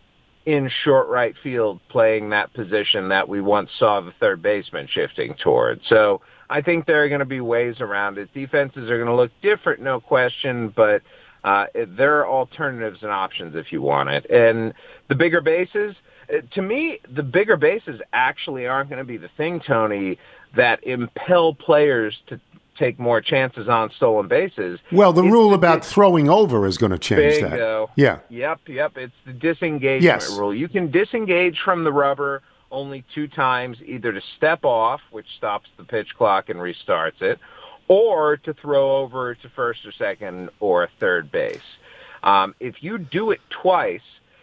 in 0.46 0.70
short 0.82 1.08
right 1.08 1.34
field 1.42 1.78
playing 1.90 2.30
that 2.30 2.52
position 2.54 3.08
that 3.10 3.28
we 3.28 3.40
once 3.40 3.70
saw 3.78 4.00
the 4.00 4.12
third 4.18 4.42
baseman 4.42 4.88
shifting 4.90 5.34
toward. 5.42 5.80
So 5.88 6.22
I 6.50 6.62
think 6.62 6.86
there 6.86 7.04
are 7.04 7.08
going 7.08 7.18
to 7.18 7.26
be 7.26 7.40
ways 7.40 7.76
around 7.80 8.18
it. 8.18 8.32
Defenses 8.32 8.90
are 8.90 8.96
going 8.96 9.08
to 9.08 9.14
look 9.14 9.30
different, 9.42 9.82
no 9.82 10.00
question, 10.00 10.72
but 10.74 11.02
uh, 11.44 11.66
there 11.74 12.18
are 12.20 12.26
alternatives 12.26 12.98
and 13.02 13.10
options 13.10 13.54
if 13.56 13.72
you 13.72 13.80
want 13.82 14.08
it. 14.08 14.28
And 14.30 14.74
the 15.08 15.14
bigger 15.14 15.40
bases, 15.40 15.94
uh, 16.32 16.38
to 16.52 16.62
me, 16.62 16.98
the 17.14 17.22
bigger 17.22 17.56
bases 17.56 18.00
actually 18.12 18.66
aren't 18.66 18.90
going 18.90 18.98
to 18.98 19.04
be 19.04 19.16
the 19.16 19.30
thing, 19.36 19.60
Tony, 19.60 20.18
that 20.56 20.82
impel 20.84 21.54
players 21.54 22.16
to 22.28 22.40
take 22.78 22.98
more 22.98 23.20
chances 23.20 23.68
on 23.68 23.90
stolen 23.96 24.28
bases. 24.28 24.78
Well, 24.92 25.12
the 25.12 25.24
It's 25.24 25.32
rule 25.32 25.52
about 25.52 25.84
throwing 25.84 26.28
over 26.30 26.64
is 26.66 26.78
going 26.78 26.92
to 26.92 26.98
change 26.98 27.40
that. 27.40 27.50
Bingo. 27.50 27.90
Yeah. 27.96 28.18
Yep, 28.28 28.60
yep. 28.68 28.92
It's 28.96 29.12
the 29.26 29.32
disengagement 29.32 30.02
Yes. 30.02 30.38
rule. 30.38 30.54
You 30.54 30.68
can 30.68 30.90
disengage 30.90 31.58
from 31.64 31.82
the 31.82 31.92
rubber 31.92 32.42
only 32.70 33.02
two 33.14 33.26
times, 33.26 33.78
either 33.84 34.12
to 34.12 34.20
step 34.36 34.64
off, 34.64 35.00
which 35.10 35.26
stops 35.36 35.68
the 35.76 35.84
pitch 35.84 36.08
clock 36.16 36.50
and 36.50 36.60
restarts 36.60 37.20
it, 37.20 37.40
or 37.88 38.36
to 38.38 38.54
throw 38.54 38.98
over 38.98 39.34
to 39.34 39.48
first 39.50 39.84
or 39.86 39.92
second 39.92 40.50
or 40.60 40.88
third 41.00 41.30
base. 41.32 41.60
Um, 42.22 42.54
if 42.60 42.82
you 42.82 42.98
do 42.98 43.30
it 43.30 43.40
twice, 43.50 44.00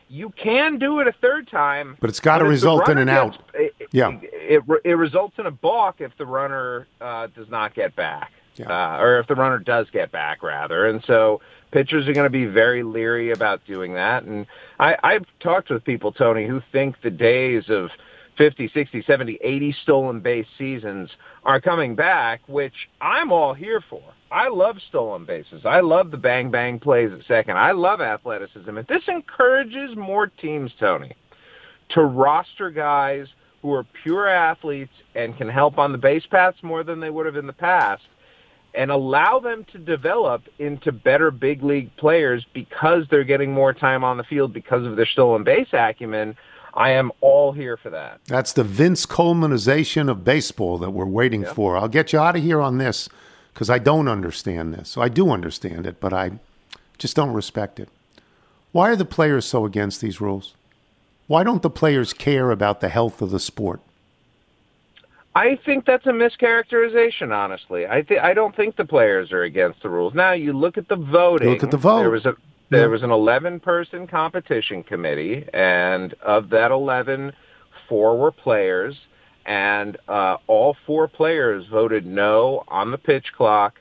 you 0.09 0.29
can 0.31 0.77
do 0.77 0.99
it 0.99 1.07
a 1.07 1.11
third 1.13 1.47
time, 1.49 1.97
But 1.99 2.09
it's 2.09 2.19
gotta 2.19 2.45
result 2.45 2.87
in 2.89 2.97
an 2.97 3.07
gets- 3.07 3.17
out. 3.37 3.39
It, 3.53 3.75
Yeah. 3.91 4.19
it, 4.21 4.63
it, 4.69 4.81
it 4.83 4.93
results 4.95 5.35
in 5.39 5.45
a 5.45 5.51
balk 5.51 5.99
if 5.99 6.15
the 6.17 6.25
runner 6.25 6.87
uh, 7.01 7.27
does 7.35 7.49
not 7.49 7.73
get 7.73 7.95
back, 7.95 8.31
uh, 8.65 8.97
or 8.99 9.19
if 9.19 9.27
the 9.27 9.35
runner 9.35 9.57
does 9.59 9.89
get 9.89 10.11
back, 10.11 10.43
rather. 10.43 10.85
And 10.85 11.03
so 11.05 11.41
pitchers 11.71 12.07
are 12.07 12.13
going 12.13 12.25
to 12.25 12.29
be 12.29 12.45
very 12.45 12.83
leery 12.83 13.31
about 13.31 13.65
doing 13.65 13.93
that. 13.95 14.23
And 14.23 14.45
I, 14.79 14.95
I've 15.03 15.25
talked 15.39 15.69
with 15.69 15.83
people, 15.83 16.11
Tony, 16.11 16.45
who 16.47 16.61
think 16.71 17.01
the 17.01 17.09
days 17.11 17.69
of 17.69 17.89
50, 18.37 18.69
60, 18.73 19.03
70, 19.05 19.39
80 19.41 19.75
stolen 19.83 20.19
base 20.19 20.47
seasons 20.57 21.09
are 21.43 21.61
coming 21.61 21.95
back, 21.95 22.41
which 22.47 22.73
I'm 23.01 23.31
all 23.31 23.53
here 23.53 23.81
for. 23.89 24.03
I 24.31 24.49
love 24.49 24.77
stolen 24.89 25.25
bases. 25.25 25.65
I 25.65 25.79
love 25.79 26.11
the 26.11 26.17
bang 26.17 26.51
bang 26.51 26.79
plays 26.79 27.11
at 27.13 27.25
second. 27.27 27.57
I 27.57 27.71
love 27.71 28.01
athleticism. 28.01 28.77
If 28.77 28.87
this 28.87 29.03
encourages 29.07 29.95
more 29.95 30.27
teams, 30.27 30.71
Tony, 30.79 31.13
to 31.89 32.03
roster 32.03 32.69
guys 32.71 33.27
who 33.61 33.73
are 33.73 33.85
pure 34.03 34.27
athletes 34.27 34.93
and 35.15 35.37
can 35.37 35.49
help 35.49 35.77
on 35.77 35.91
the 35.91 35.97
base 35.97 36.25
paths 36.29 36.57
more 36.61 36.83
than 36.83 36.99
they 36.99 37.09
would 37.09 37.25
have 37.25 37.35
in 37.35 37.47
the 37.47 37.53
past 37.53 38.03
and 38.75 38.91
allow 38.91 39.39
them 39.39 39.65
to 39.71 39.77
develop 39.77 40.43
into 40.59 40.91
better 40.91 41.31
big 41.31 41.63
league 41.63 41.95
players 41.97 42.45
because 42.53 43.05
they're 43.09 43.23
getting 43.23 43.51
more 43.51 43.73
time 43.73 44.03
on 44.03 44.17
the 44.17 44.23
field 44.23 44.53
because 44.53 44.85
of 44.85 44.95
their 44.95 45.05
stolen 45.05 45.43
base 45.43 45.69
acumen. 45.73 46.35
I 46.75 46.91
am 46.91 47.11
all 47.21 47.53
here 47.53 47.77
for 47.77 47.89
that. 47.91 48.19
That's 48.25 48.51
the 48.51 48.63
Vince 48.63 49.05
Colemanization 49.05 50.09
of 50.09 50.25
baseball 50.25 50.77
that 50.79 50.91
we're 50.91 51.05
waiting 51.05 51.45
for. 51.45 51.77
I'll 51.77 51.87
get 51.87 52.11
you 52.11 52.19
out 52.19 52.35
of 52.35 52.43
here 52.43 52.61
on 52.61 52.77
this 52.77 53.07
because 53.53 53.69
I 53.69 53.79
don't 53.79 54.09
understand 54.09 54.73
this. 54.73 54.89
So 54.89 55.01
I 55.01 55.07
do 55.07 55.29
understand 55.29 55.87
it, 55.87 56.01
but 56.01 56.11
I 56.11 56.31
just 56.97 57.15
don't 57.15 57.31
respect 57.33 57.79
it. 57.79 57.87
Why 58.73 58.89
are 58.89 58.95
the 58.97 59.05
players 59.05 59.45
so 59.45 59.65
against 59.65 60.01
these 60.01 60.19
rules? 60.19 60.53
Why 61.27 61.43
don't 61.43 61.61
the 61.61 61.69
players 61.69 62.11
care 62.11 62.51
about 62.51 62.81
the 62.81 62.89
health 62.89 63.21
of 63.21 63.31
the 63.31 63.39
sport? 63.39 63.79
I 65.33 65.57
think 65.65 65.85
that's 65.85 66.05
a 66.05 66.11
mischaracterization. 66.11 67.33
Honestly, 67.33 67.87
I 67.87 68.01
th- 68.01 68.21
I 68.21 68.33
don't 68.33 68.55
think 68.55 68.75
the 68.75 68.85
players 68.85 69.31
are 69.31 69.43
against 69.43 69.81
the 69.81 69.89
rules. 69.89 70.13
Now 70.13 70.31
you 70.31 70.53
look 70.53 70.77
at 70.77 70.87
the 70.87 70.95
voting. 70.95 71.49
Look 71.49 71.63
at 71.63 71.71
the 71.71 71.77
vote. 71.77 71.99
There 71.99 72.09
was 72.09 72.25
a 72.25 72.35
there 72.69 72.89
was 72.89 73.03
an 73.03 73.11
eleven 73.11 73.59
person 73.59 74.07
competition 74.07 74.83
committee, 74.83 75.45
and 75.53 76.13
of 76.21 76.49
that 76.49 76.71
eleven, 76.71 77.31
four 77.87 78.17
were 78.17 78.31
players, 78.31 78.95
and 79.45 79.97
uh, 80.07 80.37
all 80.47 80.75
four 80.85 81.07
players 81.07 81.65
voted 81.71 82.05
no 82.05 82.63
on 82.67 82.91
the 82.91 82.97
pitch 82.97 83.25
clock 83.35 83.75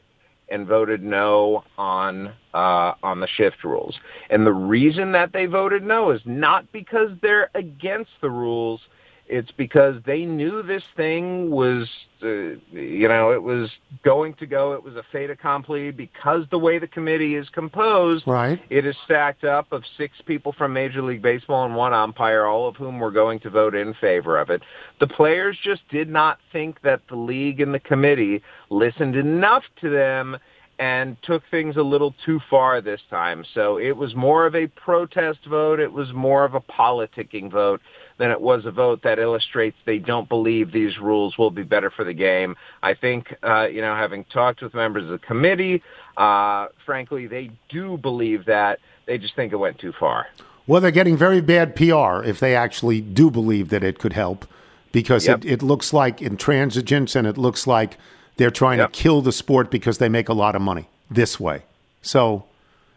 and 0.50 0.66
voted 0.66 1.02
no 1.02 1.64
on 1.78 2.32
uh, 2.52 2.92
on 3.02 3.20
the 3.20 3.28
shift 3.36 3.64
rules. 3.64 3.96
And 4.30 4.46
the 4.46 4.52
reason 4.52 5.12
that 5.12 5.32
they 5.32 5.46
voted 5.46 5.82
no 5.82 6.10
is 6.10 6.20
not 6.24 6.70
because 6.72 7.10
they're 7.22 7.50
against 7.54 8.10
the 8.20 8.30
rules. 8.30 8.80
It's 9.26 9.50
because 9.52 10.02
they 10.04 10.26
knew 10.26 10.62
this 10.62 10.82
thing 10.96 11.50
was, 11.50 11.88
uh, 12.22 12.26
you 12.72 13.08
know, 13.08 13.32
it 13.32 13.42
was 13.42 13.70
going 14.04 14.34
to 14.34 14.46
go. 14.46 14.74
It 14.74 14.84
was 14.84 14.96
a 14.96 15.02
fait 15.12 15.30
accompli 15.30 15.90
because 15.92 16.44
the 16.50 16.58
way 16.58 16.78
the 16.78 16.86
committee 16.86 17.34
is 17.34 17.48
composed, 17.48 18.26
Right. 18.26 18.60
it 18.68 18.84
is 18.84 18.94
stacked 19.04 19.42
up 19.44 19.72
of 19.72 19.82
six 19.96 20.20
people 20.26 20.52
from 20.52 20.74
Major 20.74 21.00
League 21.00 21.22
Baseball 21.22 21.64
and 21.64 21.74
one 21.74 21.94
umpire, 21.94 22.44
all 22.44 22.68
of 22.68 22.76
whom 22.76 23.00
were 23.00 23.10
going 23.10 23.40
to 23.40 23.50
vote 23.50 23.74
in 23.74 23.94
favor 23.94 24.38
of 24.38 24.50
it. 24.50 24.62
The 25.00 25.06
players 25.06 25.56
just 25.62 25.88
did 25.88 26.10
not 26.10 26.38
think 26.52 26.82
that 26.82 27.00
the 27.08 27.16
league 27.16 27.60
and 27.62 27.72
the 27.72 27.80
committee 27.80 28.42
listened 28.68 29.16
enough 29.16 29.64
to 29.80 29.88
them 29.88 30.36
and 30.78 31.16
took 31.22 31.42
things 31.50 31.76
a 31.76 31.82
little 31.82 32.14
too 32.26 32.40
far 32.50 32.80
this 32.80 33.00
time. 33.08 33.44
So 33.54 33.78
it 33.78 33.96
was 33.96 34.14
more 34.14 34.44
of 34.44 34.54
a 34.56 34.66
protest 34.66 35.46
vote. 35.46 35.78
It 35.78 35.92
was 35.92 36.12
more 36.12 36.44
of 36.44 36.54
a 36.54 36.60
politicking 36.60 37.50
vote 37.50 37.80
than 38.18 38.30
it 38.30 38.40
was 38.40 38.64
a 38.64 38.70
vote 38.70 39.02
that 39.02 39.18
illustrates 39.18 39.76
they 39.84 39.98
don't 39.98 40.28
believe 40.28 40.72
these 40.72 40.98
rules 40.98 41.36
will 41.36 41.50
be 41.50 41.62
better 41.62 41.90
for 41.90 42.04
the 42.04 42.12
game. 42.12 42.56
I 42.82 42.94
think, 42.94 43.34
uh, 43.42 43.66
you 43.66 43.80
know, 43.80 43.94
having 43.94 44.24
talked 44.24 44.62
with 44.62 44.74
members 44.74 45.04
of 45.04 45.10
the 45.10 45.18
committee, 45.18 45.82
uh, 46.16 46.68
frankly, 46.86 47.26
they 47.26 47.50
do 47.68 47.96
believe 47.98 48.44
that. 48.46 48.78
They 49.06 49.18
just 49.18 49.34
think 49.34 49.52
it 49.52 49.56
went 49.56 49.78
too 49.78 49.92
far. 49.98 50.26
Well, 50.66 50.80
they're 50.80 50.90
getting 50.90 51.16
very 51.16 51.40
bad 51.40 51.76
PR 51.76 52.22
if 52.24 52.40
they 52.40 52.56
actually 52.56 53.00
do 53.00 53.30
believe 53.30 53.68
that 53.68 53.82
it 53.84 53.98
could 53.98 54.14
help 54.14 54.46
because 54.92 55.26
Yep. 55.26 55.44
it, 55.44 55.50
it 55.50 55.62
looks 55.62 55.92
like 55.92 56.18
intransigence 56.18 57.14
and 57.16 57.26
it 57.26 57.36
looks 57.36 57.66
like 57.66 57.98
they're 58.36 58.50
trying 58.50 58.78
to 58.78 58.88
kill 58.88 59.20
the 59.20 59.32
sport 59.32 59.70
because 59.70 59.98
they 59.98 60.08
make 60.08 60.28
a 60.28 60.32
lot 60.32 60.54
of 60.56 60.62
money 60.62 60.88
this 61.10 61.38
way. 61.38 61.64
So, 62.00 62.44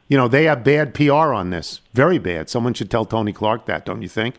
you 0.07 0.17
know, 0.17 0.27
they 0.27 0.45
have 0.45 0.63
bad 0.63 0.93
PR 0.93 1.33
on 1.33 1.49
this. 1.49 1.81
Very 1.93 2.17
bad. 2.19 2.49
Someone 2.49 2.73
should 2.73 2.89
tell 2.89 3.05
Tony 3.05 3.33
Clark 3.33 3.65
that, 3.65 3.85
don't 3.85 4.01
you 4.01 4.07
think? 4.09 4.35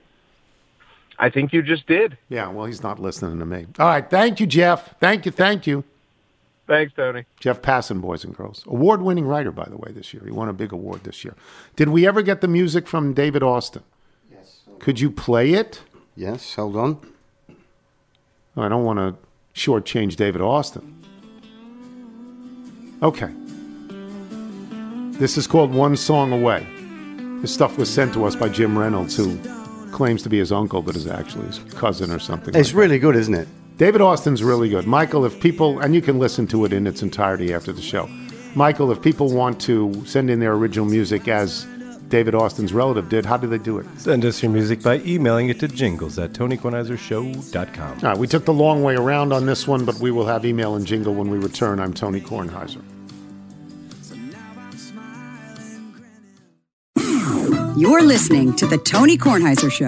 I 1.19 1.31
think 1.31 1.53
you 1.53 1.63
just 1.63 1.87
did. 1.87 2.17
Yeah, 2.29 2.49
well, 2.49 2.67
he's 2.67 2.83
not 2.83 3.01
listening 3.01 3.39
to 3.41 3.47
me. 3.47 3.67
All 3.79 3.87
right. 3.89 4.09
Thank 4.09 4.39
you, 4.41 4.47
Jeff. 4.47 4.99
Thank 5.01 5.27
you. 5.27 5.33
Thank 5.33 5.67
you. 5.67 5.85
Thanks, 6.69 6.93
Tony. 6.95 7.25
Jeff 7.41 7.63
Passan, 7.63 8.01
boys 8.01 8.25
and 8.25 8.37
girls. 8.37 8.63
Award 8.67 9.01
winning 9.01 9.27
writer, 9.27 9.51
by 9.51 9.65
the 9.65 9.79
way, 9.79 9.91
this 9.91 10.13
year. 10.13 10.23
He 10.25 10.31
won 10.31 10.49
a 10.49 10.53
big 10.53 10.71
award 10.71 11.03
this 11.05 11.25
year. 11.25 11.35
Did 11.77 11.89
we 11.89 12.07
ever 12.07 12.21
get 12.21 12.43
the 12.43 12.49
music 12.49 12.87
from 12.87 13.15
David 13.15 13.43
Austin? 13.43 13.83
Yes. 14.31 14.61
Could 14.79 15.01
you 15.01 15.11
play 15.11 15.55
it? 15.55 15.81
Yes, 16.15 16.55
hold 16.55 16.77
on. 16.77 17.01
Oh, 18.55 18.63
I 18.63 18.69
don't 18.69 18.85
want 18.85 18.99
to 18.99 19.17
shortchange 19.59 20.17
David 20.17 20.43
Austin. 20.43 20.95
Okay. 23.03 23.33
This 25.19 25.39
is 25.39 25.47
called 25.47 25.73
One 25.73 25.97
Song 25.97 26.33
Away. 26.33 26.67
This 27.41 27.55
stuff 27.55 27.79
was 27.79 27.89
sent 27.93 28.13
to 28.13 28.27
us 28.27 28.37
by 28.37 28.51
Jim 28.51 28.79
Reynolds, 28.79 29.17
who 29.17 29.39
claims 29.93 30.23
to 30.23 30.29
be 30.29 30.39
his 30.39 30.53
uncle, 30.53 30.83
but 30.83 30.97
is 30.97 31.07
actually 31.07 31.47
his 31.47 31.59
cousin 31.75 32.11
or 32.11 32.19
something. 32.19 32.55
It's 32.55 32.71
like 32.71 32.77
really 32.77 32.99
good, 32.99 33.17
isn't 33.17 33.35
it? 33.35 33.49
David 33.79 34.01
Austin's 34.01 34.43
really 34.43 34.69
good. 34.69 34.87
Michael, 34.87 35.25
if 35.25 35.41
people, 35.41 35.79
and 35.79 35.95
you 35.95 36.03
can 36.03 36.19
listen 36.19 36.47
to 36.49 36.65
it 36.65 36.73
in 36.73 36.87
its 36.87 37.03
entirety 37.03 37.55
after 37.55 37.73
the 37.73 37.83
show. 37.83 38.09
Michael, 38.55 38.91
if 38.91 39.01
people 39.01 39.33
want 39.33 39.61
to 39.63 40.05
send 40.05 40.31
in 40.31 40.41
their 40.41 40.55
original 40.55 40.87
music 40.87 41.29
as 41.29 41.65
David 42.09 42.35
Austin's 42.35 42.73
relative 42.73 43.09
did, 43.09 43.25
how 43.25 43.37
do 43.37 43.47
they 43.47 43.59
do 43.59 43.79
it? 43.79 43.87
Send 43.99 44.25
us 44.25 44.43
your 44.43 44.51
music 44.51 44.83
by 44.83 44.99
emailing 45.01 45.49
it 45.49 45.61
to 45.61 45.69
jingles 45.69 46.19
at 46.19 46.33
TonyKornheisershow.com. 46.33 47.99
All 47.99 48.03
right, 48.03 48.19
we 48.19 48.27
took 48.27 48.45
the 48.47 48.53
long 48.53 48.83
way 48.83 48.97
around 48.97 49.33
on 49.33 49.47
this 49.47 49.69
one, 49.69 49.85
but 49.85 49.97
we 50.01 50.11
will 50.11 50.27
have 50.27 50.45
email 50.45 50.75
and 50.75 50.87
jingle 50.87 51.15
when 51.15 51.31
we 51.31 51.39
return. 51.39 51.79
I'm 51.79 51.95
Tony 51.95 52.21
Kornheiser. 52.21 52.83
You're 57.79 58.03
listening 58.03 58.57
to 58.57 58.67
The 58.67 58.77
Tony 58.77 59.17
Kornheiser 59.17 59.71
Show. 59.71 59.87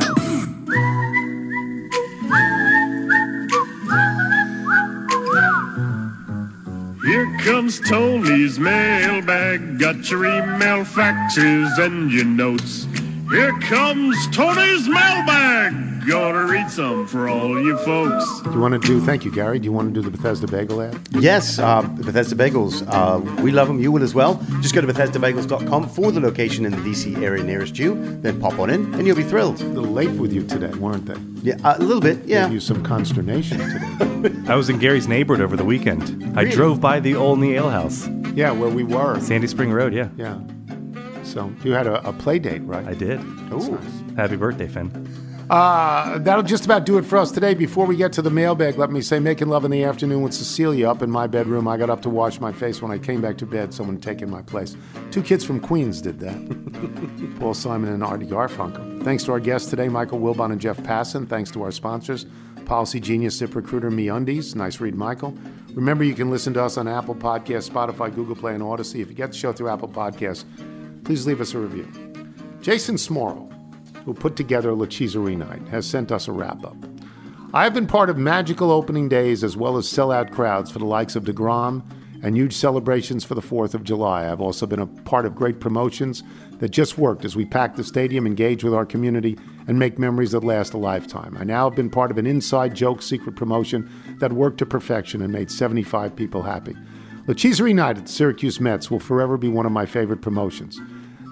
Here 7.04 7.38
comes 7.40 7.80
Tony's 7.80 8.60
mailbag. 8.60 9.80
Got 9.80 10.08
your 10.08 10.24
email, 10.24 10.84
faxes, 10.84 11.84
and 11.84 12.12
your 12.12 12.26
notes. 12.26 12.86
Here 13.32 13.58
comes 13.58 14.16
Tony's 14.28 14.88
mailbag. 14.88 15.89
Gonna 16.08 16.44
read 16.46 16.70
some 16.70 17.06
for 17.06 17.28
all 17.28 17.60
you 17.62 17.76
folks. 17.78 18.40
Do 18.42 18.52
you 18.52 18.60
want 18.60 18.80
to 18.80 18.86
do, 18.86 19.00
thank 19.00 19.24
you, 19.24 19.30
Gary. 19.32 19.58
Do 19.58 19.64
you 19.64 19.72
want 19.72 19.92
to 19.94 20.00
do 20.00 20.08
the 20.08 20.16
Bethesda 20.16 20.46
Bagel 20.46 20.80
ad? 20.82 20.98
Yes, 21.12 21.58
uh, 21.58 21.82
Bethesda 21.82 22.34
Bagels. 22.34 22.82
Uh, 22.88 23.20
we 23.42 23.50
love 23.50 23.68
them. 23.68 23.80
You 23.80 23.92
will 23.92 24.02
as 24.02 24.14
well. 24.14 24.34
Just 24.60 24.74
go 24.74 24.80
to 24.80 24.86
BethesdaBagels.com 24.86 25.88
for 25.90 26.10
the 26.10 26.20
location 26.20 26.64
in 26.64 26.72
the 26.72 26.78
DC 26.78 27.20
area 27.22 27.44
nearest 27.44 27.78
you. 27.78 27.94
Then 28.22 28.40
pop 28.40 28.58
on 28.58 28.70
in, 28.70 28.92
and 28.94 29.06
you'll 29.06 29.16
be 29.16 29.22
thrilled. 29.24 29.60
A 29.60 29.64
little 29.64 29.90
late 29.92 30.10
with 30.12 30.32
you 30.32 30.46
today, 30.46 30.72
weren't 30.78 31.06
they? 31.06 31.16
Yeah, 31.42 31.56
uh, 31.64 31.76
a 31.78 31.82
little 31.82 32.00
bit. 32.02 32.24
Yeah. 32.24 32.44
Gave 32.44 32.54
you 32.54 32.60
some 32.60 32.82
consternation 32.82 33.58
today. 33.58 34.34
I 34.52 34.54
was 34.54 34.70
in 34.70 34.78
Gary's 34.78 35.06
neighborhood 35.08 35.44
over 35.44 35.56
the 35.56 35.64
weekend. 35.64 36.36
I 36.38 36.44
drove 36.44 36.80
by 36.80 37.00
the 37.00 37.14
Olney 37.14 37.54
Ale 37.54 37.70
House. 37.70 38.08
yeah, 38.34 38.50
where 38.52 38.70
we 38.70 38.84
were. 38.84 39.20
Sandy 39.20 39.46
Spring 39.48 39.70
Road, 39.72 39.92
yeah. 39.92 40.08
Yeah. 40.16 40.40
So 41.24 41.52
you 41.62 41.72
had 41.72 41.86
a, 41.86 42.06
a 42.08 42.12
play 42.12 42.38
date, 42.38 42.62
right? 42.62 42.86
I 42.86 42.94
did. 42.94 43.20
Ooh. 43.52 43.78
Happy 44.16 44.36
birthday, 44.36 44.66
Finn. 44.66 44.90
Uh, 45.50 46.16
that'll 46.18 46.44
just 46.44 46.64
about 46.64 46.86
do 46.86 46.96
it 46.96 47.04
for 47.04 47.18
us 47.18 47.32
today. 47.32 47.54
Before 47.54 47.84
we 47.84 47.96
get 47.96 48.12
to 48.12 48.22
the 48.22 48.30
mailbag, 48.30 48.78
let 48.78 48.92
me 48.92 49.00
say, 49.00 49.18
making 49.18 49.48
love 49.48 49.64
in 49.64 49.72
the 49.72 49.82
afternoon 49.82 50.22
with 50.22 50.32
Cecilia 50.32 50.88
up 50.88 51.02
in 51.02 51.10
my 51.10 51.26
bedroom. 51.26 51.66
I 51.66 51.76
got 51.76 51.90
up 51.90 52.02
to 52.02 52.08
wash 52.08 52.38
my 52.38 52.52
face 52.52 52.80
when 52.80 52.92
I 52.92 52.98
came 52.98 53.20
back 53.20 53.36
to 53.38 53.46
bed. 53.46 53.74
Someone 53.74 53.96
had 53.96 54.02
taken 54.04 54.30
my 54.30 54.42
place. 54.42 54.76
Two 55.10 55.24
kids 55.24 55.44
from 55.44 55.58
Queens 55.58 56.00
did 56.00 56.20
that. 56.20 57.36
Paul 57.40 57.54
Simon 57.54 57.92
and 57.92 58.04
Artie 58.04 58.26
Garfunkel. 58.26 59.02
Thanks 59.02 59.24
to 59.24 59.32
our 59.32 59.40
guests 59.40 59.68
today, 59.68 59.88
Michael 59.88 60.20
Wilbon 60.20 60.52
and 60.52 60.60
Jeff 60.60 60.76
Passan. 60.76 61.28
Thanks 61.28 61.50
to 61.50 61.64
our 61.64 61.72
sponsors, 61.72 62.26
Policy 62.64 63.00
Genius, 63.00 63.40
ZipRecruiter, 63.40 63.92
Me 63.92 64.08
Undies. 64.08 64.54
Nice 64.54 64.78
read, 64.78 64.94
Michael. 64.94 65.36
Remember, 65.74 66.04
you 66.04 66.14
can 66.14 66.30
listen 66.30 66.54
to 66.54 66.62
us 66.62 66.76
on 66.76 66.86
Apple 66.86 67.16
Podcasts, 67.16 67.68
Spotify, 67.68 68.14
Google 68.14 68.36
Play, 68.36 68.54
and 68.54 68.62
Odyssey. 68.62 69.00
If 69.00 69.08
you 69.08 69.16
get 69.16 69.32
the 69.32 69.36
show 69.36 69.52
through 69.52 69.70
Apple 69.70 69.88
Podcasts, 69.88 70.44
please 71.02 71.26
leave 71.26 71.40
us 71.40 71.54
a 71.54 71.58
review. 71.58 71.90
Jason 72.60 72.94
Smorol 72.94 73.50
who 74.04 74.14
put 74.14 74.36
together 74.36 74.74
La 74.74 74.86
Cheeserie 74.86 75.36
Night, 75.36 75.66
has 75.68 75.86
sent 75.86 76.12
us 76.12 76.28
a 76.28 76.32
wrap 76.32 76.64
up. 76.64 76.76
I 77.52 77.64
have 77.64 77.74
been 77.74 77.86
part 77.86 78.10
of 78.10 78.16
magical 78.16 78.70
opening 78.70 79.08
days 79.08 79.42
as 79.42 79.56
well 79.56 79.76
as 79.76 79.86
sellout 79.86 80.30
crowds 80.30 80.70
for 80.70 80.78
the 80.78 80.84
likes 80.86 81.16
of 81.16 81.24
DeGrom 81.24 81.82
and 82.22 82.36
huge 82.36 82.54
celebrations 82.54 83.24
for 83.24 83.34
the 83.34 83.40
4th 83.40 83.74
of 83.74 83.82
July. 83.82 84.30
I've 84.30 84.40
also 84.40 84.66
been 84.66 84.80
a 84.80 84.86
part 84.86 85.26
of 85.26 85.34
great 85.34 85.58
promotions 85.58 86.22
that 86.58 86.68
just 86.68 86.98
worked 86.98 87.24
as 87.24 87.34
we 87.34 87.44
pack 87.44 87.76
the 87.76 87.84
stadium, 87.84 88.26
engage 88.26 88.62
with 88.62 88.74
our 88.74 88.86
community, 88.86 89.38
and 89.66 89.78
make 89.78 89.98
memories 89.98 90.32
that 90.32 90.44
last 90.44 90.74
a 90.74 90.78
lifetime. 90.78 91.36
I 91.38 91.44
now 91.44 91.68
have 91.68 91.76
been 91.76 91.90
part 91.90 92.10
of 92.10 92.18
an 92.18 92.26
inside 92.26 92.74
joke 92.74 93.02
secret 93.02 93.36
promotion 93.36 93.90
that 94.20 94.32
worked 94.32 94.58
to 94.58 94.66
perfection 94.66 95.22
and 95.22 95.32
made 95.32 95.50
75 95.50 96.14
people 96.14 96.42
happy. 96.42 96.76
La 97.26 97.34
Cheeserie 97.34 97.74
Night 97.74 97.98
at 97.98 98.06
the 98.06 98.12
Syracuse 98.12 98.60
Mets 98.60 98.90
will 98.90 99.00
forever 99.00 99.36
be 99.36 99.48
one 99.48 99.66
of 99.66 99.72
my 99.72 99.86
favorite 99.86 100.22
promotions. 100.22 100.78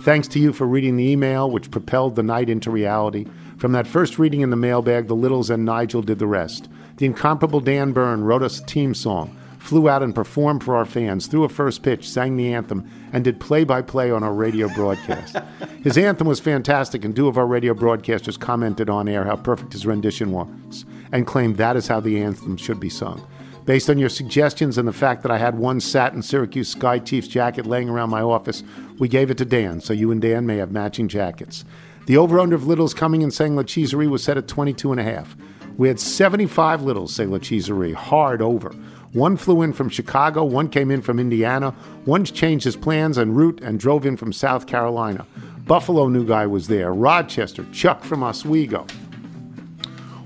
Thanks 0.03 0.29
to 0.29 0.39
you 0.39 0.53
for 0.53 0.67
reading 0.67 0.97
the 0.97 1.09
email, 1.09 1.51
which 1.51 1.71
propelled 1.71 2.15
the 2.15 2.23
night 2.23 2.49
into 2.49 2.71
reality. 2.71 3.27
From 3.59 3.73
that 3.73 3.87
first 3.87 4.19
reading 4.19 4.43
in 4.43 4.51
the 4.51 4.57
mailbag, 4.57 5.09
the 5.09 5.15
Littles 5.15 5.51
and 5.51 5.65
Nigel 5.65 6.03
did 6.03 6.21
the 6.21 6.27
rest. 6.27 6.69
The 6.99 7.07
incomparable 7.07 7.61
Dan 7.61 7.93
Bern 7.93 8.23
wrote 8.23 8.45
us 8.45 8.61
a 8.61 8.65
team 8.65 8.95
song, 8.95 9.37
flew 9.59 9.89
out 9.89 10.05
and 10.05 10.15
performed 10.15 10.63
for 10.63 10.77
our 10.77 10.85
fans, 10.85 11.27
threw 11.27 11.43
a 11.43 11.49
first 11.49 11.83
pitch, 11.83 12.09
sang 12.09 12.37
the 12.37 12.55
anthem, 12.55 12.89
and 13.13 13.25
did 13.25 13.41
play 13.41 13.65
by 13.65 13.83
play 13.83 14.11
on 14.11 14.23
our 14.23 14.33
radio 14.33 14.69
broadcast. 14.69 15.37
his 15.83 15.99
anthem 15.99 16.29
was 16.29 16.39
fantastic, 16.39 17.05
and 17.05 17.17
two 17.17 17.27
of 17.27 17.37
our 17.37 17.47
radio 17.47 17.75
broadcasters 17.75 18.39
commented 18.39 18.89
on 18.89 19.09
air 19.09 19.25
how 19.25 19.37
perfect 19.37 19.73
his 19.73 19.85
rendition 19.85 20.31
was 20.31 20.85
and 21.11 21.27
claimed 21.27 21.57
that 21.57 21.77
is 21.77 21.89
how 21.89 21.99
the 22.01 22.23
anthem 22.23 22.57
should 22.57 22.79
be 22.79 22.89
sung. 22.89 23.27
Based 23.69 23.91
on 23.91 23.99
your 23.99 24.09
suggestions 24.09 24.79
and 24.79 24.89
the 24.89 24.95
fact 24.95 25.23
that 25.23 25.31
I 25.31 25.37
had 25.37 25.59
one 25.59 25.79
satin 25.79 26.23
Syracuse 26.23 26.71
Sky 26.71 26.99
Chiefs 26.99 27.29
jacket 27.29 27.66
laying 27.66 27.91
around 27.91 28.09
my 28.09 28.23
office, 28.23 28.62
we 28.99 29.09
gave 29.09 29.31
it 29.31 29.37
to 29.37 29.45
Dan, 29.45 29.83
so 29.83 29.93
you 29.93 30.11
and 30.11 30.23
Dan 30.23 30.47
may 30.47 30.57
have 30.57 30.73
matching 30.73 31.07
jackets. 31.07 31.66
The 32.07 32.16
over-under 32.16 32.57
of 32.57 32.66
Littles 32.66 32.95
coming 32.95 33.23
and 33.23 33.31
saying 33.31 33.57
La 33.57 33.64
Cheeserie 33.64 34.07
was 34.07 34.25
set 34.25 34.39
at 34.39 34.49
22 34.49 34.91
and 34.91 34.99
a 34.99 35.05
half. 35.05 35.37
We 35.77 35.89
had 35.89 36.01
75 36.01 36.81
Littles 36.81 37.14
say 37.14 37.27
La 37.27 37.37
Cheeserie, 37.37 37.93
hard 37.93 38.41
over. 38.41 38.71
One 39.12 39.37
flew 39.37 39.61
in 39.61 39.75
from 39.75 39.91
Chicago, 39.91 40.45
one 40.45 40.71
came 40.71 40.91
in 40.91 41.03
from 41.03 41.19
Indiana, 41.19 41.73
one 42.07 42.25
changed 42.25 42.64
his 42.64 42.75
plans 42.75 43.19
en 43.19 43.35
route 43.35 43.61
and 43.62 43.79
drove 43.79 44.07
in 44.07 44.16
from 44.16 44.33
South 44.33 44.66
Carolina. 44.66 45.27
Buffalo 45.66 46.09
new 46.09 46.27
guy 46.27 46.47
was 46.47 46.69
there, 46.69 46.95
Rochester, 46.95 47.66
Chuck 47.71 48.03
from 48.03 48.23
Oswego. 48.23 48.87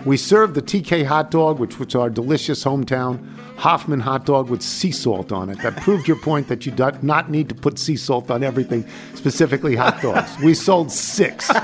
We 0.04 0.16
served 0.16 0.54
the 0.54 0.62
TK 0.62 1.06
hot 1.06 1.30
dog, 1.30 1.58
which 1.58 1.78
was 1.78 1.94
our 1.94 2.10
delicious 2.10 2.64
hometown 2.64 3.24
Hofmann 3.56 4.00
hot 4.00 4.26
dog 4.26 4.50
with 4.50 4.60
sea 4.60 4.90
salt 4.90 5.30
on 5.30 5.48
it. 5.48 5.62
That 5.62 5.76
proved 5.76 6.08
your 6.08 6.16
point 6.16 6.48
that 6.48 6.66
you 6.66 6.72
do 6.72 6.90
not 7.02 7.30
need 7.30 7.48
to 7.50 7.54
put 7.54 7.78
sea 7.78 7.94
salt 7.94 8.28
on 8.28 8.42
everything, 8.42 8.84
specifically 9.14 9.76
hot 9.76 10.02
dogs. 10.02 10.36
We 10.42 10.54
sold 10.54 10.90
six. 10.90 11.50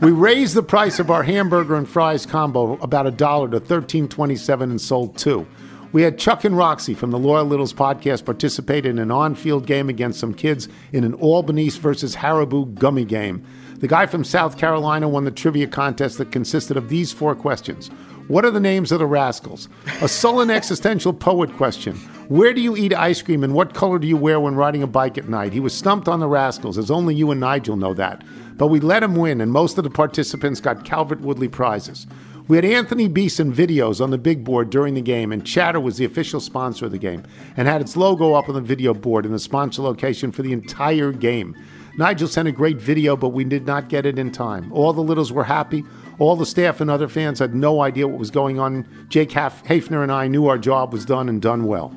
We 0.00 0.12
raised 0.12 0.54
the 0.54 0.62
price 0.62 0.98
of 0.98 1.10
our 1.10 1.22
hamburger 1.22 1.76
and 1.76 1.86
fries 1.86 2.24
combo 2.24 2.78
about 2.78 3.06
a 3.06 3.10
dollar 3.10 3.50
to 3.50 3.60
thirteen 3.60 4.08
twenty-seven 4.08 4.70
and 4.70 4.80
sold 4.80 5.18
two. 5.18 5.46
We 5.92 6.00
had 6.00 6.18
Chuck 6.18 6.44
and 6.44 6.56
Roxy 6.56 6.94
from 6.94 7.10
the 7.10 7.18
Loyal 7.18 7.44
Littles 7.44 7.74
podcast 7.74 8.24
participate 8.24 8.86
in 8.86 8.98
an 8.98 9.10
on-field 9.10 9.66
game 9.66 9.90
against 9.90 10.18
some 10.18 10.32
kids 10.32 10.68
in 10.92 11.04
an 11.04 11.12
Albanese 11.16 11.78
versus 11.80 12.16
Haribo 12.16 12.74
gummy 12.76 13.04
game. 13.04 13.44
The 13.80 13.88
guy 13.88 14.04
from 14.04 14.24
South 14.24 14.58
Carolina 14.58 15.08
won 15.08 15.24
the 15.24 15.30
trivia 15.30 15.66
contest 15.66 16.18
that 16.18 16.30
consisted 16.30 16.76
of 16.76 16.90
these 16.90 17.12
four 17.12 17.34
questions. 17.34 17.88
What 18.28 18.44
are 18.44 18.50
the 18.50 18.60
names 18.60 18.92
of 18.92 18.98
the 18.98 19.06
rascals? 19.06 19.70
A 20.02 20.08
sullen 20.08 20.50
existential 20.50 21.14
poet 21.14 21.50
question. 21.54 21.96
Where 22.28 22.52
do 22.52 22.60
you 22.60 22.76
eat 22.76 22.92
ice 22.92 23.22
cream 23.22 23.42
and 23.42 23.54
what 23.54 23.72
color 23.72 23.98
do 23.98 24.06
you 24.06 24.18
wear 24.18 24.38
when 24.38 24.54
riding 24.54 24.82
a 24.82 24.86
bike 24.86 25.16
at 25.16 25.30
night? 25.30 25.54
He 25.54 25.60
was 25.60 25.72
stumped 25.72 26.08
on 26.08 26.20
the 26.20 26.28
rascals, 26.28 26.76
as 26.76 26.90
only 26.90 27.14
you 27.14 27.30
and 27.30 27.40
Nigel 27.40 27.74
know 27.74 27.94
that. 27.94 28.22
But 28.58 28.66
we 28.66 28.80
let 28.80 29.02
him 29.02 29.16
win, 29.16 29.40
and 29.40 29.50
most 29.50 29.78
of 29.78 29.84
the 29.84 29.90
participants 29.90 30.60
got 30.60 30.84
Calvert 30.84 31.22
Woodley 31.22 31.48
prizes. 31.48 32.06
We 32.48 32.58
had 32.58 32.66
Anthony 32.66 33.08
Beeson 33.08 33.50
videos 33.50 34.02
on 34.02 34.10
the 34.10 34.18
big 34.18 34.44
board 34.44 34.68
during 34.68 34.92
the 34.92 35.00
game, 35.00 35.32
and 35.32 35.46
Chatter 35.46 35.80
was 35.80 35.96
the 35.96 36.04
official 36.04 36.40
sponsor 36.40 36.84
of 36.84 36.92
the 36.92 36.98
game 36.98 37.22
and 37.56 37.66
had 37.66 37.80
its 37.80 37.96
logo 37.96 38.34
up 38.34 38.50
on 38.50 38.54
the 38.54 38.60
video 38.60 38.92
board 38.92 39.24
in 39.24 39.32
the 39.32 39.38
sponsor 39.38 39.80
location 39.80 40.32
for 40.32 40.42
the 40.42 40.52
entire 40.52 41.12
game. 41.12 41.56
Nigel 42.00 42.28
sent 42.28 42.48
a 42.48 42.52
great 42.52 42.78
video, 42.78 43.14
but 43.14 43.28
we 43.28 43.44
did 43.44 43.66
not 43.66 43.90
get 43.90 44.06
it 44.06 44.18
in 44.18 44.32
time. 44.32 44.72
All 44.72 44.94
the 44.94 45.02
Littles 45.02 45.34
were 45.34 45.44
happy. 45.44 45.84
All 46.18 46.34
the 46.34 46.46
staff 46.46 46.80
and 46.80 46.90
other 46.90 47.08
fans 47.08 47.40
had 47.40 47.54
no 47.54 47.82
idea 47.82 48.08
what 48.08 48.18
was 48.18 48.30
going 48.30 48.58
on. 48.58 48.88
Jake 49.10 49.32
Haf- 49.32 49.62
Hafner 49.64 50.02
and 50.02 50.10
I 50.10 50.26
knew 50.26 50.46
our 50.46 50.56
job 50.56 50.94
was 50.94 51.04
done 51.04 51.28
and 51.28 51.42
done 51.42 51.66
well. 51.66 51.94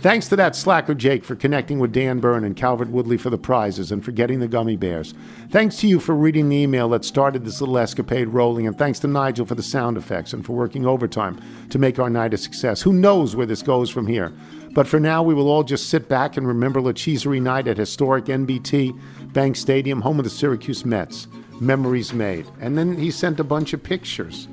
Thanks 0.00 0.28
to 0.28 0.36
that 0.36 0.56
slacker 0.56 0.94
Jake 0.94 1.24
for 1.24 1.36
connecting 1.36 1.78
with 1.78 1.92
Dan 1.92 2.20
Bern 2.20 2.44
and 2.44 2.56
Calvert 2.56 2.88
Woodley 2.88 3.16
for 3.16 3.28
the 3.28 3.38
prizes 3.38 3.90
and 3.92 4.04
for 4.04 4.12
getting 4.12 4.40
the 4.40 4.48
gummy 4.48 4.76
bears. 4.76 5.14
Thanks 5.50 5.76
to 5.78 5.88
you 5.88 6.00
for 6.00 6.14
reading 6.14 6.48
the 6.48 6.56
email 6.56 6.88
that 6.90 7.04
started 7.04 7.44
this 7.44 7.60
little 7.60 7.76
escapade 7.76 8.28
rolling, 8.28 8.66
and 8.66 8.76
thanks 8.76 8.98
to 9.00 9.08
Nigel 9.08 9.44
for 9.44 9.54
the 9.54 9.62
sound 9.62 9.98
effects 9.98 10.32
and 10.32 10.44
for 10.44 10.54
working 10.54 10.86
overtime 10.86 11.38
to 11.68 11.78
make 11.78 11.98
our 11.98 12.08
night 12.08 12.32
a 12.32 12.38
success. 12.38 12.80
Who 12.80 12.94
knows 12.94 13.36
where 13.36 13.44
this 13.44 13.62
goes 13.62 13.90
from 13.90 14.06
here? 14.06 14.32
But 14.72 14.86
for 14.86 15.00
now, 15.00 15.22
we 15.22 15.34
will 15.34 15.50
all 15.50 15.64
just 15.64 15.90
sit 15.90 16.08
back 16.08 16.36
and 16.36 16.46
remember 16.46 16.80
La 16.80 16.92
Cheeserie 16.92 17.40
night 17.40 17.66
at 17.66 17.76
historic 17.76 18.26
NBT 18.26 18.98
Bank 19.32 19.56
Stadium, 19.56 20.00
home 20.00 20.18
of 20.18 20.24
the 20.24 20.30
Syracuse 20.30 20.84
Mets. 20.84 21.28
Memories 21.60 22.12
made. 22.12 22.46
And 22.60 22.76
then 22.76 22.96
he 22.96 23.10
sent 23.10 23.38
a 23.38 23.44
bunch 23.44 23.72
of 23.72 23.82
pictures, 23.82 24.48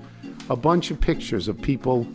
a 0.49 0.55
bunch 0.55 0.91
of 0.91 0.99
pictures 0.99 1.47
of 1.47 1.59
people. 1.61 2.05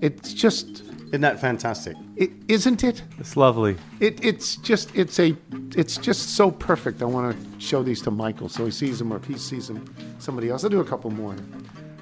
It's 0.00 0.32
just 0.32 0.82
Isn't 1.08 1.22
that 1.22 1.40
fantastic? 1.40 1.96
it, 2.16 2.30
isn't 2.46 2.84
it? 2.84 3.02
It's 3.18 3.36
lovely. 3.36 3.76
It, 3.98 4.24
it's 4.24 4.56
just 4.56 4.94
it's 4.94 5.18
a 5.18 5.36
it's 5.76 5.96
just 5.96 6.36
so 6.36 6.52
perfect. 6.52 7.02
I 7.02 7.06
want 7.06 7.36
to 7.36 7.60
show 7.60 7.82
these 7.82 8.00
to 8.02 8.10
Michael 8.12 8.48
so 8.48 8.64
he 8.64 8.70
sees 8.70 9.00
them, 9.00 9.12
or 9.12 9.16
if 9.16 9.24
he 9.24 9.36
sees 9.36 9.66
them, 9.68 9.84
somebody 10.18 10.50
else. 10.50 10.62
I'll 10.62 10.70
do 10.70 10.80
a 10.80 10.84
couple 10.84 11.10
more. 11.10 11.34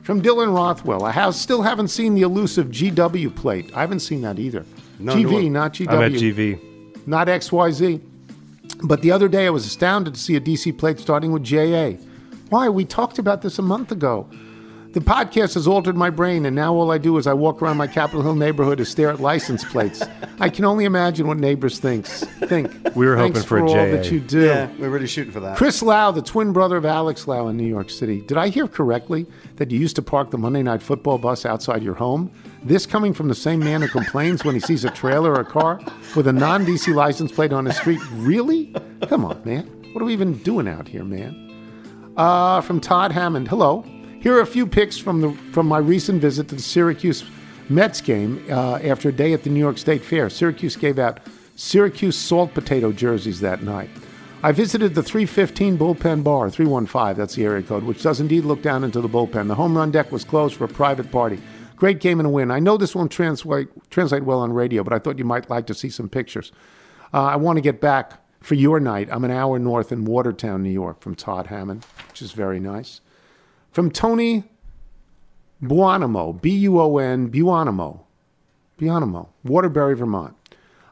From 0.03 0.23
Dylan 0.23 0.55
Rothwell, 0.55 1.03
I 1.05 1.11
have, 1.11 1.35
still 1.35 1.63
haven't 1.63 1.89
seen 1.89 2.15
the 2.15 2.23
elusive 2.23 2.69
GW 2.69 3.35
plate. 3.35 3.73
I 3.75 3.81
haven't 3.81 4.01
seen 4.01 4.21
that 4.23 4.39
either. 4.39 4.65
No, 5.01 5.15
GV, 5.17 5.51
no. 5.51 5.61
not 5.61 5.75
GW. 5.75 5.89
I'm 5.89 6.03
at 6.03 6.13
GV. 6.13 7.07
Not 7.09 7.27
XYZ. 7.27 8.01
But 8.83 9.03
the 9.03 9.11
other 9.11 9.29
day 9.29 9.47
I 9.47 9.51
was 9.51 9.67
astounded 9.67 10.15
to 10.15 10.21
see 10.21 10.37
a 10.37 10.41
DC 10.41 10.77
plate 10.79 10.99
starting 10.99 11.33
with 11.33 11.43
JA. 11.43 11.93
Why? 12.51 12.69
We 12.69 12.85
talked 12.85 13.19
about 13.19 13.43
this 13.43 13.59
a 13.59 13.63
month 13.63 13.91
ago. 13.91 14.29
The 14.97 15.03
podcast 15.03 15.53
has 15.57 15.67
altered 15.67 15.95
my 15.95 16.09
brain, 16.09 16.47
and 16.47 16.57
now 16.57 16.73
all 16.73 16.91
I 16.91 16.97
do 16.97 17.19
is 17.19 17.27
I 17.27 17.35
walk 17.35 17.61
around 17.61 17.77
my 17.77 17.87
Capitol 17.87 18.23
Hill 18.23 18.35
neighborhood 18.35 18.79
to 18.79 18.87
stare 18.87 19.11
at 19.11 19.21
license 19.21 19.63
plates. 19.63 20.03
I 20.41 20.49
can 20.49 20.65
only 20.65 20.87
imagine 20.87 21.27
what 21.27 21.37
neighbors 21.37 21.79
thinks 21.79 22.25
think. 22.47 22.73
We 22.97 23.05
were 23.05 23.15
Thanks 23.15 23.41
hoping 23.41 23.47
for 23.47 23.59
a 23.59 23.63
all 23.69 23.75
JA. 23.75 23.91
that 23.91 24.11
you 24.11 24.21
do. 24.21 24.47
Yeah, 24.47 24.71
we're 24.79 24.89
really 24.89 25.07
shooting 25.07 25.35
for 25.35 25.41
that. 25.41 25.59
Chris 25.59 25.83
Lau, 25.83 26.13
the 26.13 26.23
twin 26.23 26.55
brother 26.55 26.79
of 26.79 26.87
Alex 26.87 27.29
Lau 27.29 27.49
in 27.49 27.59
New 27.59 27.67
York 27.67 27.91
City. 27.91 28.23
Did 28.23 28.39
I 28.39 28.49
hear 28.49 28.67
correctly 28.67 29.27
that 29.57 29.71
you 29.71 29.79
used 29.79 29.97
to 29.97 30.03
park 30.03 30.31
the 30.31 30.39
Monday 30.39 30.63
Night 30.63 30.81
Football 30.81 31.19
bus 31.19 31.45
outside 31.45 31.83
your 31.83 31.97
home? 31.97 32.31
This 32.65 32.87
coming 32.87 33.13
from 33.13 33.29
the 33.29 33.35
same 33.35 33.61
man 33.61 33.83
who 33.83 33.89
complains 33.89 34.47
when 34.47 34.55
he 34.55 34.63
sees 34.63 34.83
a 34.87 34.91
trailer 34.91 35.33
or 35.33 35.41
a 35.41 35.45
car 35.45 35.79
with 36.17 36.27
a 36.27 36.33
non 36.33 36.65
DC 36.65 36.95
license 36.95 37.31
plate 37.31 37.53
on 37.53 37.65
the 37.65 37.73
street? 37.75 38.01
Really? 38.13 38.75
Come 39.09 39.27
on, 39.27 39.43
man. 39.45 39.67
What 39.93 40.01
are 40.01 40.07
we 40.07 40.15
even 40.15 40.39
doing 40.39 40.67
out 40.67 40.89
here, 40.89 41.05
man? 41.05 41.43
Uh, 42.17 42.63
from 42.63 42.81
Todd 42.81 43.13
Hammond. 43.13 43.49
Hello. 43.49 43.85
Here 44.27 44.35
are 44.35 44.41
a 44.41 44.47
few 44.47 44.67
pics 44.67 44.99
from 44.99 45.21
the 45.21 45.31
from 45.53 45.69
my 45.69 45.79
recent 45.79 46.21
visit 46.21 46.49
to 46.49 46.57
the 46.57 46.61
Syracuse 46.61 47.25
Mets 47.69 48.01
game 48.01 48.45
uh, 48.51 48.81
after 48.83 49.11
a 49.11 49.13
day 49.13 49.33
at 49.33 49.45
the 49.45 49.51
New 49.51 49.61
York 49.61 49.79
State 49.79 50.03
Fair. 50.03 50.29
Syracuse 50.29 50.75
gave 50.75 50.99
out 50.99 51.21
Syracuse 51.55 52.17
salt 52.17 52.53
potato 52.53 52.91
jerseys 52.91 53.39
that 53.39 53.63
night. 53.63 53.89
I 54.43 54.51
visited 54.51 54.97
the 54.97 55.03
315 55.05 55.79
bullpen 55.79 56.25
bar, 56.25 56.51
315, 56.51 57.17
that's 57.17 57.37
the 57.37 57.45
area 57.45 57.63
code, 57.63 57.85
which 57.85 58.03
does 58.03 58.19
indeed 58.19 58.45
look 58.45 58.63
down 58.63 58.83
into 58.83 59.01
the 59.01 59.09
bullpen. 59.09 59.47
The 59.47 59.55
home 59.55 59.79
run 59.79 59.93
deck 59.93 60.11
was 60.11 60.25
closed 60.25 60.57
for 60.57 60.65
a 60.65 60.69
private 60.69 61.13
party. 61.13 61.39
Great 61.77 62.01
game 62.01 62.19
and 62.19 62.27
a 62.27 62.31
win. 62.31 62.51
I 62.51 62.59
know 62.59 62.77
this 62.77 62.97
won't 62.97 63.13
translate, 63.13 63.69
translate 63.91 64.25
well 64.25 64.41
on 64.41 64.53
radio, 64.53 64.83
but 64.83 64.93
I 64.93 64.99
thought 64.99 65.21
you 65.21 65.25
might 65.25 65.49
like 65.49 65.69
to 65.69 65.75
see 65.75 65.89
some 65.89 66.09
pictures. 66.09 66.51
Uh, 67.15 67.27
I 67.27 67.37
want 67.37 67.59
to 67.59 67.63
get 67.63 67.81
back 67.81 68.15
for 68.41 68.57
your 68.57 68.81
night. 68.81 69.09
I'm 69.13 69.23
an 69.23 69.31
hour 69.31 69.61
north 69.61 69.93
in 69.93 70.05
Watertown, 70.05 70.65
New 70.65 70.71
York, 70.71 71.01
from 71.01 71.15
Todd 71.15 71.47
Hammond, 71.47 71.87
which 72.09 72.23
is 72.23 72.33
very 72.33 72.59
nice. 72.59 73.01
From 73.77 73.91
Tony 73.91 74.45
Buonamo, 75.63 76.41
B 76.41 76.49
U 76.61 76.81
O 76.81 76.97
N, 76.97 77.31
Buonamo, 77.31 78.05
Buonamo, 78.81 79.29
Waterbury, 79.45 79.95
Vermont. 79.95 80.35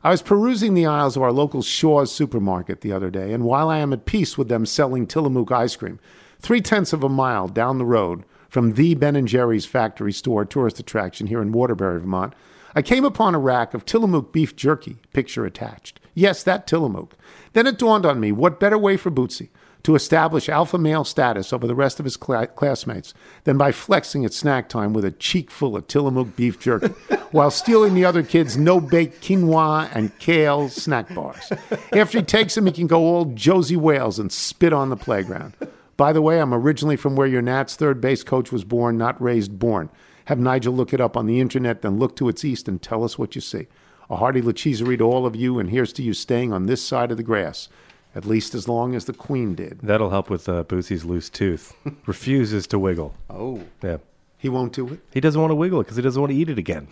I 0.03 0.11
was 0.11 0.20
perusing 0.20 0.74
the 0.74 0.85
aisles 0.85 1.16
of 1.16 1.22
our 1.22 1.32
local 1.32 1.62
Shaw's 1.62 2.12
supermarket 2.12 2.82
the 2.82 2.93
other 2.93 3.09
day, 3.09 3.32
and 3.32 3.45
while 3.45 3.70
I 3.70 3.78
am 3.78 3.95
at 3.95 4.05
peace 4.05 4.37
with 4.37 4.51
them 4.51 4.66
selling 4.66 5.07
Tillamook 5.07 5.51
ice 5.51 5.76
cream, 5.76 5.99
three 6.41 6.61
tenths 6.61 6.93
of 6.93 7.03
a 7.03 7.09
mile 7.09 7.49
down 7.49 7.78
the 7.78 7.87
road 7.87 8.24
from 8.51 8.74
the 8.74 8.95
Ben 8.95 9.16
and 9.16 9.26
Jerry's 9.26 9.64
factory 9.64 10.12
store 10.12 10.45
tourist 10.45 10.78
attraction 10.78 11.28
here 11.28 11.41
in 11.41 11.53
Waterbury, 11.53 12.01
Vermont, 12.01 12.35
I 12.74 12.82
came 12.82 13.07
upon 13.07 13.35
a 13.35 13.39
rack 13.39 13.72
of 13.72 13.87
Tillamook 13.87 14.30
beef 14.30 14.57
jerky, 14.57 14.99
picture 15.14 15.47
attached. 15.47 16.01
Yes, 16.12 16.43
that 16.43 16.66
Tillamook. 16.66 17.12
Then 17.55 17.66
it 17.66 17.78
dawned 17.78 18.05
on 18.05 18.20
me 18.20 18.30
what 18.30 18.61
better 18.61 18.76
way 18.76 18.99
for 18.99 19.11
Bootsy 19.11 19.49
to 19.85 19.95
establish 19.95 20.49
alpha 20.49 20.78
male 20.78 21.05
status 21.05 21.53
over 21.53 21.66
the 21.66 21.74
rest 21.74 22.01
of 22.01 22.05
his 22.05 22.16
cla- 22.16 22.47
classmates 22.49 23.14
than 23.45 23.57
by 23.57 23.70
flexing 23.70 24.24
at 24.24 24.32
snack 24.32 24.68
time 24.68 24.93
with 24.93 25.05
a 25.05 25.11
cheek 25.12 25.51
full 25.51 25.76
of 25.76 25.87
Tillamook 25.87 26.35
beef 26.35 26.59
jerky 26.59 26.89
while 27.30 27.51
stealing 27.51 27.95
the 27.95 28.05
other 28.05 28.22
kids' 28.22 28.57
no 28.57 28.80
bake 28.80 29.20
quinoa 29.20 29.89
and 29.95 30.18
kale 30.18 30.68
snack 30.68 31.14
bars. 31.14 31.53
After 31.93 32.18
he 32.18 32.24
takes 32.24 32.55
them, 32.55 32.66
he 32.66 32.72
can 32.72 32.87
go 32.87 33.03
all 33.03 33.26
Josey 33.26 33.76
Wales 33.76 34.18
and 34.18 34.32
spit 34.32 34.72
on 34.72 34.89
the 34.89 34.97
playground. 34.97 35.55
By 35.97 36.12
the 36.12 36.22
way, 36.22 36.41
I'm 36.41 36.55
originally 36.55 36.97
from 36.97 37.14
where 37.14 37.26
your 37.26 37.43
Nats 37.43 37.76
third 37.76 38.01
base 38.01 38.24
coach 38.24 38.51
was 38.51 38.64
born, 38.64 38.99
not 38.99 39.20
raised 39.22 39.59
born. 39.59 39.91
Have 40.24 40.39
Nigel 40.39 40.74
look 40.74 40.95
it 40.95 41.01
up 41.01 41.16
on 41.16 41.26
the 41.26 41.41
internet, 41.41 41.82
then 41.82 41.99
look 41.99 42.16
to 42.16 42.28
its 42.28 42.45
east 42.45 42.66
and 42.66 42.80
tell 42.80 43.05
us 43.05 43.18
what 43.18 43.35
you 43.35 43.41
see. 43.41 43.66
A 44.09 44.16
hearty 44.16 44.41
lacheserie 44.41 44.99
to 44.99 45.05
all 45.05 45.26
of 45.26 45.37
you, 45.37 45.59
and 45.59 45.70
here's 45.70 45.93
to 45.95 46.03
you 46.03 46.14
staying 46.14 46.53
on 46.53 46.66
this 46.66 46.82
side 46.82 47.11
of 47.11 47.16
the 47.16 47.22
grass, 47.22 47.68
at 48.14 48.24
least 48.24 48.54
as 48.54 48.68
long 48.68 48.94
as 48.94 49.04
the 49.06 49.12
Queen 49.12 49.54
did. 49.54 49.80
That'll 49.82 50.10
help 50.10 50.30
with 50.30 50.48
uh, 50.48 50.64
Boosie's 50.64 51.04
loose 51.04 51.28
tooth. 51.28 51.74
Refuses 52.06 52.66
to 52.68 52.78
wiggle. 52.78 53.14
Oh. 53.28 53.62
Yeah. 53.82 53.98
He 54.38 54.48
won't 54.48 54.72
do 54.72 54.88
it. 54.88 55.00
He 55.12 55.20
doesn't 55.20 55.40
want 55.40 55.50
to 55.50 55.54
wiggle 55.54 55.80
it 55.80 55.84
because 55.84 55.96
he 55.96 56.02
doesn't 56.02 56.20
want 56.20 56.30
to 56.32 56.36
eat 56.36 56.48
it 56.50 56.58
again. 56.58 56.88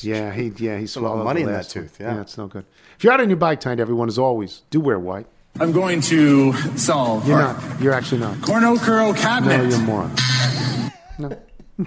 Yeah, 0.00 0.32
he 0.32 0.52
yeah 0.56 0.56
he 0.56 0.66
a 0.66 0.70
lot 0.72 0.82
of 0.82 0.88
swallowed 0.88 1.24
money 1.24 1.42
the 1.42 1.46
in 1.48 1.52
that 1.52 1.58
last 1.58 1.76
one. 1.76 1.84
tooth, 1.84 2.00
yeah. 2.00 2.20
it's 2.20 2.36
no 2.36 2.48
good. 2.48 2.64
If 2.96 3.04
you're 3.04 3.12
out 3.12 3.20
on 3.20 3.28
your 3.30 3.36
bike 3.36 3.60
tonight, 3.60 3.78
everyone, 3.78 4.08
as 4.08 4.18
always, 4.18 4.62
do 4.70 4.80
wear 4.80 4.98
white. 4.98 5.26
I'm 5.60 5.70
going 5.70 6.00
to 6.02 6.52
solve 6.76 7.26
You're 7.26 7.40
our 7.40 7.54
not. 7.54 7.80
You're 7.80 7.92
actually 7.92 8.20
not. 8.20 8.42
cornucopia 8.42 9.14
cabinet. 9.14 9.58
No, 9.58 9.62
you're 9.62 9.78
a 9.78 9.82
moron. 9.82 10.14
No. 11.18 11.38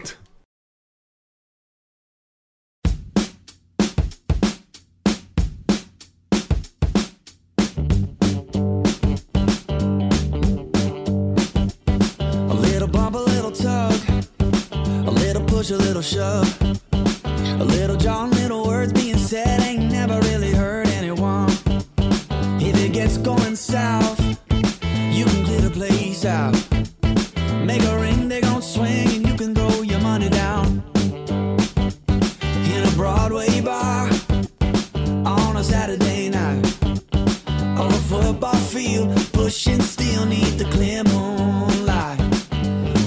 push, 15.69 15.79
a 15.79 15.83
little 15.83 16.01
shove, 16.01 16.61
a 16.93 17.63
little 17.63 17.95
John, 17.97 18.31
little 18.31 18.65
words 18.65 18.93
being 18.93 19.17
said 19.17 19.61
ain't 19.61 19.91
never 19.91 20.19
really 20.21 20.51
hurt 20.51 20.87
anyone. 20.87 21.49
If 22.59 22.75
it 22.75 22.93
gets 22.93 23.17
going 23.17 23.55
south, 23.55 24.19
you 25.11 25.25
can 25.25 25.45
clear 25.45 25.61
the 25.61 25.71
place 25.71 26.25
out. 26.25 26.53
Make 27.65 27.83
a 27.83 27.99
ring, 27.99 28.27
they 28.27 28.41
gon' 28.41 28.61
swing, 28.61 29.07
and 29.15 29.27
you 29.27 29.35
can 29.35 29.53
throw 29.53 29.81
your 29.81 29.99
money 29.99 30.29
down. 30.29 30.83
In 32.73 32.87
a 32.87 32.91
Broadway 32.95 33.61
bar 33.61 34.09
on 35.25 35.57
a 35.57 35.63
Saturday 35.63 36.29
night, 36.29 36.65
on 37.77 37.91
a 37.91 38.01
football 38.09 38.61
field, 38.73 39.15
pushing 39.33 39.81
steel 39.81 40.25
need 40.25 40.57
the 40.57 40.65
clear 40.71 41.03
moonlight. 41.03 42.19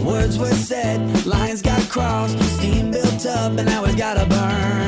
Words 0.05 0.39
were 0.39 0.55
said, 0.55 1.01
got 1.27 1.52
steam 1.93 2.91
built 2.91 3.27
up, 3.27 3.53
and 3.59 3.67
now 3.67 3.85
it's 3.85 3.95
gotta 3.97 4.25
burn 4.25 4.82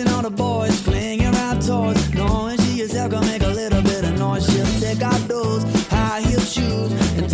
watching 0.00 0.14
all 0.14 0.22
the 0.22 0.30
boys 0.30 0.80
flinging 0.80 1.34
around 1.34 1.62
toys. 1.62 2.14
Knowing 2.14 2.56
she 2.58 2.80
is 2.80 2.92
gonna 2.92 3.20
make 3.26 3.42
a 3.42 3.48
little 3.48 3.82
bit 3.82 4.04
of 4.04 4.18
noise. 4.18 4.46
She'll 4.46 4.80
take 4.80 5.02
out 5.02 5.20
those 5.28 5.62
high 5.88 6.20
heel 6.20 6.40
shoes 6.40 6.92
and 7.18 7.28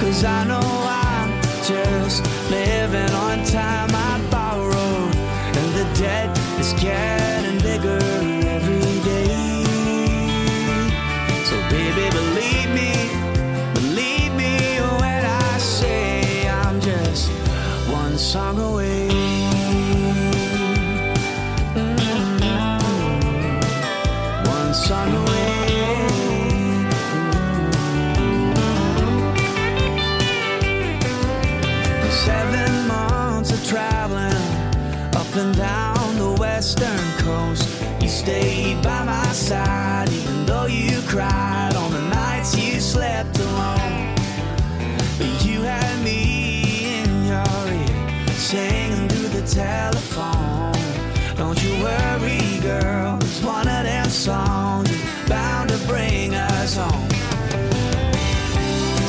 Cause 0.00 0.24
I 0.24 0.44
know 0.44 0.60
I'm 0.62 1.42
just 1.64 2.22
living 2.50 3.10
on 3.14 3.44
time. 3.44 3.97
stay 38.28 38.74
by 38.82 39.04
my 39.04 39.32
side, 39.32 40.06
even 40.12 40.44
though 40.44 40.66
you 40.66 41.00
cried 41.12 41.74
on 41.74 41.90
the 41.92 42.04
nights 42.20 42.54
you 42.54 42.78
slept 42.78 43.38
alone. 43.38 44.14
But 45.18 45.32
you 45.46 45.62
had 45.62 45.96
me 46.04 46.20
in 47.00 47.08
your 47.32 47.62
ear, 47.82 48.28
singing 48.50 49.08
through 49.08 49.30
the 49.38 49.44
telephone. 49.46 50.76
Don't 51.40 51.58
you 51.64 51.72
worry, 51.82 52.44
girl, 52.60 53.16
it's 53.22 53.40
one 53.42 53.66
of 53.66 53.82
them 53.90 54.10
songs 54.10 54.90
bound 55.26 55.70
to 55.70 55.78
bring 55.86 56.34
us 56.34 56.76
home. 56.76 57.08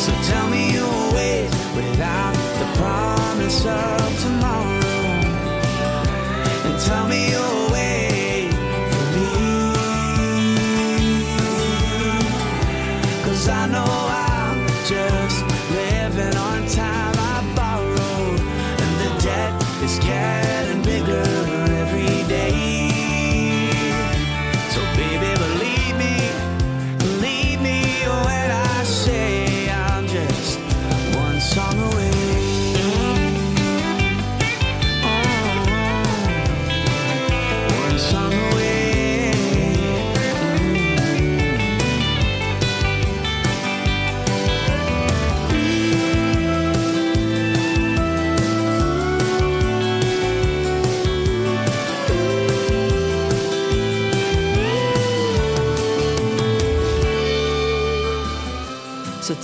So 0.06 0.12
tell 0.30 0.48
me 0.54 0.62
you'll 0.76 1.12
wait 1.20 1.50
without 1.76 2.36
the 2.62 2.70
promise 2.80 3.66
of 3.66 4.08
tomorrow, 4.24 4.94
and 6.68 6.76
tell 6.88 7.06
me 7.10 7.32
you'll 7.32 7.72
wait. 7.74 7.89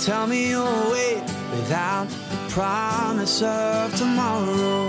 Tell 0.06 0.28
me 0.28 0.50
you'll 0.50 0.92
wait 0.92 1.20
without 1.50 2.06
the 2.08 2.50
promise 2.50 3.42
of 3.42 3.92
tomorrow. 3.96 4.86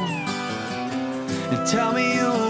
And 1.50 1.68
tell 1.68 1.92
me 1.92 2.18
you'll 2.18 2.47